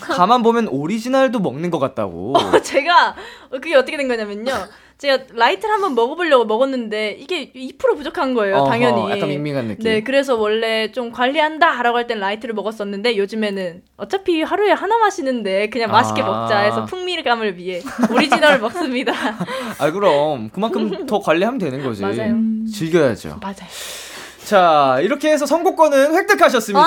가만 0.00 0.42
보면 0.42 0.66
오리지널도 0.68 1.38
먹는 1.38 1.70
것 1.70 1.78
같다고. 1.78 2.34
제가 2.62 3.14
그게 3.50 3.76
어떻게 3.76 3.96
된 3.96 4.08
거냐면요. 4.08 4.52
제가 4.98 5.24
라이트를 5.34 5.74
한번 5.74 5.94
먹어보려고 5.94 6.46
먹었는데 6.46 7.18
이게 7.20 7.52
2% 7.52 7.96
부족한 7.98 8.32
거예요, 8.32 8.56
어허, 8.56 8.70
당연히. 8.70 9.10
약간 9.10 9.28
밍밍한 9.28 9.68
느낌. 9.68 9.84
네, 9.84 10.02
그래서 10.02 10.36
원래 10.36 10.90
좀 10.90 11.12
관리한다라고 11.12 11.98
할 11.98 12.06
땐 12.06 12.18
라이트를 12.18 12.54
먹었었는데 12.54 13.16
요즘에는 13.18 13.82
어차피 13.98 14.42
하루에 14.42 14.72
하나 14.72 14.96
마시는데 14.98 15.68
그냥 15.68 15.90
맛있게 15.90 16.22
아. 16.22 16.26
먹자 16.26 16.58
해서 16.60 16.84
풍미감을 16.86 17.58
위해 17.58 17.82
오리지널을 18.10 18.58
먹습니다. 18.60 19.12
아 19.78 19.90
그럼 19.92 20.48
그만큼 20.50 21.06
더 21.06 21.20
관리하면 21.20 21.58
되는 21.58 21.82
거지. 21.84 22.00
맞아요. 22.02 22.34
즐겨야죠. 22.72 23.38
맞아요. 23.42 24.05
자 24.46 25.00
이렇게 25.02 25.32
해서 25.32 25.44
선곡권은 25.44 26.14
획득하셨습니다. 26.14 26.84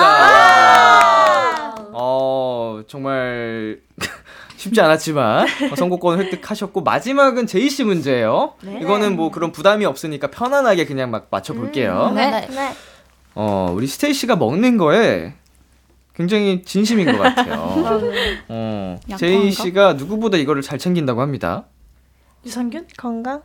어 1.92 2.80
정말 2.88 3.80
쉽지 4.56 4.80
않았지만 4.80 5.46
어, 5.70 5.76
선곡권 5.76 6.20
획득하셨고 6.20 6.80
마지막은 6.80 7.46
제이 7.46 7.68
씨 7.68 7.84
문제예요. 7.84 8.54
이거는 8.62 9.14
뭐 9.14 9.30
그런 9.30 9.52
부담이 9.52 9.84
없으니까 9.84 10.28
편안하게 10.28 10.86
그냥 10.86 11.10
막 11.10 11.28
맞춰 11.30 11.52
볼게요. 11.52 12.10
네. 12.14 12.48
어 13.34 13.70
우리 13.76 13.86
스테이 13.86 14.14
씨가 14.14 14.36
먹는 14.36 14.78
거에 14.78 15.34
굉장히 16.14 16.62
진심인 16.64 17.12
것 17.14 17.18
같아요. 17.18 17.74
어 18.48 18.98
제이 19.18 19.50
씨가 19.50 19.92
누구보다 19.94 20.38
이거를 20.38 20.62
잘 20.62 20.78
챙긴다고 20.78 21.20
합니다. 21.20 21.66
유산균? 22.46 22.86
건강? 22.96 23.42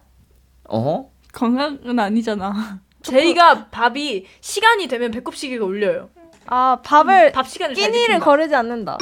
어? 0.69 1.11
건강은 1.33 1.99
아니잖아. 1.99 2.84
제이가 3.05 3.67
밥이 3.69 4.25
시간이 4.41 4.87
되면 4.87 5.11
배꼽 5.11 5.35
시계가 5.35 5.65
울려요. 5.65 6.09
아 6.47 6.77
밥을 6.83 7.31
밥 7.31 7.47
시간을 7.47 7.75
잘 7.75 7.91
끼니를. 7.91 8.19
거르지 8.19 8.53
않는다. 8.55 8.97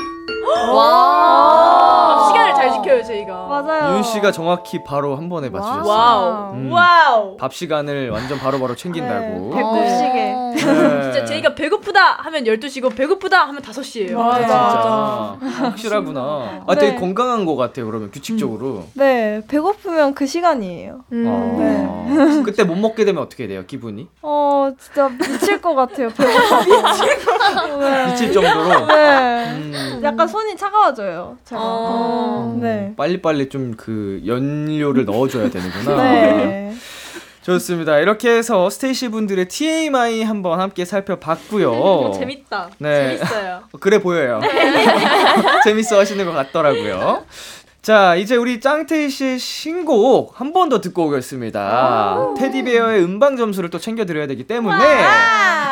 밥 0.46 2.28
시간을 2.28 2.54
잘 2.56 2.72
지켜요, 2.72 3.04
제이가. 3.04 3.48
맞아요. 3.48 3.96
윤 3.96 4.04
씨가 4.04 4.32
정확히 4.32 4.84
바로 4.84 5.16
한 5.16 5.30
번에 5.30 5.50
맞추셨어요. 5.50 5.84
와우. 5.86 6.54
음. 6.54 6.72
와우. 6.72 7.38
밥 7.38 7.54
시간을 7.54 8.10
완전 8.12 8.38
바로바로 8.40 8.76
챙긴다고. 8.76 9.52
네, 9.54 9.56
배꼽 9.56 9.88
시계. 9.90 10.34
네. 10.34 10.54
진짜 11.12 11.26
제이가 11.26 11.56
배고프다 11.56 12.18
하면 12.24 12.44
12시고 12.46 12.96
배고프다 12.96 13.48
하면 13.48 13.62
5시예요. 13.62 14.16
맞아. 14.16 15.38
진짜 15.40 15.64
확실하구나. 15.70 16.64
아, 16.68 16.76
되게 16.76 16.92
네. 16.94 16.96
건강한 17.00 17.46
것 17.46 17.56
같아요. 17.56 17.86
그러면 17.88 18.12
규칙적으로. 18.12 18.84
네, 18.94 19.42
배고프면 19.48 20.14
그 20.14 20.26
시간이에요. 20.26 21.02
어. 21.12 22.42
그때 22.46 22.64
못 22.64 22.76
먹게 22.76 23.04
되면 23.06 23.22
어떻게 23.24 23.48
돼요? 23.48 23.64
기분이? 23.66 24.08
어, 24.22 24.72
진짜 24.80 25.10
미칠 25.10 25.62
것 25.62 25.74
같아요. 25.76 26.10
배고파. 26.10 26.64
네. 26.64 26.74
미칠 28.08 28.32
정도로. 28.32 28.86
네. 28.88 29.46
음. 29.52 30.02
약간 30.04 30.28
손이 30.28 30.56
차가워져요. 30.58 31.38
제가. 31.46 31.62
어. 31.64 32.58
네. 32.62 32.94
빨리빨리 32.98 33.50
좀 33.50 33.74
그 33.78 34.22
연료를 34.26 35.06
넣어줘야 35.06 35.50
되는구나. 35.50 35.96
네. 36.04 36.74
좋습니다. 37.42 37.98
이렇게 38.00 38.30
해서 38.38 38.70
스테이시 38.70 39.10
분들의 39.10 39.48
TMI 39.50 40.24
한번 40.24 40.62
함께 40.62 40.86
살펴봤고요. 40.86 41.72
어, 41.74 42.12
재밌다. 42.12 42.70
네. 42.78 43.18
재밌어요. 43.18 43.64
그래 43.82 44.00
보여요. 44.00 44.40
재밌어 45.66 46.00
하시는 46.00 46.24
것 46.26 46.32
같더라고요. 46.32 47.26
자, 47.84 48.16
이제 48.16 48.38
우리 48.38 48.62
짱테이 48.62 49.10
씨의 49.10 49.40
신곡 49.40 50.40
한 50.40 50.54
번 50.54 50.70
더 50.70 50.80
듣고 50.80 51.08
오겠습니다. 51.08 52.36
테디베어의 52.38 53.04
음방 53.04 53.36
점수를 53.36 53.70
또 53.70 53.78
챙겨드려야 53.80 54.26
되기 54.28 54.46
때문에 54.48 54.78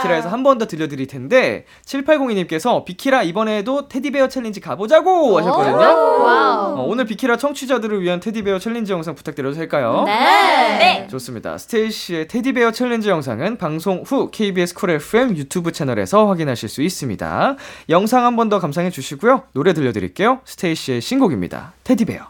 비키라에서 0.01 0.28
한 0.28 0.43
번 0.43 0.57
더 0.57 0.66
들려드릴 0.68 1.07
텐데 1.07 1.64
7802님께서 1.86 2.84
비키라 2.84 3.24
이번에도 3.24 3.88
테디베어 3.88 4.28
챌린지 4.28 4.59
가보자고 4.59 5.38
하셨거든요. 5.39 5.78
어, 5.78 6.84
오늘 6.86 7.05
비키라 7.05 7.38
청취자들을 7.38 8.01
위한 8.01 8.20
테디베어 8.20 8.59
챌린지 8.59 8.91
영상 8.91 9.16
부탁드려도 9.16 9.55
될까요? 9.55 10.03
네. 10.05 11.07
좋습니다. 11.09 11.57
스테이시의 11.59 12.28
테디베어 12.28 12.72
챌린지 12.72 13.07
영상은 13.09 13.57
방송 13.57 14.03
후 14.05 14.30
KBS 14.32 14.74
쿨 14.74 14.89
FM 14.89 15.38
유튜브 15.38 15.72
채널에서 15.72 16.28
확인하실 16.28 16.68
수 16.68 16.82
있습니다. 16.82 17.55
영상 17.88 18.26
한 18.26 18.36
번 18.36 18.49
더 18.49 18.59
감상해 18.59 18.89
주시고요. 18.89 19.43
노래 19.53 19.74
들려드릴게요. 19.74 20.39
스테이시의 20.43 20.99
신곡입니다. 20.99 21.72
테디 21.86 22.00
베어. 22.05 22.27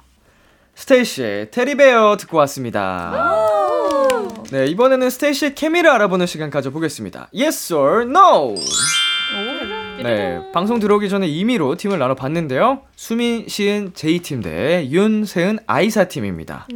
스테이시의 0.75 1.51
테디베어 1.51 2.17
듣고 2.17 2.37
왔습니다. 2.37 3.35
네, 4.51 4.65
이번에는 4.65 5.09
스테이시의 5.09 5.55
케미를 5.55 5.89
알아보는 5.91 6.25
시간 6.25 6.49
가져보겠습니다. 6.49 7.29
Yes 7.33 7.73
or 7.73 8.01
No? 8.03 8.55
네, 10.03 10.41
방송 10.51 10.79
들어오기 10.79 11.09
전에 11.09 11.27
임의로 11.27 11.75
팀을 11.75 11.99
나눠봤는데요. 11.99 12.81
수민, 12.95 13.47
시은, 13.47 13.93
제이팀 13.93 14.41
대 14.41 14.87
윤, 14.89 15.25
세은, 15.25 15.59
아이사 15.67 16.05
팀입니다. 16.05 16.67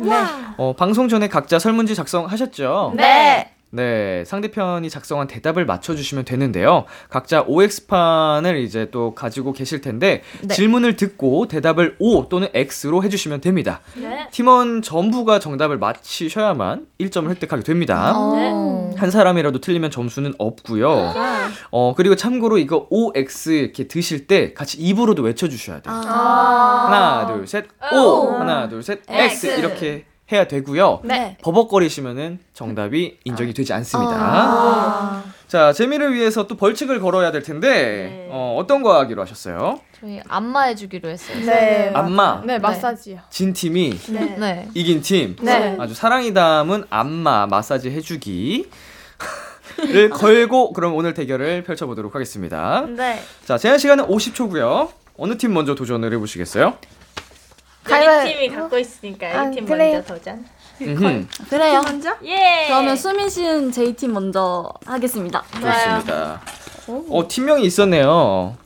어, 0.58 0.74
방송 0.78 1.08
전에 1.10 1.28
각자 1.28 1.58
설문지 1.58 1.96
작성하셨죠? 1.96 2.94
네. 2.96 3.55
네, 3.76 4.24
상대편이 4.26 4.90
작성한 4.90 5.28
대답을 5.28 5.66
맞춰주시면 5.66 6.24
되는데요. 6.24 6.86
각자 7.10 7.44
OX판을 7.46 8.58
이제 8.60 8.90
또 8.90 9.14
가지고 9.14 9.52
계실 9.52 9.82
텐데, 9.82 10.22
네. 10.42 10.54
질문을 10.56 10.96
듣고 10.96 11.48
대답을 11.48 11.98
O 12.00 12.30
또는 12.30 12.48
X로 12.54 13.04
해주시면 13.04 13.42
됩니다. 13.42 13.82
네. 13.96 14.28
팀원 14.32 14.82
전부가 14.82 15.40
정답을 15.40 15.78
맞히셔야만 15.78 16.88
1점을 17.02 17.30
획득하게 17.30 17.64
됩니다. 17.64 18.14
어. 18.16 18.94
한 18.96 19.12
사람이라도 19.12 19.60
틀리면 19.60 19.92
점수는 19.92 20.34
없고요. 20.38 21.14
어, 21.72 21.94
그리고 21.98 22.16
참고로 22.16 22.58
이거 22.58 22.88
OX 22.90 23.50
이렇게 23.50 23.88
드실 23.88 24.28
때 24.28 24.54
같이 24.54 24.78
입으로도 24.78 25.22
외쳐주셔야 25.24 25.82
돼요. 25.82 25.94
하나, 25.94 27.28
둘, 27.28 27.46
셋, 27.46 27.66
O! 27.92 28.32
하나, 28.32 28.70
둘, 28.70 28.82
셋, 28.82 29.02
X! 29.10 29.48
X. 29.48 29.60
이렇게 29.60 30.06
해야 30.32 30.48
되고요. 30.48 31.02
네. 31.04 31.38
버벅거리시면은 31.44 32.40
정답이 32.54 33.20
인정이 33.24 33.54
되지 33.54 33.74
않습니다. 33.74 34.16
아. 34.18 35.24
자, 35.48 35.72
재미를 35.72 36.14
위해서 36.16 36.48
또 36.48 36.58
벌칙을 36.58 37.00
걸어야 37.00 37.32
될 37.32 37.44
텐데, 37.44 37.70
네. 37.70 38.28
어, 38.32 38.56
어떤 38.60 38.82
거 38.82 38.98
하기로 38.98 39.22
하셨어요? 39.22 39.80
저희 40.00 40.20
안마 40.28 40.64
해주기로 40.64 41.10
했어요. 41.10 41.46
네. 41.46 41.92
안마. 41.94 42.42
네, 42.44 42.58
마사지요. 42.58 43.20
진 43.30 43.54
팀이 43.54 44.00
네. 44.10 44.36
네. 44.38 44.70
이긴 44.74 45.02
팀. 45.02 45.36
네. 45.42 45.76
아주 45.80 45.94
사랑이 45.94 46.34
담은 46.34 46.86
안마 46.90 47.46
마사지 47.46 47.92
해주기. 47.92 48.68
를 49.78 50.10
걸고 50.10 50.74
그럼 50.74 50.96
오늘 50.96 51.14
대결을 51.14 51.64
펼쳐보도록 51.64 52.16
하겠습니다. 52.16 52.86
네. 52.88 53.22
자, 53.46 53.58
제한 53.58 53.78
시간은 53.78 54.08
50초고요. 54.08 54.90
어느 55.18 55.38
팀 55.38 55.54
먼저 55.54 55.76
도전을 55.76 56.12
해보시겠어요? 56.14 56.78
가위바위보. 57.86 58.40
팀이 58.40 58.50
갖고 58.56 58.78
있으니까 58.78 59.28
아, 59.28 59.50
이팀 59.50 59.66
그래요. 59.66 59.94
먼저 59.94 60.14
도전. 60.14 60.46
음흠, 60.82 61.28
그래요. 61.50 61.82
예. 62.26 62.66
그러면 62.68 62.98
수민 62.98 63.30
씨는 63.30 63.72
제이 63.72 63.94
팀 63.94 64.12
먼저 64.14 64.70
하겠습니다. 64.86 65.44
좋습니다. 65.54 66.42
어, 66.88 67.28
팀명이 67.28 67.64
있었네요. 67.66 68.58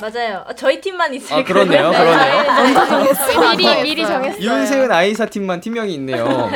맞아요. 0.00 0.44
어, 0.46 0.52
저희 0.54 0.80
팀만 0.80 1.14
있어요. 1.14 1.40
아, 1.40 1.42
그러네요, 1.44 1.90
그러네요. 1.90 3.56
미리 3.56 3.82
미리 3.82 4.06
정했어요. 4.06 4.42
윤세은 4.42 4.92
아이사 4.92 5.26
팀만 5.26 5.60
팀명이 5.60 5.94
있네요. 5.94 6.50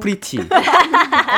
Pretty. 0.00 0.38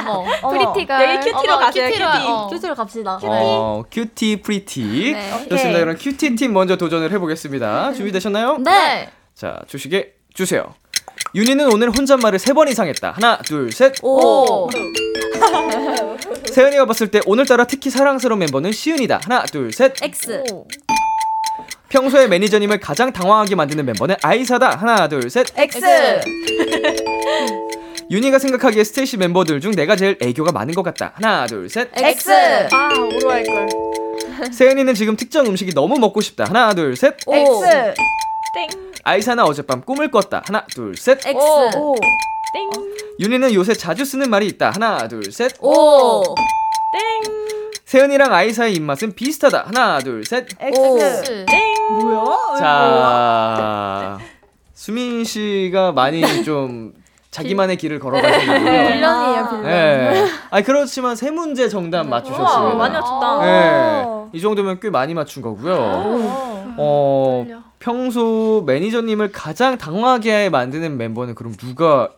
어머. 0.07 0.24
Pretty가 0.53 1.14
여기 1.14 1.31
cutie로 1.31 1.53
어머, 1.55 1.59
가세요. 1.64 1.89
Cutie로, 1.89 2.07
cutie. 2.11 2.27
어. 2.26 2.49
큐티로 2.51 2.74
갑시다. 2.74 3.18
어, 3.22 3.83
cutie 3.91 4.43
pretty. 4.43 5.12
네. 5.14 5.49
좋습니다. 5.49 5.81
그럼 5.81 5.97
cutie 5.99 6.37
팀 6.37 6.53
먼저 6.53 6.76
도전을 6.76 7.11
해보겠습니다. 7.12 7.95
준비되셨나요? 7.95 8.59
네. 8.59 9.11
자, 9.41 9.59
초시계 9.66 10.12
주세요. 10.34 10.74
윤이는 11.35 11.73
오늘 11.72 11.88
혼잣말을 11.88 12.38
세번 12.38 12.68
이상 12.68 12.88
했다. 12.88 13.12
하나, 13.12 13.38
둘, 13.38 13.72
셋. 13.72 13.95
오. 14.03 14.68
세은이가 16.53 16.84
봤을 16.84 17.11
때 17.11 17.22
오늘따라 17.24 17.64
특히 17.64 17.88
사랑스러운 17.88 18.41
멤버는 18.41 18.70
시은이다. 18.70 19.22
하나, 19.24 19.43
둘, 19.45 19.72
셋. 19.72 19.95
X. 20.03 20.45
평소에 21.88 22.26
매니저님을 22.26 22.80
가장 22.80 23.14
당황하게 23.14 23.55
만드는 23.55 23.86
멤버는 23.86 24.16
아이사다. 24.22 24.76
하나, 24.76 25.09
둘, 25.09 25.30
셋. 25.30 25.47
X. 25.57 25.80
윤이가 28.11 28.39
생각하기에 28.38 28.84
스테이시 28.84 29.16
멤버들 29.16 29.62
중 29.62 29.70
내가 29.70 29.97
제일 29.97 30.18
애교가 30.20 30.53
많은 30.53 30.74
것 30.74 30.82
같다. 30.82 31.12
하나, 31.14 31.47
둘, 31.47 31.70
셋. 31.70 31.88
X. 31.97 32.30
아 32.30 32.91
O로 32.95 33.18
할 33.18 33.43
걸. 33.45 33.66
세은이는 34.53 34.93
지금 34.93 35.16
특정 35.16 35.47
음식이 35.47 35.72
너무 35.72 35.99
먹고 35.99 36.20
싶다. 36.20 36.45
하나, 36.45 36.74
둘, 36.74 36.95
셋. 36.95 37.16
X. 37.26 37.95
땡. 38.53 38.89
아이사는 39.05 39.43
어젯밤 39.45 39.81
꿈을 39.83 40.11
꿨다. 40.11 40.43
하나, 40.47 40.65
둘, 40.67 40.97
셋. 40.97 41.19
X. 41.27 41.37
오. 41.77 41.95
땡. 42.53 42.71
윤이는 43.21 43.55
요새 43.55 43.75
자주 43.75 44.05
쓰는 44.05 44.29
말이 44.31 44.47
있다. 44.47 44.71
하나, 44.71 45.09
둘, 45.09 45.31
셋. 45.33 45.53
오. 45.61 46.23
땡. 46.93 47.23
세은이랑 47.85 48.33
아이사의 48.33 48.75
입맛은 48.75 49.15
비슷하다. 49.15 49.65
하나, 49.67 49.99
둘, 50.01 50.25
셋. 50.25 50.47
X. 50.61 51.45
뭐야? 51.93 52.37
자, 52.59 54.19
수민 54.75 55.25
씨가 55.25 55.93
많이 55.93 56.45
좀 56.45 56.93
자기만의 57.31 57.77
길을 57.77 57.99
걸어가시는군요. 58.01 58.65
빌런이에요, 58.71 59.45
빌런. 59.49 59.63
네. 59.65 60.27
아니 60.51 60.65
그렇지만 60.65 61.17
세 61.17 61.31
문제 61.31 61.69
정답 61.69 62.07
맞추셨습니다. 62.07 62.75
많이 62.77 62.95
맞췄다. 62.95 63.45
네. 63.45 64.05
이 64.33 64.41
정도면 64.41 64.79
꽤 64.81 64.91
많이 64.91 65.15
맞춘 65.15 65.43
거고요. 65.43 65.77
어, 66.79 67.47
평소 67.81 68.62
매니저님을 68.66 69.33
가장 69.33 69.78
당황하게 69.78 70.51
만드는 70.51 70.97
멤버는 70.99 71.35
그럼 71.35 71.55
누가 71.55 72.11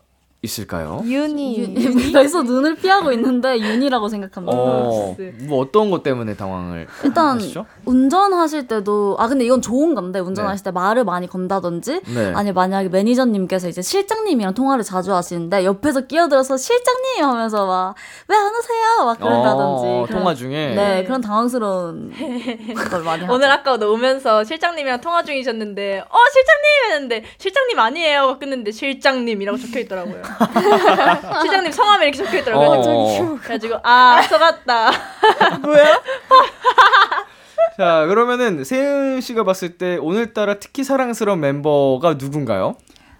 있을까요? 0.44 1.02
윤이. 1.04 1.74
벌써 2.12 2.42
눈을 2.42 2.74
피하고 2.74 3.12
있는데 3.12 3.60
윤이라고 3.60 4.08
생각합니다. 4.08 4.56
어, 4.58 5.16
뭐 5.42 5.60
어떤 5.60 5.90
것 5.92 6.02
때문에 6.02 6.34
당황을 6.34 6.88
일단 7.04 7.36
하시죠? 7.36 7.64
운전하실 7.84 8.66
때도 8.66 9.16
아 9.20 9.28
근데 9.28 9.44
이건 9.44 9.62
좋은 9.62 9.94
건데 9.94 10.18
운전하실 10.18 10.64
때 10.64 10.70
말을 10.72 11.04
많이 11.04 11.28
건다든지 11.28 12.00
네. 12.12 12.32
아니 12.34 12.50
만약에 12.50 12.88
매니저님께서 12.88 13.68
이제 13.68 13.82
실장님이랑 13.82 14.54
통화를 14.54 14.82
자주 14.82 15.14
하시는데 15.14 15.64
옆에서 15.64 16.00
끼어들어서 16.02 16.56
실장님 16.56 17.24
하면서 17.24 17.66
막 17.66 17.94
왜 18.28 18.34
안 18.36 18.46
오세요 18.54 19.04
막 19.04 19.18
그런다든지 19.18 19.86
어, 19.86 20.04
그런- 20.08 20.18
통화 20.20 20.34
중에 20.34 20.74
네 20.74 21.04
그런 21.04 21.20
당황스러운 21.20 22.10
걸 22.90 23.02
많이 23.04 23.22
하죠. 23.22 23.32
오늘 23.32 23.48
아까 23.50 23.76
너 23.76 23.90
오면서 23.92 24.42
실장님이랑 24.42 25.00
통화 25.00 25.22
중이셨는데 25.22 26.00
어 26.00 26.16
실장님 26.32 26.92
했는데 26.92 27.24
실장님 27.38 27.78
아니에요 27.78 28.38
끝냈는데 28.40 28.72
실장님이라고 28.72 29.56
적혀 29.58 29.80
있더라고요. 29.80 30.22
실장님 31.42 31.72
성함이 31.72 32.06
이렇게 32.06 32.24
적혀 32.24 32.38
있더라고요. 32.38 32.68
어. 32.68 33.36
그래가지고 33.40 33.76
아 33.82 34.22
속았다. 34.22 34.90
자 37.76 38.06
그러면은 38.06 38.64
세은 38.64 39.20
씨가 39.20 39.44
봤을 39.44 39.78
때 39.78 39.96
오늘따라 39.96 40.58
특히 40.58 40.84
사랑스러운 40.84 41.40
멤버가 41.40 42.14
누군가요? 42.14 42.76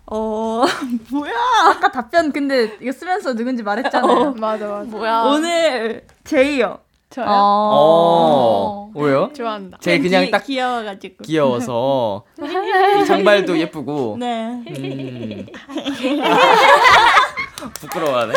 어 0.07 0.65
뭐야? 1.11 1.33
아까 1.69 1.91
답변 1.91 2.33
근데 2.33 2.77
이거 2.81 2.93
쓰면서 2.93 3.35
누군지 3.35 3.63
말했잖아요. 3.63 4.35
맞아, 4.39 4.67
맞아. 4.69 4.85
뭐야? 4.85 5.23
오늘 5.23 6.05
제이요. 6.25 6.79
저요? 7.13 7.27
어, 7.29 8.91
왜요? 8.95 9.31
좋아한다. 9.37 9.79
제 9.81 9.99
그냥 9.99 10.25
귀- 10.25 10.31
딱 10.31 10.45
귀여워가지고. 10.45 11.17
귀여워서 11.25 12.25
이 13.03 13.05
장발도 13.05 13.59
예쁘고 13.59 14.17
네. 14.19 14.63
음. 14.67 15.47
부끄러워하네. 17.75 18.35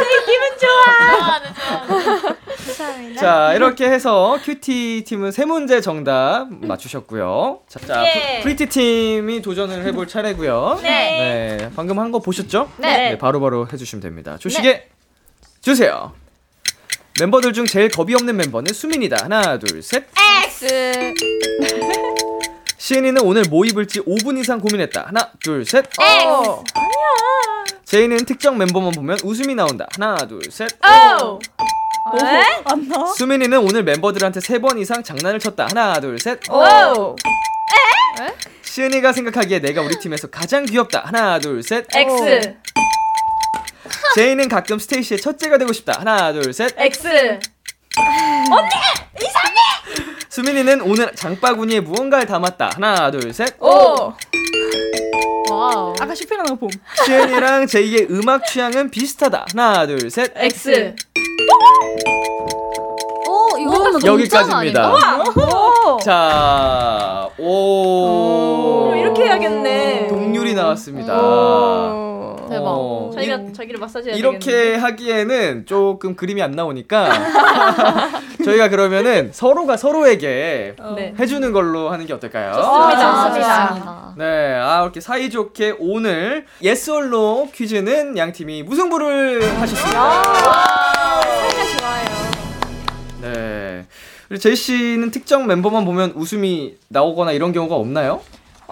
감사합니다. 2.58 3.22
자 3.22 3.54
이렇게 3.54 3.90
해서 3.90 4.38
cutie 4.44 5.04
팀은 5.08 5.32
세 5.32 5.46
문제 5.46 5.82
정답 5.82 6.48
맞추셨고요. 6.52 7.60
자, 7.68 7.80
자 7.80 8.04
예. 8.06 8.42
프리- 8.42 8.56
pretty 8.56 8.68
팀이 8.70 9.42
도전을 9.42 9.84
해볼 9.86 10.08
차례고요. 10.08 10.80
네. 10.84 11.58
네, 11.58 11.70
방금 11.76 12.00
한 12.00 12.12
거 12.12 12.20
보셨죠? 12.20 12.70
네. 12.78 13.18
바로바로 13.18 13.68
해주시면 13.72 14.02
됩니다. 14.02 14.38
초시계 14.38 14.90
주세요. 15.62 16.14
멤버들 17.20 17.54
중 17.54 17.66
제일 17.66 17.90
겁이 17.90 18.14
없는 18.14 18.36
멤버는 18.36 18.74
수민이다. 18.74 19.18
하나, 19.24 19.58
둘, 19.58 19.82
셋. 19.82 20.06
X. 20.46 20.68
시은이는 22.78 23.22
오늘 23.22 23.44
뭐 23.50 23.66
입을지 23.66 24.02
5분 24.02 24.38
이상 24.38 24.60
고민했다. 24.60 25.06
하나, 25.08 25.32
둘, 25.40 25.66
셋. 25.66 25.86
오. 25.98 26.64
제이는 27.86 28.18
특정 28.26 28.58
멤버만 28.58 28.92
보면 28.92 29.18
웃음이 29.24 29.56
나온다. 29.56 29.88
하나, 29.94 30.18
둘, 30.28 30.42
셋. 30.52 30.70
오. 31.24 31.40
맞나? 32.66 33.06
수민이는 33.18 33.60
오늘 33.60 33.84
멤버들한테 33.84 34.42
세번 34.42 34.78
이상 34.78 35.02
장난을 35.02 35.40
쳤다. 35.40 35.68
하나, 35.70 36.00
둘, 36.02 36.20
셋. 36.20 36.40
오. 36.52 37.16
시은이가 38.62 39.14
생각하기에 39.14 39.60
내가 39.60 39.82
우리 39.82 39.98
팀에서 40.00 40.28
가장 40.28 40.66
귀엽다. 40.66 41.04
하나, 41.06 41.40
둘, 41.40 41.64
셋. 41.64 41.86
X. 41.96 42.56
제이는 44.16 44.48
가끔 44.48 44.80
스테이시의 44.80 45.20
첫째가 45.22 45.58
되고 45.58 45.74
싶다. 45.74 46.00
하나, 46.00 46.32
둘, 46.32 46.54
셋. 46.54 46.74
X. 46.78 47.40
수민이는 50.30 50.82
오늘 50.82 51.14
장바구니에 51.16 51.80
무언가를 51.82 52.26
담았다. 52.26 52.72
하나, 52.76 53.12
둘, 53.12 53.34
셋. 53.34 53.56
오. 53.62 54.14
와우. 55.50 55.94
아까 56.00 56.14
슈핑하는 56.16 56.52
거 56.52 56.56
봄. 56.60 56.70
시은이랑 57.06 57.68
제이의 57.68 58.08
음악 58.10 58.46
취향은 58.46 58.90
비슷하다. 58.92 59.46
하나, 59.54 59.86
둘, 59.88 60.10
셋. 60.10 60.32
X. 60.36 60.96
오 63.28 63.58
이거는 63.58 64.06
여기까지입니다. 64.06 64.94
오. 64.94 65.98
자, 66.00 67.30
오. 67.38 68.92
오, 68.92 68.96
이렇게 68.96 69.24
해야겠네. 69.24 70.08
동률이 70.08 70.54
나왔습니다. 70.54 71.18
오. 71.18 72.05
대박. 72.66 72.72
어, 72.72 73.12
자기가 73.14 73.36
이- 73.36 73.54
자기를 73.54 73.80
마사지 73.80 74.10
해야 74.10 74.18
이렇게 74.18 74.40
되겠는데. 74.40 74.76
하기에는 74.80 75.66
조금 75.66 76.16
그림이 76.16 76.42
안 76.42 76.52
나오니까 76.52 77.10
저희가 78.44 78.70
그러면은 78.70 79.30
서로가 79.34 79.78
서로에게 79.78 80.76
네. 80.96 81.14
해주는 81.20 81.52
걸로 81.52 81.90
하는 81.90 82.06
게 82.06 82.14
어떨까요? 82.14 82.54
좋습니다. 82.54 83.24
좋습니다. 83.28 84.14
네, 84.18 84.54
아 84.62 84.82
이렇게 84.84 85.00
사이좋게 85.02 85.76
오늘 85.80 86.46
Yes 86.62 86.92
or 86.92 87.20
No 87.20 87.48
퀴즈는 87.54 88.18
양 88.18 88.32
팀이 88.32 88.64
무승부를 88.64 89.42
하셨습니다. 89.62 90.24
사이가 90.24 91.78
좋아요. 91.78 92.06
네. 93.22 93.86
그리고 94.28 94.42
제이 94.42 94.56
씨는 94.56 95.12
특정 95.12 95.48
멤버만 95.48 95.86
보면 95.86 96.14
웃음이 96.16 96.76
나오거나 96.88 97.32
이런 97.32 97.52
경우가 97.54 97.76
없나요? 97.76 98.22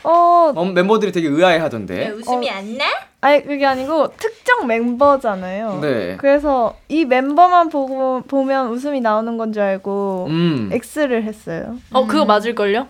어, 0.03 0.51
어, 0.55 0.65
멤버들이 0.65 1.11
되게 1.11 1.27
의아해하던데. 1.27 2.09
웃음이 2.09 2.49
안 2.49 2.77
나? 2.77 2.85
아니 3.23 3.41
그게 3.41 3.65
아니고 3.65 4.09
특정 4.17 4.67
멤버잖아요. 4.67 5.79
네. 5.81 6.17
그래서 6.17 6.75
이 6.89 7.05
멤버만 7.05 7.69
보고 7.69 8.21
보면 8.27 8.67
웃음이 8.67 8.99
나오는 8.99 9.37
건 9.37 9.53
줄 9.53 9.61
알고 9.61 10.27
음. 10.29 10.69
X를 10.73 11.23
했어요. 11.23 11.77
어 11.93 12.05
그거 12.05 12.25
맞을 12.25 12.53
걸요? 12.53 12.85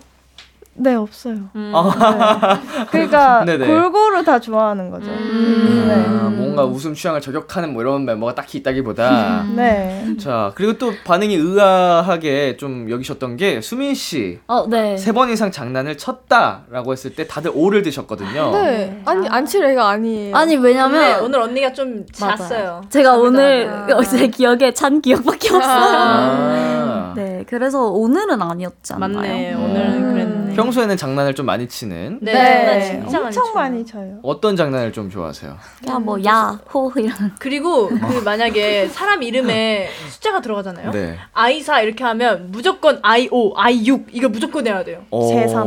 네 0.75 0.95
없어요. 0.95 1.35
아, 1.53 2.59
그러니까 2.89 3.45
네네. 3.45 3.67
골고루 3.67 4.23
다 4.23 4.39
좋아하는 4.39 4.89
거죠. 4.89 5.05
아, 5.11 6.29
뭔가 6.35 6.65
웃음 6.65 6.95
취향을 6.95 7.21
저격하는 7.21 7.73
뭐 7.73 7.83
이런 7.83 8.05
멤버가 8.05 8.33
딱히 8.33 8.57
있다기보다. 8.57 9.45
네. 9.55 10.03
자, 10.19 10.51
그리고 10.55 10.73
또 10.79 10.91
반응이 11.05 11.35
의아하게 11.35 12.57
좀 12.57 12.89
여기셨던 12.89 13.37
게 13.37 13.61
수민 13.61 13.93
씨. 13.93 14.39
어 14.47 14.65
네. 14.67 14.97
세 14.97 15.13
번 15.13 15.29
이상 15.29 15.51
장난을 15.51 15.97
쳤다라고 15.97 16.91
했을 16.91 17.13
때 17.13 17.27
다들 17.27 17.51
오를 17.53 17.83
드셨거든요. 17.83 18.51
네. 18.53 18.99
아니 19.05 19.27
안 19.29 19.45
칠 19.45 19.63
애가 19.63 19.87
아니에요. 19.89 20.35
아니 20.35 20.55
근데 20.55 20.69
왜냐면 20.69 21.21
오늘 21.23 21.39
언니가 21.41 21.71
좀 21.71 22.03
맞아요. 22.19 22.35
잤어요. 22.37 22.81
제가 22.89 23.15
오늘 23.17 23.69
아. 23.69 24.01
제 24.03 24.27
기억에 24.27 24.73
찬 24.73 25.01
기억밖에 25.01 25.53
없어요. 25.53 25.71
아. 25.71 27.13
네, 27.15 27.43
그래서 27.47 27.89
오늘은 27.89 28.41
아니었지 28.41 28.93
않나요? 28.93 29.09
맞네. 29.17 29.53
오늘은 29.53 30.13
그랬네. 30.13 30.42
평소에는 30.55 30.97
장난을 30.97 31.35
좀 31.35 31.45
많이 31.45 31.67
치는 31.67 32.19
네, 32.21 32.33
네. 32.33 33.01
엄청 33.05 33.31
쳐요. 33.31 33.53
많이 33.53 33.85
쳐요. 33.85 34.19
어떤 34.23 34.55
장난을 34.55 34.91
좀 34.93 35.09
좋아하세요? 35.09 35.57
그냥 35.79 36.03
뭐 36.05 36.23
야, 36.25 36.59
호 36.73 36.91
이런. 36.95 37.35
그리고 37.39 37.87
그 37.89 38.21
만약에 38.23 38.87
사람 38.87 39.23
이름에 39.23 39.89
숫자가 40.09 40.41
들어가잖아요. 40.41 40.91
네. 40.91 41.17
아이사 41.33 41.81
이렇게 41.81 42.03
하면 42.03 42.49
무조건 42.51 43.01
아이5, 43.01 43.55
아이6 43.55 44.05
이거 44.11 44.29
무조건 44.29 44.67
해야 44.67 44.83
돼요. 44.83 45.03
어. 45.11 45.27
제삼. 45.29 45.63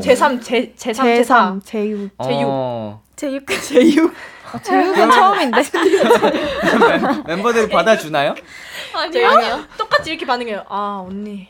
제3, 0.00 0.42
제, 0.42 0.72
제3, 0.76 1.22
제4. 1.22 1.22
제3, 1.22 1.62
제6. 1.62 2.10
어. 2.18 3.02
제육. 3.16 3.46
제육. 3.62 4.12
제6은 4.52 5.12
처음인데. 5.12 5.62
멤버들이 7.26 7.68
받아주나요? 7.68 8.34
아니요. 8.94 9.64
똑같이 9.76 10.10
이렇게 10.10 10.26
반응해요. 10.26 10.64
아 10.68 11.04
언니, 11.06 11.48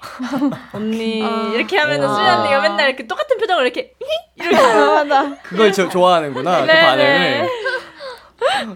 언니 0.73 1.23
아. 1.25 1.53
이렇게 1.55 1.79
하면은 1.79 2.09
와. 2.09 2.15
수민 2.15 2.41
언니가 2.41 2.61
맨날 2.61 2.89
이렇게 2.89 3.07
똑같은 3.07 3.39
표정을 3.39 3.65
이렇게 3.65 3.93
이렇게 4.37 4.57
아, 4.57 5.05
맞아. 5.05 5.35
그걸 5.43 5.73
저, 5.73 5.89
좋아하는구나. 5.89 6.63
그 6.63 6.67
네, 6.67 6.81
반응을. 6.81 7.49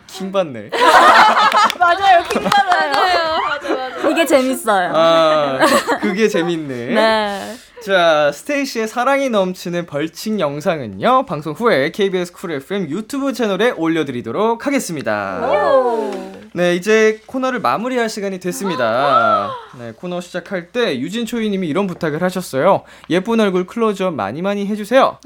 킹 0.06 0.32
받네. 0.32 0.70
맞아요. 1.78 2.22
킹받아요. 2.28 4.10
이게 4.10 4.26
재밌어요. 4.26 4.92
아, 4.94 5.58
그게 6.00 6.28
재밌네. 6.28 6.86
네. 6.94 7.56
자, 7.84 8.30
스테이시의 8.32 8.86
사랑이 8.86 9.28
넘치는 9.28 9.86
벌칙 9.86 10.38
영상은요, 10.38 11.26
방송 11.26 11.52
후에 11.52 11.90
KBS 11.90 12.32
쿨 12.32 12.52
FM 12.52 12.88
유튜브 12.90 13.32
채널에 13.32 13.70
올려드리도록 13.70 14.66
하겠습니다. 14.66 15.40
네, 16.54 16.76
이제 16.76 17.20
코너를 17.26 17.60
마무리할 17.60 18.08
시간이 18.08 18.38
됐습니다. 18.38 19.50
네, 19.78 19.92
코너 19.96 20.20
시작할 20.20 20.68
때 20.68 20.98
유진초이님이 21.00 21.66
이런 21.66 21.86
부탁을 21.88 22.22
하셨어요. 22.22 22.82
예쁜 23.10 23.40
얼굴 23.40 23.66
클로즈업 23.66 24.14
많이 24.14 24.42
많이 24.42 24.66
해주세요. 24.66 25.18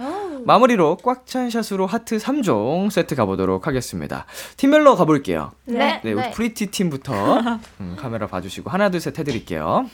마무리로 0.46 0.98
꽉 1.02 1.26
찬 1.26 1.50
샷으로 1.50 1.86
하트 1.86 2.16
3종 2.18 2.88
세트 2.90 3.16
가보도록 3.16 3.66
하겠습니다. 3.66 4.24
팀별로 4.56 4.94
가볼게요. 4.96 5.50
네. 5.64 6.00
네, 6.04 6.12
우리 6.12 6.22
네. 6.22 6.30
pretty 6.30 6.68
팀부터 6.68 7.40
음, 7.80 7.96
카메라 7.98 8.26
봐주시고 8.28 8.70
하나 8.70 8.88
둘 8.90 9.00
셋 9.00 9.18
해드릴게요. 9.18 9.86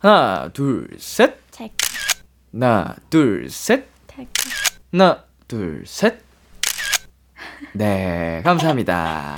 하나 0.00 0.48
둘 0.52 0.88
셋. 0.98 1.36
하나 2.52 2.96
둘 3.10 3.48
셋. 3.50 3.84
하나 4.92 5.24
둘 5.46 5.84
셋. 5.86 6.18
네, 7.74 8.40
감사합니다. 8.44 9.36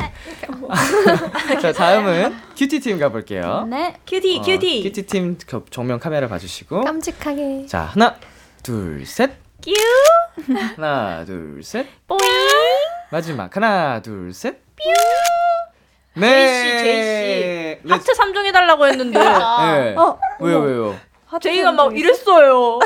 자, 1.60 1.72
다음은 1.72 2.34
cutie 2.56 2.80
팀 2.80 2.98
가볼게요. 2.98 3.66
네. 3.68 3.94
cutie, 4.06 4.38
어, 4.38 4.42
cutie. 4.42 4.82
cutie 4.84 5.06
팀 5.06 5.36
겨- 5.46 5.64
정면 5.70 5.98
카메라 5.98 6.28
봐주시고. 6.28 6.82
깜찍하게. 6.82 7.66
자, 7.66 7.80
하나 7.82 8.16
둘 8.62 9.04
셋. 9.04 9.32
큐. 9.62 9.72
하나 10.76 11.24
둘 11.24 11.62
셋. 11.62 11.86
뽀잉. 12.06 12.20
마지막 13.10 13.54
하나 13.54 14.00
둘 14.00 14.32
셋. 14.32 14.60
네. 16.14 16.28
제이 16.28 16.74
씨, 16.76 16.82
제이 16.84 17.78
씨. 17.84 17.88
하트 17.92 18.12
3종 18.12 18.44
해달라고 18.46 18.86
했는데. 18.86 19.18
네. 19.18 19.94
어, 19.96 20.18
왜요, 20.40 20.60
왜요? 20.60 20.96
제이가 21.40 21.72
막 21.72 21.96
이랬어요. 21.96 22.78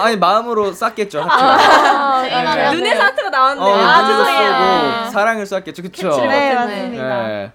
아니 0.00 0.16
마음으로 0.16 0.72
쌌겠죠 0.72 1.22
하트. 1.22 1.42
아, 1.42 2.22
네. 2.22 2.72
눈에서 2.74 3.02
하트가 3.04 3.30
나왔네. 3.30 3.60
어, 3.62 3.74
아, 3.74 4.06
죄송해요. 4.06 5.00
쏘고 5.04 5.10
사랑을 5.12 5.46
쐈겠죠, 5.46 5.82
그쵸? 5.82 6.08
캐치를 6.10 6.28
네. 6.28 6.54
맞습니다. 6.54 7.26
네. 7.26 7.52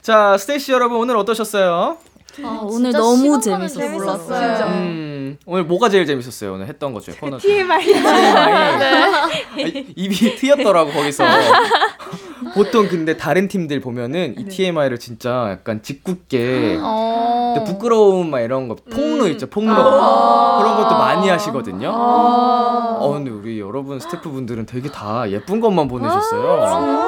자, 0.00 0.36
스테이시 0.38 0.70
여러분 0.72 0.98
오늘 0.98 1.16
어떠셨어요? 1.16 1.98
아, 2.44 2.58
오늘 2.62 2.92
너무 2.92 3.40
재밌었어요. 3.40 3.88
재밌었어요. 3.88 4.66
음, 4.66 5.38
오늘 5.46 5.64
뭐가 5.64 5.88
제일 5.88 6.06
재밌었어요? 6.06 6.54
오늘 6.54 6.66
했던 6.68 6.92
것 6.92 7.02
중에 7.02 7.14
코너. 7.14 7.38
TMI. 7.38 7.84
TMI. 7.84 8.78
네. 8.78 9.86
입이 9.96 10.36
트였더라고 10.36 10.92
거기서. 10.92 11.24
보통 12.54 12.88
근데 12.88 13.16
다른 13.16 13.48
팀들 13.48 13.80
보면은 13.80 14.34
이 14.38 14.44
TMI를 14.46 14.98
진짜 14.98 15.48
약간 15.50 15.82
짓궂게 15.82 16.78
어. 16.80 17.62
부끄러움 17.66 18.30
막 18.30 18.40
이런 18.40 18.68
거 18.68 18.76
폭로 18.92 19.26
있죠 19.28 19.46
폭로 19.48 19.72
아. 19.74 20.58
그런 20.58 20.76
것도 20.76 20.96
많이 20.98 21.28
하시거든요. 21.28 21.90
아. 21.94 22.96
어 23.00 23.12
근데 23.12 23.30
우리 23.30 23.58
여러분 23.60 23.98
스태프분들은 24.00 24.66
되게 24.66 24.90
다 24.90 25.28
예쁜 25.30 25.60
것만 25.60 25.88
보내셨어요. 25.88 26.42
감사합니다. 26.60 27.04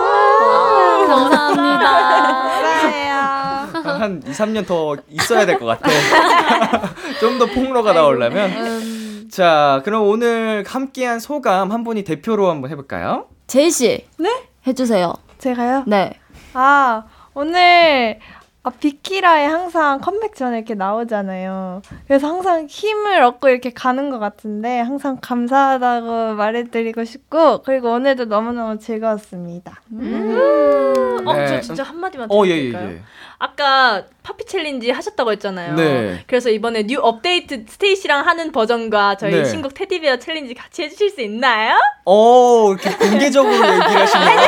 한 3.99 4.23
2, 4.27 4.31
3년 4.31 4.67
더 4.67 4.97
있어야 5.09 5.47
될 5.47 5.59
것 5.59 5.67
같아. 5.67 5.89
좀 7.21 7.39
더 7.39 7.47
폭로가 7.47 7.93
나오려면. 7.93 9.29
자, 9.31 9.81
그럼 9.85 10.03
오늘 10.09 10.65
함께한 10.67 11.19
소감 11.21 11.71
한 11.73 11.85
분이 11.85 12.05
대표로 12.05 12.49
한번 12.51 12.71
해볼까요? 12.71 13.27
제이 13.47 13.71
씨. 13.71 14.05
네? 14.19 14.31
해주세요. 14.67 15.13
제가요? 15.39 15.85
네. 15.87 16.19
아, 16.55 17.05
오늘 17.35 18.19
아, 18.63 18.71
비키라에 18.71 19.47
항상 19.47 20.01
컴백 20.01 20.35
전에 20.35 20.57
이렇게 20.57 20.75
나오잖아요. 20.75 21.83
그래서 22.09 22.27
항상 22.27 22.67
힘을 22.67 23.23
얻고 23.23 23.49
이렇게 23.49 23.71
가는 23.71 24.11
것 24.11 24.19
같은데 24.19 24.81
항상 24.81 25.19
감사하다고 25.21 26.35
말해드리고 26.35 27.05
싶고 27.05 27.63
그리고 27.63 27.93
오늘도 27.93 28.25
너무너무 28.25 28.79
즐거웠습니다. 28.81 29.83
어, 29.93 31.33
네. 31.35 31.47
저 31.47 31.61
진짜 31.61 31.85
한마디만 31.85 32.27
어, 32.29 32.43
드려도 32.43 32.49
예, 32.51 32.73
예? 32.73 32.95
예. 32.95 33.03
아까 33.39 34.05
Poppy 34.23 34.45
challenge 34.47 34.91
하셨다고 34.91 35.31
했잖아요. 35.33 35.75
네. 35.75 36.25
그래서 36.27 36.49
이번에 36.51 36.85
new 36.85 36.99
업데이트 37.01 37.65
스테이시랑 37.69 38.27
하는 38.27 38.51
버전과 38.51 39.17
저희 39.19 39.33
네. 39.33 39.45
신곡 39.45 39.75
Teddy 39.75 39.99
Bear 39.99 40.19
challenge 40.19 40.55
같이 40.55 40.83
해주실 40.85 41.11
수 41.11 41.21
있나요? 41.21 41.77
어, 42.07 42.71
이렇게 42.73 42.91
공개적으로 42.97 43.53
얘기를 43.55 43.81
하시네요. 43.83 44.41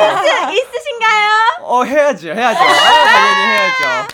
있- 0.50 0.58
있으신가요? 0.58 1.30
어, 1.62 1.84
해야죠, 1.84 2.28
해야죠. 2.30 2.58
아, 2.60 3.04
당연히 3.04 3.52
해야죠. 3.52 4.08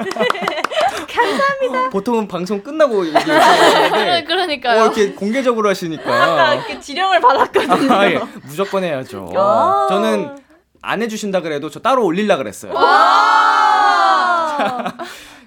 감사합니다. 1.12 1.90
보통은 1.90 2.28
방송 2.28 2.62
끝나고 2.62 3.04
얘기하시는데 3.06 4.24
그러니까요. 4.30 4.80
어, 4.80 4.84
이렇게 4.86 5.12
공개적으로 5.12 5.68
하시니까 5.68 6.02
아까 6.22 6.54
이렇게 6.54 6.78
지령을 6.80 7.20
받았거든요. 7.20 7.92
아, 7.92 8.06
예. 8.10 8.20
무조건 8.44 8.84
해야죠. 8.84 9.30
아. 9.36 9.86
저는 9.90 10.36
안 10.82 11.02
해주신다 11.02 11.40
그래도 11.42 11.68
저 11.68 11.80
따로 11.80 12.04
올릴라 12.06 12.36
그랬어요. 12.36 12.72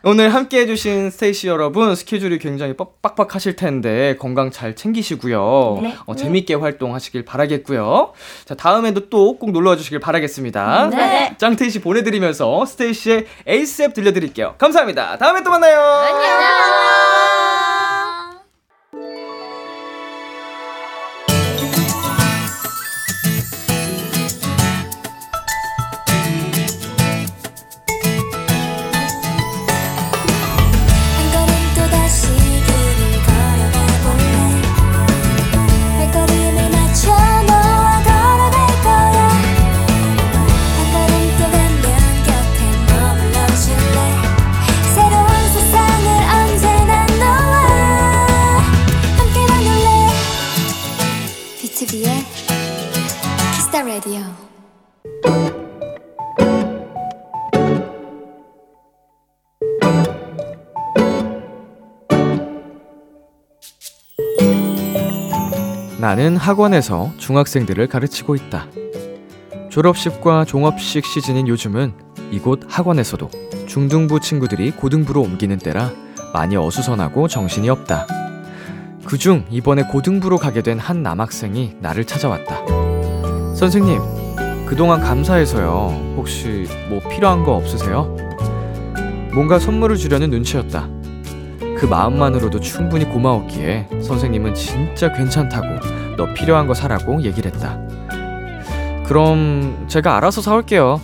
오늘 0.05 0.33
함께 0.33 0.59
해주신 0.59 1.11
스테이시 1.11 1.47
여러분 1.47 1.95
스케줄이 1.95 2.37
굉장히 2.37 2.73
빡- 2.75 3.01
빡빡하실 3.01 3.55
텐데 3.55 4.17
건강 4.19 4.51
잘 4.51 4.75
챙기시고요. 4.75 5.79
네. 5.81 5.95
어, 6.05 6.13
재밌게 6.15 6.55
활동하시길 6.55 7.23
바라겠고요. 7.23 8.11
자 8.45 8.53
다음에도 8.55 9.09
또 9.09 9.37
꼭 9.37 9.51
놀러와 9.51 9.77
주시길 9.77 9.99
바라겠습니다. 9.99 10.89
네. 10.89 11.35
짱테이시 11.37 11.79
보내드리면서 11.81 12.65
스테이시의 12.65 13.25
ASAP 13.47 13.93
들려드릴게요. 13.93 14.55
감사합니다. 14.57 15.17
다음에 15.17 15.41
또 15.41 15.49
만나요. 15.51 15.79
한 15.79 17.22
나는 66.23 66.37
학원에서 66.37 67.11
중학생들을 67.17 67.85
가르치고 67.87 68.35
있다. 68.35 68.67
졸업식과 69.69 70.45
종업식 70.45 71.03
시즌인 71.05 71.49
요즘은 71.49 71.91
이곳 72.31 72.61
학원에서도 72.65 73.29
중등부 73.67 74.21
친구들이 74.21 74.71
고등부로 74.71 75.21
옮기는 75.21 75.57
때라 75.57 75.91
많이 76.31 76.55
어수선하고 76.55 77.27
정신이 77.27 77.67
없다. 77.69 78.07
그중 79.03 79.43
이번에 79.49 79.83
고등부로 79.83 80.37
가게 80.37 80.61
된 80.61 80.79
한 80.79 81.03
남학생이 81.03 81.75
나를 81.81 82.05
찾아왔다. 82.05 82.67
선생님, 83.53 83.99
그동안 84.65 85.01
감사해서요. 85.01 86.13
혹시 86.15 86.69
뭐 86.87 87.01
필요한 87.09 87.43
거 87.43 87.53
없으세요? 87.53 88.15
뭔가 89.33 89.59
선물을 89.59 89.97
주려는 89.97 90.29
눈치였다. 90.29 90.87
그 91.77 91.85
마음만으로도 91.85 92.61
충분히 92.61 93.03
고마웠기에 93.03 93.89
선생님은 94.01 94.53
진짜 94.53 95.11
괜찮다고 95.11 96.02
너 96.17 96.33
필요한 96.33 96.67
거 96.67 96.73
사라고 96.73 97.21
얘기를 97.23 97.51
했다. 97.51 97.79
그럼 99.05 99.85
제가 99.87 100.17
알아서 100.17 100.41
사올게요. 100.41 101.01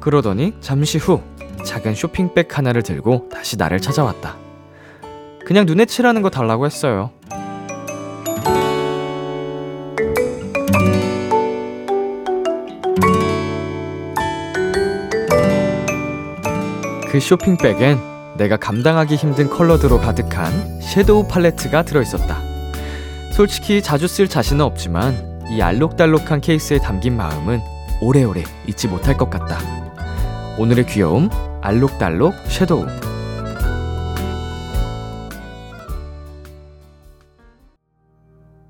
그러더니 0.00 0.54
잠시 0.60 0.98
후 0.98 1.20
작은 1.64 1.94
쇼핑백 1.94 2.56
하나를 2.56 2.82
들고 2.82 3.28
다시 3.32 3.56
나를 3.56 3.80
찾아왔다. 3.80 4.36
그냥 5.44 5.66
눈에 5.66 5.84
칠하는 5.84 6.22
거 6.22 6.30
달라고 6.30 6.66
했어요. 6.66 7.10
그 17.10 17.20
쇼핑백엔 17.20 17.98
내가 18.36 18.56
감당하기 18.56 19.16
힘든 19.16 19.48
컬러드로 19.48 19.98
가득한 19.98 20.80
섀도우 20.80 21.26
팔레트가 21.26 21.82
들어있었다. 21.82 22.47
솔직히 23.38 23.80
자주 23.80 24.08
쓸 24.08 24.26
자신은 24.26 24.64
없지만 24.64 25.46
이 25.48 25.62
알록달록한 25.62 26.40
케이스에 26.40 26.78
담긴 26.78 27.16
마음은 27.16 27.60
오래오래 28.02 28.42
잊지 28.66 28.88
못할 28.88 29.16
것 29.16 29.30
같다. 29.30 29.60
오늘의 30.58 30.86
귀여움, 30.86 31.30
알록달록 31.62 32.34
섀도우. 32.34 32.86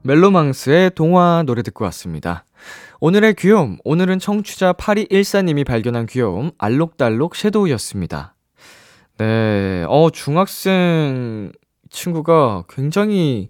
멜로망스의 0.02 0.90
동화 0.94 1.44
노래 1.46 1.62
듣고 1.62 1.86
왔습니다. 1.86 2.44
오늘의 3.00 3.36
귀여움, 3.36 3.78
오늘은 3.84 4.18
청취자 4.18 4.74
8214님이 4.74 5.64
발견한 5.64 6.04
귀여움, 6.04 6.50
알록달록 6.58 7.36
섀도우였습니다. 7.36 8.34
네, 9.16 9.86
어, 9.88 10.10
중학생 10.10 11.52
친구가 11.88 12.64
굉장히 12.68 13.48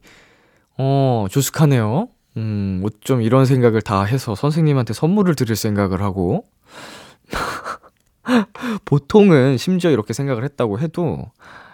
어, 0.79 1.27
조숙하네요. 1.31 2.09
음, 2.37 2.79
뭐좀 2.83 3.23
이런 3.23 3.45
생각을 3.47 3.83
다 3.83 4.03
해서 4.05 4.35
선생님한테 4.35 4.93
선물을 4.95 5.35
드릴 5.35 5.57
생각을 5.57 6.03
하고. 6.03 6.45
보통은 8.85 9.57
심지어 9.59 9.91
이렇게 9.91 10.13
생각을 10.13 10.45
했다고 10.45 10.79
해도, 10.81 11.31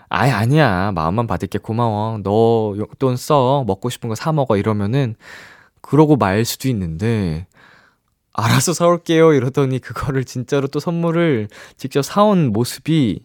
아예 0.09 0.31
아니야. 0.31 0.93
마음만 0.95 1.27
받을게 1.27 1.59
고마워. 1.59 2.19
너 2.23 2.75
용돈 2.79 3.17
써. 3.17 3.65
먹고 3.67 3.91
싶은 3.91 4.09
거 4.09 4.15
사 4.15 4.33
먹어. 4.33 4.57
이러면은, 4.57 5.17
그러고 5.81 6.17
말 6.17 6.45
수도 6.45 6.69
있는데, 6.69 7.47
알아서 8.35 8.73
사올게요. 8.73 9.33
이러더니 9.35 9.79
그거를 9.81 10.25
진짜로 10.25 10.69
또 10.69 10.81
선물을 10.81 11.49
직접 11.77 12.03
사온 12.03 12.53
모습이, 12.53 13.21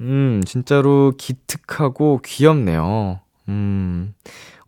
음, 0.00 0.42
진짜로 0.46 1.12
기특하고 1.18 2.20
귀엽네요. 2.24 3.20
음, 3.48 4.14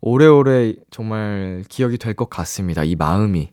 오래오래 0.01 0.73
정말 0.89 1.63
기억이 1.69 1.97
될 1.97 2.13
것 2.13 2.29
같습니다. 2.29 2.83
이 2.83 2.95
마음이. 2.95 3.51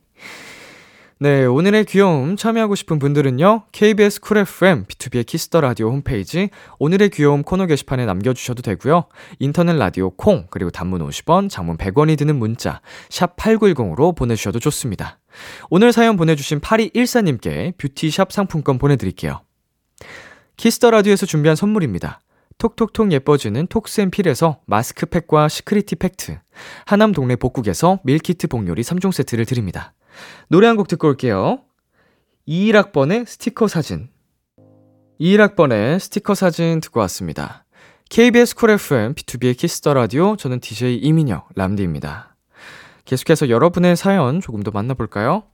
네, 1.20 1.44
오늘의 1.44 1.84
귀여움 1.86 2.36
참여하고 2.36 2.76
싶은 2.76 3.00
분들은요. 3.00 3.64
KBS 3.72 4.20
쿨 4.20 4.38
FM 4.38 4.84
B2B의 4.84 5.26
키스터 5.26 5.60
라디오 5.60 5.90
홈페이지 5.90 6.48
오늘의 6.78 7.10
귀여움 7.10 7.42
코너 7.42 7.66
게시판에 7.66 8.06
남겨 8.06 8.32
주셔도 8.32 8.62
되고요. 8.62 9.06
인터넷 9.40 9.74
라디오 9.74 10.10
콩 10.10 10.46
그리고 10.48 10.70
단문 10.70 11.04
50원, 11.08 11.50
장문 11.50 11.76
100원이 11.76 12.16
드는 12.16 12.36
문자 12.36 12.80
샵 13.10 13.36
8910으로 13.36 14.14
보내 14.14 14.36
주셔도 14.36 14.60
좋습니다. 14.60 15.18
오늘 15.70 15.92
사연 15.92 16.16
보내 16.16 16.36
주신 16.36 16.60
8214님께 16.60 17.76
beauty 17.78 18.11
shop 18.11 18.32
상품권 18.32 18.78
보내 18.78 18.94
드릴게요. 18.94 19.40
Kiss 20.56 20.76
the 20.76 20.90
Radio에서 20.92 21.26
준비한 21.26 21.56
선물입니다. 21.56 22.20
톡톡톡 22.58 23.12
예뻐지는 23.12 23.68
톡스앤필에서 23.68 24.60
마스크팩과 24.66 25.48
시크리티 25.48 25.96
팩트, 25.96 26.40
하남 26.86 27.12
동네 27.12 27.36
복국에서 27.36 28.00
밀키트 28.04 28.48
복요리 28.48 28.82
3종 28.82 29.12
세트를 29.12 29.46
드립니다. 29.46 29.94
노래 30.48 30.66
한 30.66 30.76
곡 30.76 30.88
듣고 30.88 31.06
올게요. 31.08 31.62
21학번의 32.48 33.26
스티커 33.26 33.68
사진. 33.68 34.08
21학번의 35.20 35.98
스티커 36.00 36.34
사진 36.34 36.80
듣고 36.80 37.00
왔습니다. 37.00 37.64
KBS 38.10 38.54
쿨 38.56 38.70
FM, 38.70 39.14
B2B의 39.14 39.56
키스터 39.56 39.94
라디오, 39.94 40.34
저는 40.36 40.60
DJ 40.60 40.96
이민혁, 40.96 41.50
람디입니다. 41.54 42.34
계속해서 43.04 43.50
여러분의 43.50 43.96
사연 43.96 44.40
조금 44.40 44.62
더 44.62 44.70
만나볼까요? 44.70 45.44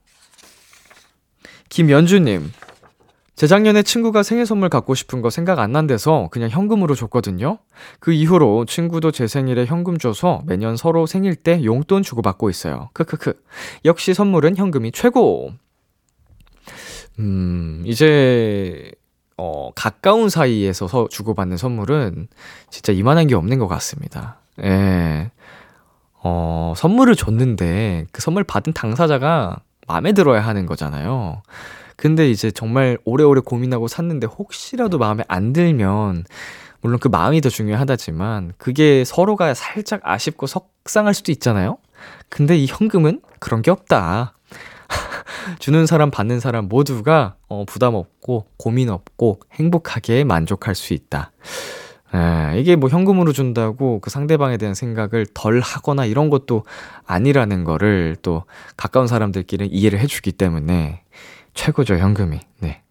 김연주님, 1.69 2.51
재작년에 3.35 3.83
친구가 3.83 4.23
생일 4.23 4.45
선물 4.45 4.69
갖고 4.69 4.95
싶은 4.95 5.21
거 5.21 5.29
생각 5.29 5.59
안 5.59 5.73
난대서 5.73 6.29
그냥 6.31 6.49
현금으로 6.49 6.95
줬거든요. 6.95 7.57
그 7.99 8.13
이후로 8.13 8.65
친구도 8.65 9.11
제 9.11 9.27
생일에 9.27 9.65
현금 9.65 9.97
줘서 9.97 10.41
매년 10.45 10.77
서로 10.77 11.05
생일 11.05 11.35
때 11.35 11.63
용돈 11.63 12.01
주고받고 12.01 12.49
있어요. 12.49 12.89
크크크. 12.93 13.33
역시 13.83 14.13
선물은 14.13 14.55
현금이 14.55 14.93
최고! 14.93 15.51
음, 17.19 17.83
이제, 17.85 18.91
어, 19.37 19.71
가까운 19.75 20.29
사이에서 20.29 20.87
서 20.87 21.07
주고받는 21.09 21.57
선물은 21.57 22.27
진짜 22.69 22.93
이만한 22.93 23.27
게 23.27 23.35
없는 23.35 23.59
것 23.59 23.67
같습니다. 23.67 24.39
예. 24.63 25.31
어, 26.23 26.73
선물을 26.75 27.15
줬는데 27.15 28.07
그 28.11 28.21
선물 28.21 28.43
받은 28.45 28.73
당사자가 28.73 29.57
마음에 29.87 30.13
들어야 30.13 30.41
하는 30.41 30.65
거잖아요. 30.65 31.41
근데 31.95 32.29
이제 32.29 32.51
정말 32.51 32.97
오래오래 33.05 33.41
고민하고 33.43 33.87
샀는데 33.87 34.27
혹시라도 34.27 34.97
마음에 34.97 35.23
안 35.27 35.53
들면 35.53 36.25
물론 36.81 36.99
그 36.99 37.07
마음이 37.07 37.41
더 37.41 37.49
중요하다지만 37.49 38.53
그게 38.57 39.03
서로가 39.05 39.53
살짝 39.53 40.01
아쉽고 40.03 40.45
속상할 40.47 41.13
수도 41.13 41.31
있잖아요. 41.31 41.77
근데 42.29 42.57
이 42.57 42.67
현금은 42.67 43.21
그런 43.39 43.61
게 43.61 43.71
없다. 43.71 44.33
주는 45.59 45.85
사람 45.85 46.11
받는 46.11 46.39
사람 46.39 46.67
모두가 46.67 47.35
어, 47.47 47.65
부담 47.65 47.95
없고 47.95 48.47
고민 48.57 48.89
없고 48.89 49.39
행복하게 49.53 50.23
만족할 50.23 50.75
수 50.75 50.93
있다. 50.93 51.31
에, 52.13 52.59
이게 52.59 52.75
뭐 52.75 52.89
현금으로 52.89 53.33
준다고 53.33 53.99
그 53.99 54.09
상대방에 54.09 54.57
대한 54.57 54.75
생각을 54.75 55.25
덜 55.33 55.59
하거나 55.59 56.05
이런 56.05 56.29
것도 56.29 56.65
아니라는 57.05 57.63
거를 57.63 58.15
또 58.21 58.43
가까운 58.77 59.07
사람들끼리 59.07 59.67
이해를 59.67 59.99
해주기 59.99 60.33
때문에 60.33 61.01
최고죠, 61.55 61.95
현금이. 61.97 62.39
네. 62.59 62.83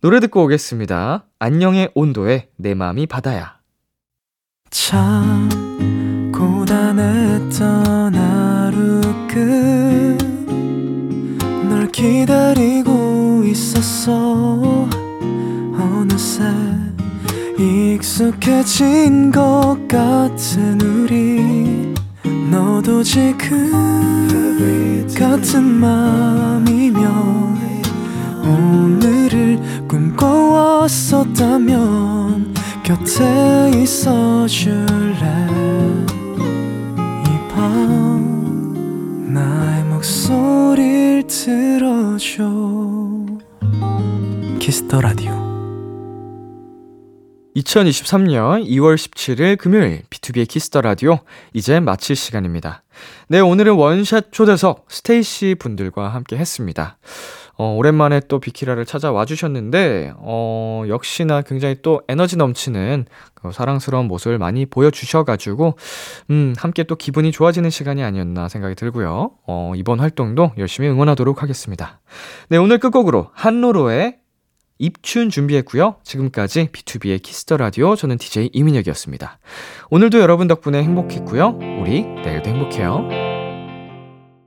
노래 0.00 0.18
듣고 0.20 0.42
오겠습니다. 0.44 1.26
안녕의 1.38 1.90
온도에 1.94 2.48
내 2.56 2.74
마음이 2.74 3.06
바다야. 3.06 3.58
참 4.70 5.48
고단했던 6.32 8.14
하루 8.14 9.00
끝널 11.68 11.86
기다리고 11.92 13.44
있었어 13.44 14.88
어느새 15.78 16.42
익숙해진 17.58 19.30
것 19.30 19.78
같은 19.88 20.80
우리 20.80 21.94
너도 22.50 23.02
지금 23.02 23.70
같은 25.16 25.62
맘이면 25.64 27.04
오늘을 28.46 29.58
꿈꿔왔었다면 29.88 32.54
곁에 32.84 33.70
있어 33.82 34.46
줄래 34.46 35.16
이 37.24 37.28
밤 37.48 39.32
나의 39.34 39.82
목소리를 39.84 41.24
들어줘 41.26 42.44
Kiss 44.60 44.83
the 44.83 45.00
Radio 45.00 45.34
2023년 47.56 48.66
2월 48.68 48.96
17일 48.96 49.56
금요일 49.56 50.02
B2B의 50.10 50.46
키스터 50.46 50.82
라디오 50.82 51.20
이제 51.54 51.80
마칠 51.80 52.14
시간입니다. 52.14 52.82
네, 53.28 53.40
오늘은 53.40 53.72
원샷 53.74 54.30
초대석 54.30 54.84
스테이시 54.90 55.56
분들과 55.58 56.10
함께 56.10 56.36
했습니다. 56.36 56.98
어, 57.58 57.74
오랜만에 57.74 58.20
또 58.28 58.38
비키라를 58.38 58.84
찾아와 58.84 59.24
주셨는데, 59.24 60.12
어, 60.18 60.84
역시나 60.88 61.42
굉장히 61.42 61.76
또 61.82 62.02
에너지 62.08 62.36
넘치는 62.36 63.06
그 63.34 63.52
사랑스러운 63.52 64.06
모습을 64.08 64.38
많이 64.38 64.66
보여주셔가지고, 64.66 65.76
음, 66.30 66.54
함께 66.58 66.82
또 66.82 66.96
기분이 66.96 67.32
좋아지는 67.32 67.70
시간이 67.70 68.02
아니었나 68.02 68.48
생각이 68.48 68.74
들고요. 68.74 69.30
어, 69.46 69.72
이번 69.76 70.00
활동도 70.00 70.52
열심히 70.58 70.88
응원하도록 70.88 71.42
하겠습니다. 71.42 72.00
네, 72.48 72.58
오늘 72.58 72.78
끝곡으로 72.78 73.30
한로로의 73.32 74.18
입춘 74.78 75.30
준비했고요. 75.30 75.96
지금까지 76.02 76.68
B2B의 76.72 77.22
키스터 77.22 77.56
라디오 77.56 77.96
저는 77.96 78.18
DJ 78.18 78.50
이민혁이었습니다. 78.52 79.38
오늘도 79.90 80.20
여러분 80.20 80.48
덕분에 80.48 80.82
행복했고요. 80.82 81.58
우리 81.80 82.02
내일도 82.02 82.50
행복해요. 82.50 83.35